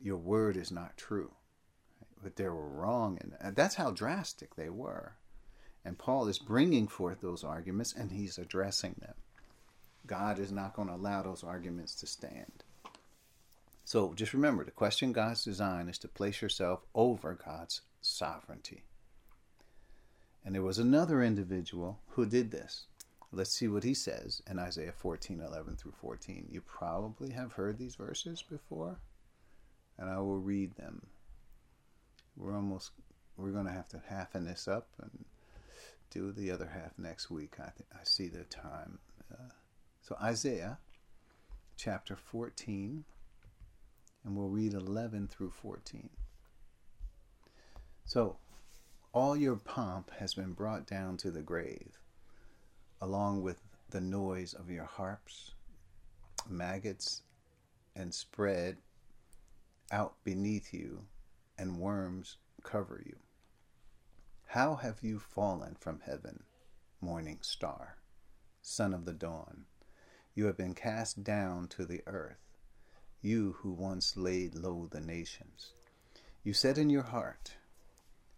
Your 0.00 0.18
word 0.18 0.56
is 0.56 0.70
not 0.70 0.96
true. 0.96 1.32
But 2.22 2.36
they 2.36 2.48
were 2.48 2.68
wrong. 2.68 3.18
And 3.40 3.56
that's 3.56 3.74
how 3.74 3.90
drastic 3.90 4.54
they 4.54 4.70
were. 4.70 5.16
And 5.84 5.98
Paul 5.98 6.28
is 6.28 6.38
bringing 6.38 6.88
forth 6.88 7.20
those 7.20 7.44
arguments 7.44 7.92
and 7.92 8.10
he's 8.10 8.38
addressing 8.38 8.96
them. 9.00 9.14
God 10.06 10.38
is 10.38 10.52
not 10.52 10.74
going 10.74 10.88
to 10.88 10.94
allow 10.94 11.22
those 11.22 11.44
arguments 11.44 11.94
to 11.96 12.06
stand. 12.06 12.64
So 13.84 14.14
just 14.14 14.34
remember 14.34 14.64
to 14.64 14.70
question 14.70 15.12
God's 15.12 15.44
design 15.44 15.88
is 15.88 15.98
to 15.98 16.08
place 16.08 16.42
yourself 16.42 16.80
over 16.94 17.34
God's 17.34 17.82
sovereignty. 18.00 18.82
And 20.44 20.54
there 20.54 20.62
was 20.62 20.78
another 20.78 21.22
individual 21.22 22.00
who 22.10 22.26
did 22.26 22.50
this. 22.50 22.86
Let's 23.32 23.50
see 23.50 23.68
what 23.68 23.84
he 23.84 23.94
says 23.94 24.42
in 24.48 24.58
Isaiah 24.58 24.92
14 24.92 25.40
11 25.40 25.76
through 25.76 25.94
14. 26.00 26.48
You 26.50 26.60
probably 26.60 27.30
have 27.30 27.52
heard 27.52 27.78
these 27.78 27.96
verses 27.96 28.42
before, 28.42 28.98
and 29.98 30.08
I 30.08 30.18
will 30.18 30.38
read 30.38 30.76
them. 30.76 31.06
We're 32.36 32.54
almost, 32.54 32.90
we're 33.36 33.50
going 33.50 33.66
to 33.66 33.72
have 33.72 33.88
to 33.88 34.02
halfen 34.10 34.46
this 34.46 34.68
up 34.68 34.88
and 35.02 35.24
do 36.10 36.32
the 36.32 36.50
other 36.50 36.70
half 36.72 36.98
next 36.98 37.30
week. 37.30 37.54
I, 37.58 37.70
th- 37.76 37.88
I 37.92 38.04
see 38.04 38.28
the 38.28 38.44
time. 38.44 38.98
Uh, 39.32 39.52
so, 40.06 40.16
Isaiah 40.22 40.78
chapter 41.76 42.14
14, 42.14 43.04
and 44.24 44.36
we'll 44.36 44.50
read 44.50 44.72
11 44.72 45.26
through 45.26 45.50
14. 45.50 46.08
So, 48.04 48.36
all 49.12 49.36
your 49.36 49.56
pomp 49.56 50.12
has 50.20 50.32
been 50.32 50.52
brought 50.52 50.86
down 50.86 51.16
to 51.16 51.32
the 51.32 51.42
grave, 51.42 51.98
along 53.00 53.42
with 53.42 53.56
the 53.90 54.00
noise 54.00 54.54
of 54.54 54.70
your 54.70 54.84
harps, 54.84 55.54
maggots, 56.48 57.22
and 57.96 58.14
spread 58.14 58.76
out 59.90 60.14
beneath 60.22 60.72
you, 60.72 61.02
and 61.58 61.80
worms 61.80 62.36
cover 62.62 63.02
you. 63.04 63.16
How 64.44 64.76
have 64.76 65.02
you 65.02 65.18
fallen 65.18 65.74
from 65.80 65.98
heaven, 65.98 66.44
morning 67.00 67.38
star, 67.40 67.96
son 68.62 68.94
of 68.94 69.04
the 69.04 69.12
dawn? 69.12 69.64
You 70.36 70.44
have 70.44 70.58
been 70.58 70.74
cast 70.74 71.24
down 71.24 71.66
to 71.68 71.86
the 71.86 72.02
earth, 72.06 72.58
you 73.22 73.56
who 73.60 73.72
once 73.72 74.18
laid 74.18 74.54
low 74.54 74.86
the 74.86 75.00
nations. 75.00 75.72
You 76.44 76.52
said 76.52 76.76
in 76.76 76.90
your 76.90 77.04
heart, 77.04 77.56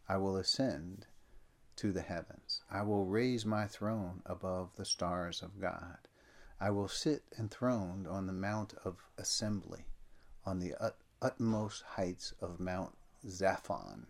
I 0.09 0.17
will 0.19 0.37
ascend 0.37 1.07
to 1.75 1.91
the 1.91 2.03
heavens. 2.03 2.63
I 2.71 2.83
will 2.83 3.05
raise 3.05 3.45
my 3.45 3.67
throne 3.67 4.23
above 4.25 4.77
the 4.77 4.85
stars 4.85 5.43
of 5.43 5.61
God. 5.61 5.99
I 6.61 6.71
will 6.71 6.87
sit 6.87 7.25
enthroned 7.37 8.07
on 8.07 8.29
the 8.29 8.33
mount 8.33 8.75
of 8.85 9.05
assembly, 9.19 9.87
on 10.47 10.61
the 10.61 10.77
ut- 10.77 11.01
utmost 11.21 11.83
heights 11.83 12.33
of 12.41 12.61
Mount 12.61 12.97
Zaphon. 13.27 14.07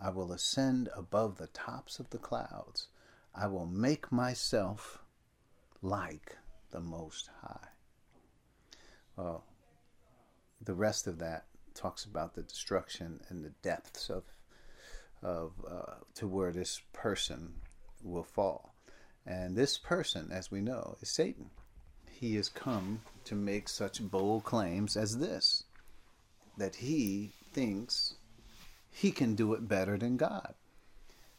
I 0.00 0.10
will 0.10 0.30
ascend 0.30 0.88
above 0.94 1.38
the 1.38 1.48
tops 1.48 1.98
of 1.98 2.10
the 2.10 2.18
clouds. 2.18 2.86
I 3.34 3.48
will 3.48 3.66
make 3.66 4.12
myself 4.12 5.02
like 5.82 6.36
the 6.76 6.82
Most 6.82 7.30
High. 7.40 7.68
Well, 9.16 9.44
the 10.62 10.74
rest 10.74 11.06
of 11.06 11.18
that 11.20 11.46
talks 11.72 12.04
about 12.04 12.34
the 12.34 12.42
destruction 12.42 13.20
and 13.30 13.42
the 13.42 13.54
depths 13.62 14.10
of 14.10 14.24
of 15.22 15.52
uh, 15.66 15.94
to 16.16 16.28
where 16.28 16.52
this 16.52 16.82
person 16.92 17.54
will 18.04 18.24
fall. 18.24 18.74
And 19.24 19.56
this 19.56 19.78
person, 19.78 20.28
as 20.30 20.50
we 20.50 20.60
know, 20.60 20.98
is 21.00 21.08
Satan. 21.08 21.48
He 22.10 22.34
has 22.34 22.50
come 22.50 23.00
to 23.24 23.34
make 23.34 23.70
such 23.70 24.02
bold 24.02 24.44
claims 24.44 24.98
as 24.98 25.16
this 25.16 25.64
that 26.58 26.74
he 26.76 27.32
thinks 27.54 28.16
he 28.90 29.10
can 29.10 29.34
do 29.34 29.54
it 29.54 29.66
better 29.66 29.96
than 29.96 30.18
God. 30.18 30.52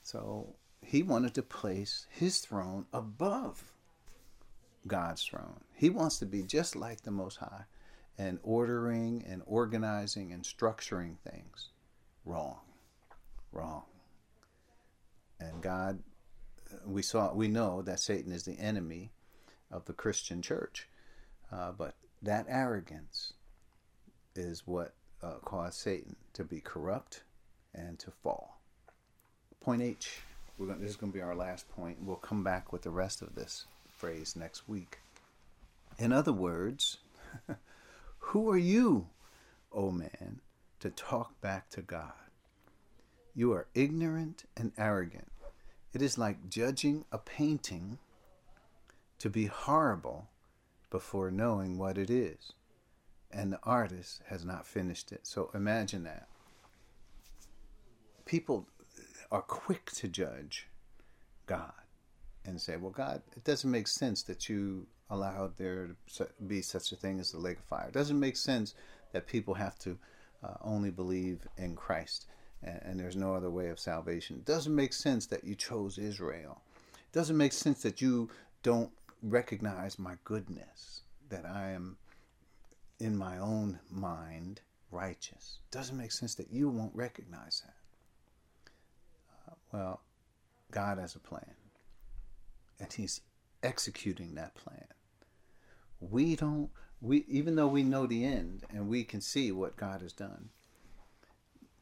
So 0.02 0.56
he 0.82 1.04
wanted 1.04 1.36
to 1.36 1.44
place 1.44 2.08
his 2.10 2.40
throne 2.40 2.88
above 2.92 3.72
God's 4.88 5.24
throne. 5.24 5.62
He 5.74 5.90
wants 5.90 6.20
to 6.20 6.26
be 6.26 6.44
just 6.44 6.76
like 6.76 7.02
the 7.02 7.12
Most 7.12 7.38
High 7.38 7.66
and 8.18 8.40
ordering 8.44 9.24
and 9.28 9.42
organizing 9.46 10.34
and 10.34 10.44
structuring 10.44 11.18
things. 11.20 11.70
Wrong. 12.26 12.58
Wrong. 13.52 13.84
And 15.40 15.62
God, 15.62 16.00
we 16.86 17.02
saw, 17.02 17.34
we 17.34 17.48
know 17.48 17.82
that 17.84 18.00
Satan 18.00 18.32
is 18.32 18.44
the 18.44 18.60
enemy 18.60 19.12
of 19.72 19.86
the 19.86 19.94
Christian 19.94 20.42
church. 20.42 20.88
Uh, 21.52 21.72
but 21.72 21.96
that 22.22 22.46
arrogance 22.50 23.34
is 24.36 24.64
what 24.66 24.94
uh, 25.22 25.36
caused 25.46 25.80
Satan 25.80 26.16
to 26.34 26.44
be 26.44 26.60
corrupt 26.60 27.24
and 27.74 28.00
to 28.00 28.12
fall. 28.12 28.60
Point 29.62 29.82
H. 29.82 30.22
Going, 30.58 30.80
this 30.80 30.90
is 30.90 30.96
going 30.96 31.12
to 31.12 31.18
be 31.18 31.22
our 31.22 31.36
last 31.36 31.70
point. 31.70 31.98
We'll 32.02 32.16
come 32.16 32.44
back 32.44 32.74
with 32.74 32.82
the 32.82 32.90
rest 32.90 33.22
of 33.22 33.36
this 33.36 33.66
phrase 33.98 34.36
next 34.36 34.70
week. 34.70 35.00
In 35.98 36.14
other 36.14 36.32
words, 36.32 36.98
who 38.20 38.50
are 38.50 38.58
you, 38.58 39.08
O 39.74 39.88
oh 39.88 39.92
man, 39.92 40.42
to 40.80 40.90
talk 40.92 41.40
back 41.42 41.70
to 41.72 41.82
God? 41.82 42.14
You 43.34 43.52
are 43.54 43.68
ignorant 43.74 44.46
and 44.56 44.72
arrogant. 44.78 45.32
It 45.94 46.02
is 46.02 46.18
like 46.18 46.50
judging 46.50 47.06
a 47.12 47.18
painting 47.18 47.98
to 49.20 49.30
be 49.30 49.48
horrible 49.48 50.28
before 50.92 51.32
knowing 51.32 51.78
what 51.78 51.98
it 51.98 52.10
is. 52.10 52.54
And 53.32 53.52
the 53.52 53.60
artist 53.64 54.22
has 54.28 54.46
not 54.46 54.66
finished 54.66 55.12
it. 55.12 55.26
So 55.26 55.50
imagine 55.54 56.04
that. 56.04 56.28
People 58.26 58.68
are 59.32 59.42
quick 59.42 59.92
to 59.92 60.08
judge 60.08 60.68
God 61.46 61.74
and 62.48 62.60
say, 62.60 62.78
well, 62.78 62.92
God, 62.92 63.22
it 63.36 63.44
doesn't 63.44 63.70
make 63.70 63.88
sense 63.88 64.24
that 64.24 64.50
you 64.50 64.88
allowed 65.10 65.56
there 65.58 65.96
to 66.16 66.28
be 66.48 66.62
such 66.62 66.92
a 66.92 66.96
thing 66.96 67.20
as 67.20 67.32
the 67.32 67.38
lake 67.38 67.60
of 67.60 67.66
fire. 67.66 67.88
It 67.88 67.94
doesn't 67.94 68.20
make 68.20 68.38
sense 68.38 68.74
that 69.14 69.28
people 69.28 69.54
have 69.54 69.78
to 69.80 69.98
uh, 70.44 70.56
only 70.62 70.90
believe 70.90 71.48
in 71.58 71.76
Christ 71.76 72.26
and, 72.64 72.80
and 72.84 73.00
there's 73.00 73.16
no 73.16 73.36
other 73.36 73.50
way 73.50 73.70
of 73.70 73.80
salvation. 73.80 74.38
It 74.38 74.46
doesn't 74.46 74.74
make 74.74 74.94
sense 74.94 75.26
that 75.28 75.44
you 75.44 75.56
chose 75.56 75.98
Israel. 75.98 76.62
It 76.94 77.14
doesn't 77.14 77.38
make 77.38 77.54
sense 77.54 77.82
that 77.84 78.02
you 78.02 78.30
don't 78.64 78.92
recognize 79.22 80.00
my 80.00 80.16
goodness, 80.24 81.02
that 81.30 81.46
I 81.46 81.72
am 81.72 81.98
in 83.00 83.16
my 83.16 83.38
own 83.38 83.80
mind 83.92 84.62
righteous. 84.92 85.60
It 85.66 85.72
doesn't 85.72 85.98
make 85.98 86.12
sense 86.12 86.36
that 86.36 86.52
you 86.52 86.70
won't 86.70 86.96
recognize 86.96 87.62
that. 87.66 89.52
Uh, 89.52 89.56
well, 89.72 90.02
God 90.72 90.98
has 90.98 91.16
a 91.16 91.20
plan, 91.20 91.56
and 92.80 92.92
He's 92.92 93.22
executing 93.64 94.36
that 94.36 94.56
plan. 94.56 94.86
We 96.00 96.36
don't, 96.36 96.70
we 97.02 97.26
even 97.28 97.56
though 97.56 97.68
we 97.68 97.84
know 97.84 98.06
the 98.06 98.26
end 98.26 98.64
and 98.70 98.88
we 98.88 99.04
can 99.04 99.22
see 99.22 99.52
what 99.52 99.78
God 99.78 100.02
has 100.02 100.14
done, 100.14 100.50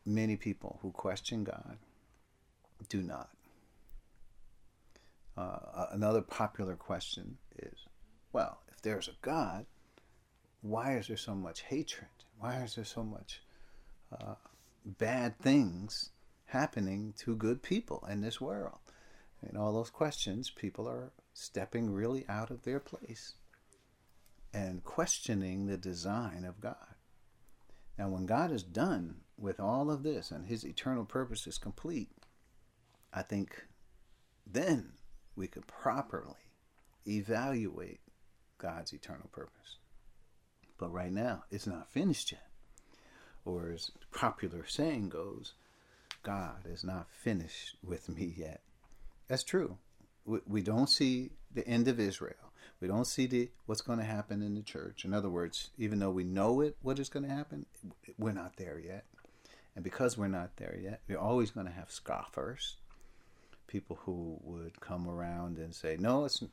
many 0.06 0.36
people 0.36 0.80
who 0.82 0.92
question 0.92 1.44
God 1.44 1.78
do 2.90 3.02
not. 3.02 3.30
Uh, 5.38 5.88
another 5.92 6.22
popular 6.22 6.76
question 6.76 7.38
is 7.58 7.86
well, 8.32 8.60
if 8.70 8.82
there's 8.82 9.08
a 9.08 9.16
God, 9.22 9.66
why 10.62 10.98
is 10.98 11.08
there 11.08 11.18
so 11.18 11.36
much 11.36 11.62
hatred? 11.62 12.10
Why 12.38 12.62
is 12.64 12.76
there 12.76 12.86
so 12.86 13.04
much 13.04 13.42
uh, 14.12 14.36
bad 14.86 15.40
things 15.40 16.10
happening 16.48 17.14
to 17.20 17.36
good 17.36 17.64
people 17.64 18.06
in 18.10 18.22
this 18.22 18.42
world? 18.42 18.85
And 19.42 19.58
all 19.58 19.74
those 19.74 19.90
questions, 19.90 20.50
people 20.50 20.88
are 20.88 21.12
stepping 21.34 21.92
really 21.92 22.26
out 22.28 22.50
of 22.50 22.64
their 22.64 22.80
place 22.80 23.36
and 24.54 24.84
questioning 24.84 25.66
the 25.66 25.78
design 25.78 26.46
of 26.46 26.62
God. 26.62 26.96
Now, 27.98 28.10
when 28.10 28.26
God 28.26 28.52
is 28.52 28.64
done 28.64 29.22
with 29.38 29.60
all 29.60 29.92
of 29.92 30.04
this 30.04 30.32
and 30.32 30.46
his 30.46 30.66
eternal 30.66 31.06
purpose 31.06 31.48
is 31.48 31.58
complete, 31.58 32.10
I 33.14 33.22
think 33.22 33.66
then 34.46 34.94
we 35.36 35.48
could 35.48 35.68
properly 35.68 36.52
evaluate 37.08 38.00
God's 38.58 38.94
eternal 38.94 39.30
purpose. 39.32 39.78
But 40.78 40.92
right 40.92 41.12
now, 41.12 41.44
it's 41.52 41.68
not 41.68 41.92
finished 41.92 42.32
yet. 42.32 42.48
Or 43.46 43.72
as 43.72 43.92
popular 44.12 44.66
saying 44.66 45.10
goes, 45.10 45.54
God 46.24 46.66
is 46.66 46.84
not 46.84 47.10
finished 47.10 47.76
with 47.84 48.10
me 48.10 48.34
yet. 48.36 48.62
That's 49.28 49.44
true. 49.44 49.78
We 50.26 50.62
don't 50.62 50.90
see 50.90 51.32
the 51.54 51.68
end 51.68 51.88
of 51.88 52.00
Israel. 52.00 52.52
We 52.80 52.88
don't 52.88 53.06
see 53.06 53.26
the 53.26 53.50
what's 53.66 53.82
going 53.82 54.00
to 54.00 54.06
happen 54.06 54.42
in 54.42 54.56
the 54.56 54.62
church. 54.62 55.06
In 55.06 55.14
other 55.14 55.30
words, 55.30 55.70
even 55.78 56.00
though 56.00 56.12
we 56.12 56.24
know 56.24 56.62
it, 56.62 56.76
what 56.82 57.00
is 57.00 57.10
going 57.10 57.28
to 57.28 57.34
happen, 57.34 57.66
we're 58.18 58.32
not 58.32 58.58
there 58.58 58.80
yet. 58.80 59.06
And 59.76 59.84
because 59.84 60.18
we're 60.18 60.28
not 60.28 60.58
there 60.58 60.78
yet, 60.82 61.02
we're 61.08 61.18
always 61.18 61.52
going 61.52 61.68
to 61.68 61.74
have 61.74 61.92
scoffers, 61.92 62.78
people 63.68 64.00
who 64.04 64.38
would 64.42 64.80
come 64.80 65.08
around 65.08 65.58
and 65.58 65.74
say, 65.74 65.98
"No, 66.00 66.26
it's 66.26 66.44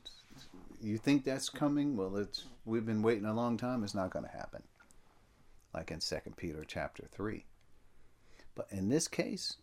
you 0.81 0.97
think 0.97 1.23
that's 1.23 1.49
coming? 1.49 1.95
Well, 1.95 2.17
it's 2.17 2.45
we've 2.65 2.85
been 2.85 3.01
waiting 3.01 3.25
a 3.25 3.33
long 3.33 3.57
time. 3.57 3.83
It's 3.83 3.95
not 3.95 4.11
going 4.11 4.25
to 4.25 4.31
happen." 4.31 4.63
Like 5.73 5.91
in 5.91 6.01
Second 6.01 6.37
Peter 6.37 6.63
chapter 6.67 7.05
three. 7.11 7.45
But 8.55 8.67
in 8.69 8.89
this 8.89 9.07
case, 9.07 9.57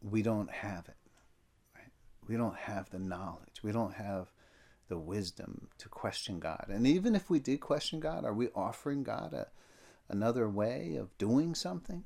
we 0.00 0.22
don't 0.22 0.50
have 0.50 0.88
it. 0.88 0.96
We 2.28 2.36
don't 2.36 2.56
have 2.56 2.90
the 2.90 2.98
knowledge. 2.98 3.62
We 3.62 3.72
don't 3.72 3.94
have 3.94 4.32
the 4.88 4.98
wisdom 4.98 5.68
to 5.78 5.88
question 5.88 6.38
God. 6.38 6.66
And 6.68 6.86
even 6.86 7.14
if 7.14 7.30
we 7.30 7.38
did 7.38 7.60
question 7.60 8.00
God, 8.00 8.24
are 8.24 8.34
we 8.34 8.48
offering 8.54 9.02
God 9.02 9.32
a, 9.32 9.48
another 10.08 10.48
way 10.48 10.96
of 10.96 11.16
doing 11.18 11.54
something? 11.54 12.04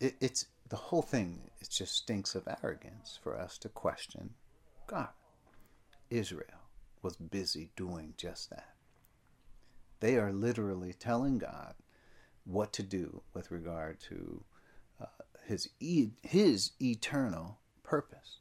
It, 0.00 0.16
it's 0.20 0.46
the 0.68 0.76
whole 0.76 1.02
thing. 1.02 1.50
It 1.60 1.70
just 1.70 1.94
stinks 1.94 2.34
of 2.34 2.48
arrogance 2.62 3.18
for 3.22 3.36
us 3.36 3.58
to 3.58 3.68
question 3.68 4.34
God. 4.86 5.08
Israel 6.10 6.68
was 7.02 7.16
busy 7.16 7.70
doing 7.76 8.14
just 8.16 8.50
that. 8.50 8.74
They 10.00 10.16
are 10.16 10.32
literally 10.32 10.92
telling 10.92 11.38
God 11.38 11.74
what 12.44 12.72
to 12.74 12.82
do 12.82 13.22
with 13.34 13.50
regard 13.50 14.00
to 14.08 14.44
uh, 15.00 15.06
his 15.46 15.68
e- 15.80 16.10
his 16.22 16.72
eternal 16.80 17.58
purpose. 17.82 18.38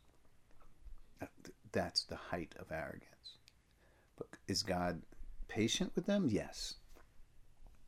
That's 1.71 2.03
the 2.03 2.15
height 2.15 2.55
of 2.59 2.71
arrogance. 2.71 3.37
But 4.17 4.27
is 4.47 4.63
God 4.63 5.01
patient 5.47 5.91
with 5.95 6.05
them? 6.05 6.27
Yes. 6.29 6.75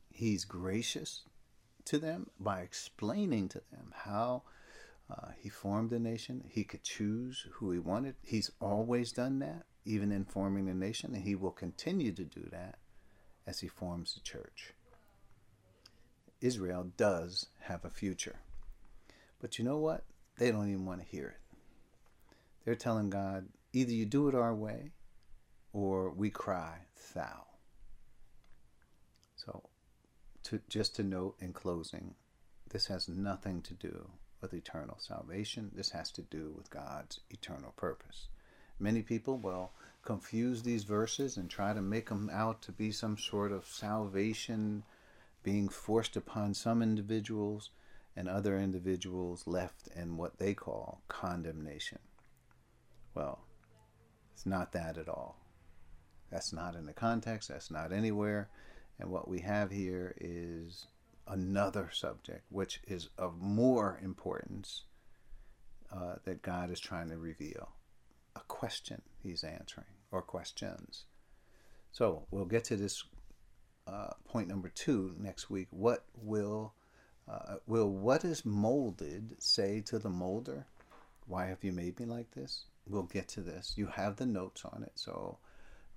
He's 0.10 0.46
gracious 0.46 1.24
to 1.86 1.98
them 1.98 2.30
by 2.40 2.62
explaining 2.62 3.50
to 3.50 3.62
them 3.72 3.94
how 3.94 4.44
Uh, 5.12 5.32
he 5.40 5.50
formed 5.50 5.92
a 5.92 5.98
nation. 5.98 6.44
He 6.48 6.64
could 6.64 6.84
choose 6.84 7.48
who 7.54 7.72
he 7.72 7.80
wanted. 7.80 8.16
He's 8.22 8.52
always 8.62 9.12
done 9.12 9.40
that, 9.40 9.66
even 9.84 10.12
in 10.12 10.24
forming 10.24 10.68
the 10.68 10.76
nation, 10.76 11.16
and 11.16 11.24
he 11.24 11.34
will 11.34 11.52
continue 11.52 12.12
to 12.12 12.24
do 12.24 12.48
that 12.52 12.78
as 13.48 13.62
he 13.62 13.68
forms 13.68 14.14
the 14.14 14.20
church. 14.20 14.76
Israel 16.42 16.92
does 16.96 17.48
have 17.62 17.84
a 17.84 17.90
future. 17.90 18.42
But 19.42 19.58
you 19.58 19.66
know 19.66 19.80
what? 19.80 20.04
They 20.38 20.52
don't 20.52 20.70
even 20.70 20.86
want 20.86 21.02
to 21.02 21.08
hear 21.08 21.30
it. 21.30 21.49
They're 22.70 22.76
telling 22.76 23.10
God, 23.10 23.48
either 23.74 23.92
you 23.92 24.06
do 24.06 24.28
it 24.28 24.36
our 24.36 24.54
way 24.54 24.92
or 25.74 26.12
we 26.12 26.30
cry, 26.30 26.82
thou. 27.16 27.48
So, 29.36 29.64
to, 30.44 30.62
just 30.70 30.96
to 30.98 31.04
note 31.04 31.36
in 31.40 31.52
closing, 31.52 32.14
this 32.70 32.86
has 32.86 33.10
nothing 33.10 33.64
to 33.64 33.74
do 33.74 34.12
with 34.40 34.54
eternal 34.54 34.98
salvation. 35.00 35.72
This 35.74 35.90
has 35.90 36.12
to 36.12 36.22
do 36.22 36.54
with 36.56 36.70
God's 36.70 37.22
eternal 37.32 37.74
purpose. 37.76 38.28
Many 38.78 39.02
people 39.02 39.40
will 39.40 39.72
confuse 40.04 40.62
these 40.62 40.84
verses 40.84 41.38
and 41.38 41.50
try 41.50 41.74
to 41.74 41.82
make 41.82 42.10
them 42.10 42.30
out 42.32 42.62
to 42.62 42.72
be 42.72 42.92
some 42.92 43.18
sort 43.18 43.52
of 43.52 43.66
salvation 43.66 44.84
being 45.42 45.70
forced 45.70 46.16
upon 46.16 46.54
some 46.54 46.84
individuals 46.84 47.72
and 48.16 48.30
other 48.30 48.60
individuals 48.60 49.48
left 49.48 49.88
in 49.96 50.18
what 50.18 50.38
they 50.38 50.54
call 50.54 51.02
condemnation. 51.08 51.98
Well, 53.20 53.40
it's 54.34 54.46
not 54.46 54.72
that 54.72 54.98
at 54.98 55.10
all. 55.10 55.36
That's 56.32 56.54
not 56.54 56.74
in 56.74 56.86
the 56.86 56.94
context, 56.94 57.50
that's 57.50 57.70
not 57.70 57.92
anywhere. 57.92 58.48
And 58.98 59.10
what 59.10 59.28
we 59.28 59.42
have 59.42 59.72
here 59.72 60.16
is 60.22 60.86
another 61.28 61.90
subject, 61.92 62.46
which 62.48 62.80
is 62.88 63.10
of 63.18 63.42
more 63.42 64.00
importance 64.02 64.84
uh, 65.92 66.16
that 66.24 66.42
God 66.42 66.72
is 66.72 66.80
trying 66.80 67.10
to 67.10 67.18
reveal. 67.18 67.74
A 68.38 68.40
question 68.48 69.02
he's 69.22 69.44
answering, 69.44 69.98
or 70.12 70.22
questions. 70.22 71.04
So 71.92 72.26
we'll 72.32 72.46
get 72.46 72.64
to 72.66 72.78
this 72.78 73.04
uh, 73.86 74.12
point 74.30 74.48
number 74.48 74.70
two 74.70 75.14
next 75.20 75.50
week. 75.50 75.68
What 75.72 76.06
will 76.16 76.74
uh, 77.30 77.56
will 77.68 77.90
what 77.90 78.24
is 78.24 78.46
molded 78.46 79.36
say 79.40 79.82
to 79.88 80.00
the 80.00 80.10
molder? 80.10 80.68
Why 81.28 81.48
have 81.48 81.66
you 81.66 81.74
made 81.74 82.00
me 82.00 82.06
like 82.06 82.32
this? 82.32 82.64
We'll 82.90 83.04
get 83.04 83.28
to 83.30 83.42
this. 83.42 83.74
You 83.76 83.88
have 83.88 84.16
the 84.16 84.26
notes 84.26 84.66
on 84.66 84.84
it, 84.84 84.94
so 84.96 85.38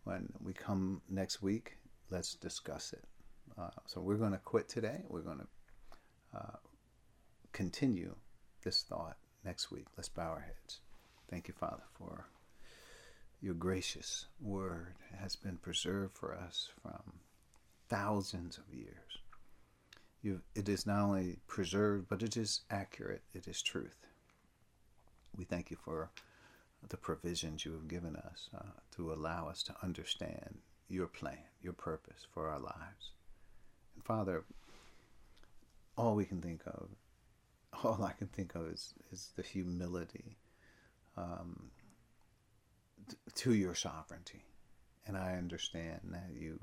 when 0.04 0.28
we 0.40 0.52
come 0.52 1.00
next 1.08 1.42
week, 1.42 1.78
let's 2.10 2.34
discuss 2.34 2.92
it. 2.92 3.04
Uh, 3.58 3.70
so 3.86 4.00
we're 4.00 4.16
going 4.16 4.32
to 4.32 4.38
quit 4.38 4.68
today. 4.68 5.02
We're 5.08 5.20
going 5.20 5.38
to 5.38 6.38
uh, 6.38 6.56
continue 7.52 8.14
this 8.62 8.82
thought 8.82 9.16
next 9.44 9.70
week. 9.70 9.86
Let's 9.96 10.08
bow 10.08 10.28
our 10.28 10.40
heads. 10.40 10.80
Thank 11.30 11.48
you, 11.48 11.54
Father, 11.54 11.82
for 11.94 12.28
your 13.40 13.54
gracious 13.54 14.26
word 14.40 14.94
has 15.20 15.34
been 15.34 15.56
preserved 15.56 16.16
for 16.16 16.34
us 16.34 16.68
from 16.82 17.14
thousands 17.88 18.58
of 18.58 18.72
years. 18.72 19.18
You, 20.22 20.40
it 20.54 20.68
is 20.68 20.86
not 20.86 21.02
only 21.02 21.38
preserved, 21.48 22.06
but 22.08 22.22
it 22.22 22.36
is 22.36 22.60
accurate. 22.70 23.22
It 23.34 23.48
is 23.48 23.60
truth. 23.60 24.06
We 25.36 25.44
thank 25.44 25.70
you 25.70 25.76
for 25.76 26.10
the 26.88 26.96
provisions 26.96 27.64
you 27.64 27.72
have 27.72 27.88
given 27.88 28.16
us 28.16 28.48
uh, 28.56 28.80
to 28.96 29.12
allow 29.12 29.48
us 29.48 29.62
to 29.64 29.74
understand 29.82 30.58
your 30.88 31.06
plan, 31.06 31.38
your 31.62 31.72
purpose 31.72 32.26
for 32.32 32.48
our 32.48 32.58
lives. 32.58 33.12
And 33.94 34.04
Father, 34.04 34.44
all 35.96 36.14
we 36.14 36.24
can 36.24 36.40
think 36.40 36.62
of, 36.66 36.88
all 37.84 38.02
I 38.04 38.12
can 38.12 38.28
think 38.28 38.54
of 38.54 38.68
is, 38.68 38.94
is 39.10 39.30
the 39.36 39.42
humility 39.42 40.36
um, 41.16 41.70
to 43.36 43.54
your 43.54 43.74
sovereignty. 43.74 44.44
And 45.06 45.16
I 45.16 45.34
understand 45.34 46.00
that 46.10 46.30
you 46.38 46.58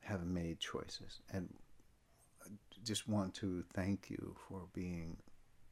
have 0.00 0.26
made 0.26 0.60
choices. 0.60 1.20
And 1.32 1.48
just 2.84 3.08
want 3.08 3.34
to 3.34 3.64
thank 3.74 4.10
you 4.10 4.36
for 4.48 4.62
being 4.72 5.16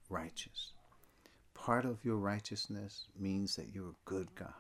righteous. 0.09 0.73
Part 1.55 1.85
of 1.85 2.05
your 2.05 2.17
righteousness 2.17 3.07
means 3.19 3.57
that 3.57 3.75
you're 3.75 3.91
a 3.91 4.05
good 4.05 4.35
God. 4.35 4.53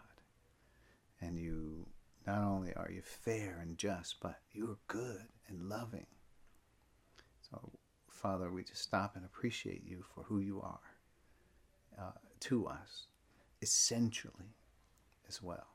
And 1.20 1.38
you 1.38 1.86
not 2.26 2.42
only 2.42 2.72
are 2.74 2.90
you 2.90 3.02
fair 3.02 3.58
and 3.60 3.76
just, 3.76 4.16
but 4.20 4.40
you're 4.52 4.78
good 4.88 5.26
and 5.48 5.68
loving. 5.68 6.06
So, 7.50 7.70
Father, 8.08 8.50
we 8.50 8.64
just 8.64 8.82
stop 8.82 9.16
and 9.16 9.24
appreciate 9.24 9.84
you 9.86 10.04
for 10.14 10.24
who 10.24 10.38
you 10.38 10.60
are 10.62 10.80
uh, 11.98 12.12
to 12.40 12.66
us, 12.66 13.06
essentially 13.60 14.54
as 15.28 15.42
well. 15.42 15.66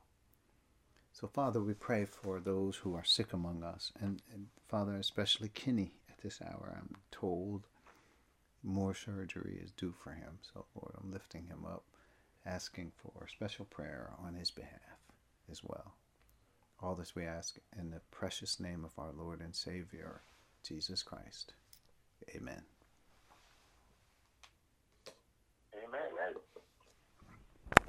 So, 1.11 1.27
Father, 1.27 1.61
we 1.61 1.73
pray 1.73 2.05
for 2.05 2.39
those 2.39 2.77
who 2.77 2.95
are 2.95 3.03
sick 3.03 3.33
among 3.33 3.63
us, 3.63 3.91
and, 3.99 4.21
and 4.33 4.47
Father, 4.67 4.95
especially 4.95 5.49
Kinney 5.49 5.91
at 6.09 6.19
this 6.23 6.41
hour. 6.41 6.73
I'm 6.75 6.95
told 7.11 7.67
more 8.63 8.93
surgery 8.93 9.59
is 9.63 9.71
due 9.71 9.93
for 10.03 10.11
him. 10.11 10.39
So, 10.53 10.65
Lord, 10.75 10.95
I'm 11.01 11.11
lifting 11.11 11.47
him 11.47 11.65
up, 11.65 11.83
asking 12.45 12.91
for 12.97 13.27
special 13.27 13.65
prayer 13.65 14.11
on 14.23 14.35
his 14.35 14.51
behalf 14.51 14.99
as 15.51 15.61
well. 15.63 15.93
All 16.81 16.95
this 16.95 17.15
we 17.15 17.25
ask 17.25 17.57
in 17.77 17.91
the 17.91 18.01
precious 18.11 18.59
name 18.59 18.85
of 18.85 18.97
our 18.97 19.11
Lord 19.11 19.41
and 19.41 19.55
Savior, 19.55 20.21
Jesus 20.63 21.03
Christ. 21.03 21.53
Amen. 22.35 22.63